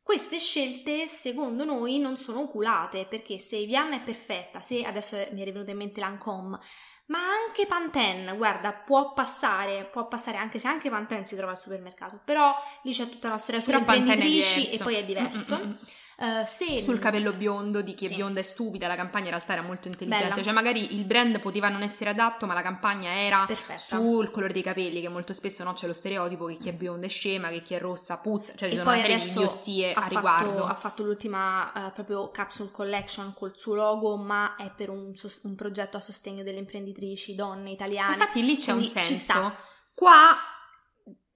queste 0.06 0.38
scelte 0.38 1.08
secondo 1.08 1.64
noi 1.64 1.98
non 1.98 2.16
sono 2.16 2.42
oculate 2.42 3.06
perché 3.06 3.40
se 3.40 3.64
Vianna 3.64 3.96
è 3.96 4.02
perfetta, 4.04 4.60
se 4.60 4.84
adesso 4.84 5.16
mi 5.32 5.42
è 5.42 5.44
venuta 5.44 5.72
in 5.72 5.78
mente 5.78 5.98
Lancome, 5.98 6.60
Ma 7.06 7.18
anche 7.18 7.66
Pantene, 7.66 8.36
guarda, 8.36 8.72
può 8.72 9.12
passare, 9.14 9.84
può 9.86 10.06
passare 10.06 10.36
anche 10.36 10.60
se 10.60 10.68
anche 10.68 10.90
Pantene 10.90 11.26
si 11.26 11.34
trova 11.34 11.50
al 11.50 11.58
supermercato, 11.58 12.20
però 12.24 12.54
lì 12.82 12.92
c'è 12.92 13.08
tutta 13.08 13.28
la 13.28 13.36
storia 13.36 13.60
sulle 13.60 13.78
imprenditrici 13.78 14.70
e 14.70 14.78
poi 14.78 14.94
è 14.94 15.04
diverso. 15.04 15.56
Mm-mm. 15.56 15.76
Uh, 16.18 16.46
se... 16.46 16.80
Sul 16.80 16.98
capello 16.98 17.34
biondo 17.34 17.82
di 17.82 17.92
chi 17.92 18.06
è 18.06 18.14
bionda 18.14 18.40
e 18.40 18.42
stupida, 18.42 18.86
la 18.86 18.94
campagna 18.94 19.24
in 19.24 19.30
realtà 19.32 19.52
era 19.52 19.60
molto 19.60 19.88
intelligente, 19.88 20.30
Bella. 20.30 20.42
cioè 20.42 20.52
magari 20.54 20.94
il 20.94 21.04
brand 21.04 21.38
poteva 21.40 21.68
non 21.68 21.82
essere 21.82 22.08
adatto, 22.08 22.46
ma 22.46 22.54
la 22.54 22.62
campagna 22.62 23.12
era 23.12 23.44
Perfetta. 23.46 23.76
sul 23.76 24.30
colore 24.30 24.54
dei 24.54 24.62
capelli, 24.62 25.02
che 25.02 25.08
molto 25.08 25.34
spesso 25.34 25.62
no, 25.62 25.74
c'è 25.74 25.86
lo 25.86 25.92
stereotipo 25.92 26.46
che 26.46 26.56
chi 26.56 26.70
è 26.70 26.72
bionda 26.72 27.04
è 27.04 27.10
scema, 27.10 27.50
che 27.50 27.60
chi 27.60 27.74
è 27.74 27.78
rossa 27.78 28.18
puzza, 28.18 28.54
cioè 28.54 28.70
ci 28.70 28.76
sono 28.76 28.88
una 28.88 28.98
serie 28.98 29.18
di 29.18 29.28
idiozie 29.28 29.92
a 29.92 30.06
riguardo. 30.06 30.64
Ha 30.64 30.74
fatto 30.74 31.02
l'ultima 31.02 31.70
uh, 31.74 31.92
proprio 31.92 32.30
capsule 32.30 32.70
collection 32.70 33.34
col 33.34 33.52
suo 33.54 33.74
logo, 33.74 34.16
ma 34.16 34.56
è 34.56 34.72
per 34.74 34.88
un, 34.88 35.12
un 35.42 35.54
progetto 35.54 35.98
a 35.98 36.00
sostegno 36.00 36.42
delle 36.42 36.58
imprenditrici 36.58 37.34
donne 37.34 37.72
italiane. 37.72 38.14
Infatti 38.14 38.42
lì 38.42 38.56
c'è 38.56 38.72
un 38.72 38.84
senso. 38.84 39.54
Qua 39.92 40.34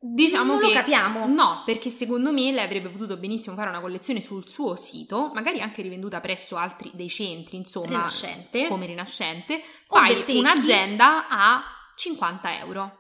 Diciamo 0.03 0.53
non 0.53 0.61
che 0.61 0.69
lo 0.69 0.73
capiamo. 0.73 1.27
No, 1.27 1.63
perché 1.67 1.91
secondo 1.91 2.33
me 2.33 2.51
lei 2.53 2.65
avrebbe 2.65 2.89
potuto 2.89 3.19
benissimo 3.19 3.55
fare 3.55 3.69
una 3.69 3.81
collezione 3.81 4.23
sul 4.23 4.49
suo 4.49 4.75
sito, 4.75 5.31
magari 5.35 5.61
anche 5.61 5.83
rivenduta 5.83 6.21
presso 6.21 6.57
altri 6.57 6.91
dei 6.95 7.11
centri, 7.11 7.59
insomma, 7.59 7.87
Rinascente. 7.87 8.67
come 8.67 8.87
Rinascente. 8.87 9.63
Fai 9.87 10.25
un'agenda 10.29 11.29
a 11.29 11.63
50 11.95 12.59
euro. 12.61 12.97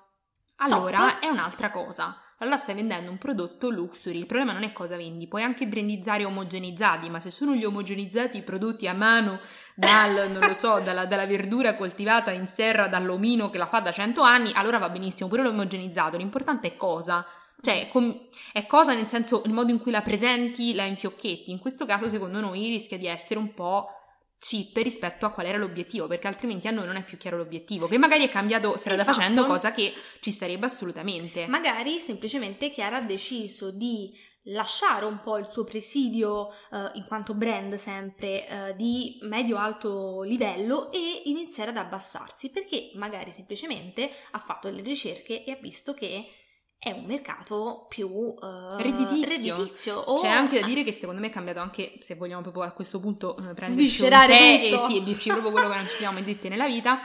Allora 0.56 0.98
Top. 1.12 1.20
è 1.20 1.26
un'altra 1.28 1.70
cosa 1.70 2.20
allora 2.40 2.56
stai 2.56 2.74
vendendo 2.74 3.10
un 3.10 3.18
prodotto 3.18 3.70
luxury. 3.70 4.18
Il 4.18 4.26
problema 4.26 4.52
non 4.52 4.62
è 4.62 4.72
cosa 4.72 4.96
vendi, 4.96 5.26
puoi 5.26 5.42
anche 5.42 5.66
brandizzare 5.66 6.24
omogenizzati, 6.24 7.08
ma 7.10 7.20
se 7.20 7.30
sono 7.30 7.54
gli 7.54 7.64
omogenizzati 7.64 8.40
prodotti 8.42 8.88
a 8.88 8.94
mano 8.94 9.40
dal, 9.74 10.30
non 10.32 10.46
lo 10.46 10.54
so, 10.54 10.80
dalla, 10.80 11.04
dalla, 11.04 11.26
verdura 11.26 11.76
coltivata 11.76 12.30
in 12.30 12.46
serra 12.46 12.88
dall'omino 12.88 13.50
che 13.50 13.58
la 13.58 13.66
fa 13.66 13.80
da 13.80 13.90
100 13.92 14.22
anni, 14.22 14.52
allora 14.54 14.78
va 14.78 14.88
benissimo, 14.88 15.28
pure 15.28 15.42
l'omogenizzato. 15.42 16.16
L'importante 16.16 16.68
è 16.68 16.76
cosa. 16.76 17.26
Cioè, 17.62 17.88
com- 17.90 18.28
è 18.52 18.64
cosa 18.66 18.94
nel 18.94 19.06
senso 19.06 19.42
il 19.44 19.52
modo 19.52 19.70
in 19.70 19.78
cui 19.78 19.90
la 19.90 20.00
presenti, 20.00 20.72
la 20.72 20.84
infiocchetti. 20.84 21.50
In 21.50 21.58
questo 21.58 21.84
caso, 21.84 22.08
secondo 22.08 22.40
noi, 22.40 22.68
rischia 22.68 22.96
di 22.96 23.06
essere 23.06 23.38
un 23.38 23.52
po' 23.52 23.99
cheap 24.40 24.74
rispetto 24.78 25.26
a 25.26 25.30
qual 25.30 25.46
era 25.46 25.58
l'obiettivo, 25.58 26.06
perché 26.06 26.26
altrimenti 26.26 26.66
a 26.66 26.70
noi 26.70 26.86
non 26.86 26.96
è 26.96 27.04
più 27.04 27.18
chiaro 27.18 27.36
l'obiettivo, 27.36 27.86
che 27.86 27.98
magari 27.98 28.24
è 28.24 28.30
cambiato 28.30 28.76
strada 28.76 29.02
esatto. 29.02 29.16
facendo, 29.16 29.44
cosa 29.44 29.70
che 29.70 29.92
ci 30.20 30.30
starebbe 30.30 30.66
assolutamente. 30.66 31.46
Magari 31.46 32.00
semplicemente 32.00 32.70
Chiara 32.70 32.96
ha 32.96 33.02
deciso 33.02 33.70
di 33.70 34.28
lasciare 34.44 35.04
un 35.04 35.20
po' 35.22 35.36
il 35.36 35.50
suo 35.50 35.64
presidio 35.64 36.48
uh, 36.70 36.76
in 36.94 37.04
quanto 37.06 37.34
brand 37.34 37.74
sempre 37.74 38.46
uh, 38.48 38.76
di 38.76 39.18
medio-alto 39.20 40.22
livello 40.22 40.90
e 40.90 41.22
iniziare 41.26 41.70
ad 41.70 41.76
abbassarsi 41.76 42.50
perché 42.50 42.90
magari 42.94 43.32
semplicemente 43.32 44.10
ha 44.30 44.38
fatto 44.38 44.70
delle 44.70 44.80
ricerche 44.80 45.44
e 45.44 45.50
ha 45.50 45.58
visto 45.60 45.92
che 45.92 46.39
è 46.82 46.92
un 46.92 47.04
mercato 47.04 47.84
più 47.90 48.08
uh, 48.08 48.76
redditizio. 48.78 49.54
redditizio. 49.54 50.02
C'è 50.14 50.28
anche 50.28 50.60
da 50.60 50.66
dire 50.66 50.82
che 50.82 50.92
secondo 50.92 51.20
me 51.20 51.26
è 51.26 51.30
cambiato 51.30 51.60
anche, 51.60 51.98
se 52.00 52.14
vogliamo 52.14 52.40
proprio 52.40 52.62
a 52.62 52.70
questo 52.70 52.98
punto 52.98 53.36
uh, 53.38 53.52
prenderci 53.52 54.02
un 54.02 54.08
tè 54.08 54.70
tutto. 54.70 54.84
e 54.86 54.88
sì, 54.88 55.04
dirci 55.04 55.28
proprio 55.28 55.50
quello 55.50 55.68
che 55.68 55.76
non 55.76 55.88
ci 55.88 55.96
siamo 55.96 56.14
mai 56.14 56.24
detti 56.24 56.48
nella 56.48 56.66
vita. 56.66 57.00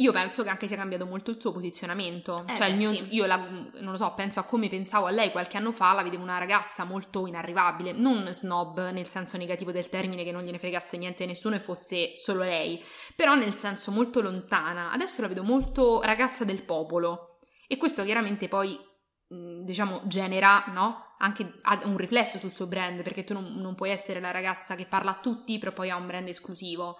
Io 0.00 0.12
penso 0.12 0.42
che 0.42 0.50
anche 0.50 0.68
sia 0.68 0.76
cambiato 0.76 1.06
molto 1.06 1.30
il 1.30 1.40
suo 1.40 1.50
posizionamento. 1.50 2.44
Eh, 2.46 2.56
cioè, 2.56 2.68
beh, 2.68 2.76
mio, 2.76 2.92
sì. 2.92 3.06
io 3.12 3.24
la, 3.24 3.36
non 3.36 3.92
lo 3.92 3.96
so, 3.96 4.12
penso 4.14 4.38
a 4.38 4.42
come 4.42 4.68
pensavo 4.68 5.06
a 5.06 5.10
lei 5.10 5.30
qualche 5.30 5.56
anno 5.56 5.72
fa, 5.72 5.94
la 5.94 6.02
vedevo 6.02 6.22
una 6.22 6.36
ragazza 6.36 6.84
molto 6.84 7.26
inarrivabile, 7.26 7.92
non 7.92 8.28
snob 8.30 8.90
nel 8.90 9.08
senso 9.08 9.38
negativo 9.38 9.72
del 9.72 9.88
termine, 9.88 10.24
che 10.24 10.32
non 10.32 10.42
gliene 10.42 10.58
fregasse 10.58 10.98
niente 10.98 11.24
a 11.24 11.26
nessuno 11.26 11.54
e 11.54 11.60
fosse 11.60 12.14
solo 12.16 12.42
lei, 12.42 12.84
però 13.14 13.34
nel 13.34 13.56
senso 13.56 13.90
molto 13.90 14.20
lontana. 14.20 14.92
Adesso 14.92 15.22
la 15.22 15.28
vedo 15.28 15.42
molto 15.42 16.02
ragazza 16.02 16.44
del 16.44 16.62
popolo. 16.62 17.38
E 17.66 17.78
questo 17.78 18.04
chiaramente 18.04 18.46
poi 18.48 18.78
diciamo, 19.28 20.02
genera 20.04 20.64
no? 20.68 21.14
anche 21.18 21.60
un 21.84 21.96
riflesso 21.96 22.38
sul 22.38 22.54
suo 22.54 22.66
brand, 22.66 23.02
perché 23.02 23.24
tu 23.24 23.32
non, 23.32 23.54
non, 23.56 23.74
puoi 23.74 23.90
essere 23.90 24.20
la 24.20 24.30
ragazza 24.30 24.74
che 24.74 24.86
parla 24.86 25.12
a 25.12 25.20
tutti, 25.20 25.58
però 25.58 25.72
poi 25.72 25.90
ha 25.90 25.96
un 25.96 26.06
brand 26.06 26.28
esclusivo. 26.28 26.98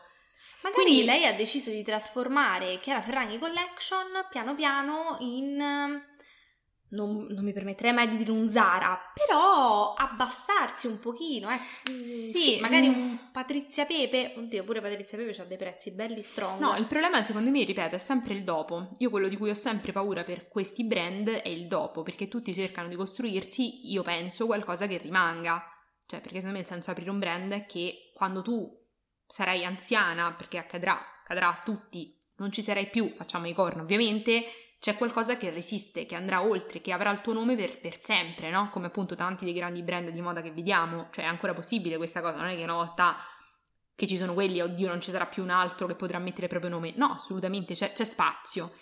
Magari 0.62 0.82
Quindi 0.82 1.04
lei 1.04 1.26
ha 1.26 1.34
deciso 1.34 1.70
di 1.70 1.82
trasformare 1.84 2.80
Chiara 2.80 3.00
Ferragni 3.00 3.38
Collection 3.38 4.26
piano 4.30 4.54
piano 4.54 5.16
in 5.20 6.02
non, 6.88 7.26
non, 7.30 7.44
mi 7.44 7.52
permetterei 7.52 7.92
mai 7.92 8.08
di 8.08 8.16
dire 8.16 8.30
un 8.30 8.48
Zara, 8.48 8.98
però 9.12 9.94
abbassarsi 9.94 10.86
un 10.86 11.00
pochino, 11.00 11.50
eh. 11.50 11.58
Sì, 11.84 12.28
sì 12.28 12.60
magari 12.60 12.88
mm. 12.88 12.94
un 12.94 13.18
Patrizia 13.32 13.84
Pepe, 13.86 14.34
oddio 14.36 14.62
pure 14.62 14.80
Patrizia 14.80 15.18
Pepe 15.18 15.40
ha 15.40 15.44
dei 15.44 15.56
prezzi 15.56 15.92
belli 15.92 16.22
strong. 16.22 16.60
No, 16.60 16.76
il 16.76 16.86
problema 16.86 17.22
secondo 17.22 17.50
me, 17.50 17.64
ripeto, 17.64 17.96
è 17.96 17.98
sempre 17.98 18.34
il 18.34 18.44
dopo. 18.44 18.94
Io 18.98 19.10
quello 19.10 19.28
di 19.28 19.36
cui 19.36 19.50
ho 19.50 19.54
sempre 19.54 19.92
paura 19.92 20.22
per 20.22 20.48
questi 20.48 20.84
brand 20.84 21.28
è 21.28 21.48
il 21.48 21.66
dopo, 21.66 22.02
perché 22.02 22.28
tutti 22.28 22.54
cercano 22.54 22.88
di 22.88 22.94
costruirsi, 22.94 23.90
io 23.90 24.02
penso, 24.02 24.46
qualcosa 24.46 24.86
che 24.86 24.98
rimanga. 24.98 25.64
Cioè, 26.06 26.20
perché 26.20 26.36
secondo 26.36 26.56
me 26.56 26.62
il 26.62 26.68
senso 26.68 26.86
di 26.86 26.92
aprire 26.92 27.10
un 27.10 27.18
brand 27.18 27.52
è 27.52 27.66
che 27.66 28.12
quando 28.14 28.42
tu 28.42 28.84
sarai 29.26 29.64
anziana, 29.64 30.32
perché 30.34 30.58
accadrà, 30.58 30.96
accadrà 31.22 31.48
a 31.48 31.60
tutti, 31.64 32.16
non 32.36 32.52
ci 32.52 32.62
sarai 32.62 32.88
più, 32.88 33.10
facciamo 33.10 33.48
i 33.48 33.54
corno 33.54 33.82
ovviamente, 33.82 34.44
c'è 34.78 34.96
qualcosa 34.96 35.36
che 35.36 35.50
resiste, 35.50 36.06
che 36.06 36.14
andrà 36.14 36.42
oltre, 36.42 36.80
che 36.80 36.92
avrà 36.92 37.10
il 37.10 37.20
tuo 37.20 37.32
nome 37.32 37.56
per, 37.56 37.80
per, 37.80 38.00
sempre, 38.00 38.50
no? 38.50 38.70
Come 38.70 38.86
appunto 38.86 39.14
tanti 39.14 39.44
dei 39.44 39.54
grandi 39.54 39.82
brand 39.82 40.10
di 40.10 40.20
moda 40.20 40.42
che 40.42 40.52
vediamo, 40.52 41.08
cioè 41.10 41.24
è 41.24 41.28
ancora 41.28 41.54
possibile 41.54 41.96
questa 41.96 42.20
cosa, 42.20 42.36
non 42.36 42.48
è 42.48 42.56
che 42.56 42.62
una 42.62 42.74
volta 42.74 43.16
che 43.94 44.06
ci 44.06 44.16
sono 44.16 44.34
quelli, 44.34 44.60
oddio 44.60 44.88
non 44.88 45.00
ci 45.00 45.10
sarà 45.10 45.26
più 45.26 45.42
un 45.42 45.50
altro 45.50 45.86
che 45.86 45.94
potrà 45.94 46.18
mettere 46.18 46.42
il 46.44 46.48
proprio 46.48 46.70
nome, 46.70 46.92
no, 46.96 47.12
assolutamente 47.12 47.74
c'è, 47.74 47.92
c'è 47.92 48.04
spazio. 48.04 48.72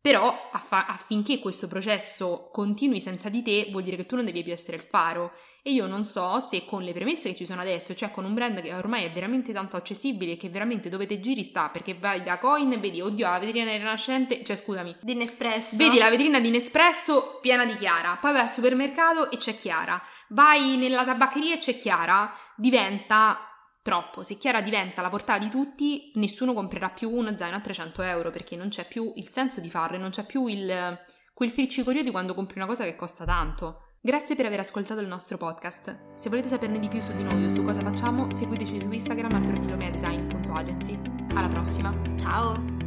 Però 0.00 0.50
affa- 0.50 0.88
affinché 0.88 1.38
questo 1.38 1.68
processo 1.68 2.48
continui 2.50 2.98
senza 2.98 3.28
di 3.28 3.40
te 3.40 3.68
vuol 3.70 3.84
dire 3.84 3.96
che 3.96 4.04
tu 4.04 4.16
non 4.16 4.24
devi 4.24 4.42
più 4.42 4.52
essere 4.52 4.76
il 4.76 4.82
faro 4.82 5.32
e 5.64 5.70
io 5.70 5.86
non 5.86 6.02
so 6.02 6.40
se 6.40 6.64
con 6.64 6.82
le 6.82 6.92
premesse 6.92 7.30
che 7.30 7.36
ci 7.36 7.46
sono 7.46 7.60
adesso, 7.60 7.94
cioè 7.94 8.10
con 8.10 8.24
un 8.24 8.34
brand 8.34 8.60
che 8.60 8.74
ormai 8.74 9.04
è 9.04 9.12
veramente 9.12 9.52
tanto 9.52 9.76
accessibile 9.76 10.36
che 10.36 10.48
veramente 10.48 10.88
dove 10.88 11.06
te 11.06 11.20
giri 11.20 11.44
sta, 11.44 11.68
perché 11.68 11.94
vai 11.94 12.24
da 12.24 12.38
Coin 12.38 12.72
e 12.72 12.78
vedi, 12.78 13.00
oddio, 13.00 13.28
la 13.28 13.38
vetrina 13.38 13.70
rinascente, 13.70 14.42
cioè 14.42 14.56
scusami. 14.56 14.96
Di 15.00 15.14
Nespresso. 15.14 15.76
Vedi 15.76 15.98
la 15.98 16.10
vetrina 16.10 16.40
di 16.40 16.50
Nespresso 16.50 17.38
piena 17.40 17.64
di 17.64 17.76
Chiara, 17.76 18.18
poi 18.20 18.32
vai 18.32 18.42
al 18.42 18.52
supermercato 18.52 19.30
e 19.30 19.36
c'è 19.36 19.56
Chiara, 19.56 20.02
vai 20.30 20.76
nella 20.76 21.04
tabaccheria 21.04 21.54
e 21.54 21.58
c'è 21.58 21.78
Chiara, 21.78 22.32
diventa 22.56 23.38
troppo. 23.82 24.24
Se 24.24 24.36
Chiara 24.38 24.62
diventa 24.62 25.00
la 25.00 25.10
portata 25.10 25.38
di 25.38 25.48
tutti, 25.48 26.10
nessuno 26.14 26.54
comprerà 26.54 26.90
più 26.90 27.08
uno 27.08 27.36
zaino 27.36 27.56
a 27.56 27.60
300 27.60 28.02
euro 28.02 28.30
perché 28.30 28.56
non 28.56 28.68
c'è 28.68 28.86
più 28.86 29.12
il 29.14 29.28
senso 29.28 29.60
di 29.60 29.70
farlo 29.70 29.96
e 29.96 30.00
non 30.00 30.10
c'è 30.10 30.26
più 30.26 30.46
il, 30.48 30.98
quel 31.32 31.50
friccicorio 31.50 32.02
di 32.02 32.10
quando 32.10 32.34
compri 32.34 32.58
una 32.58 32.66
cosa 32.66 32.82
che 32.82 32.96
costa 32.96 33.24
tanto. 33.24 33.91
Grazie 34.04 34.34
per 34.34 34.46
aver 34.46 34.58
ascoltato 34.58 35.00
il 35.00 35.06
nostro 35.06 35.36
podcast. 35.36 36.14
Se 36.14 36.28
volete 36.28 36.48
saperne 36.48 36.80
di 36.80 36.88
più 36.88 37.00
su 37.00 37.14
di 37.14 37.22
noi 37.22 37.44
o 37.44 37.48
su 37.48 37.62
cosa 37.62 37.82
facciamo, 37.82 38.32
seguiteci 38.32 38.80
su 38.80 38.90
Instagram 38.90 39.32
al 39.32 39.44
profilo 39.44 39.76
meadesign.agency. 39.76 41.00
Alla 41.32 41.46
prossima. 41.46 41.94
Ciao! 42.18 42.81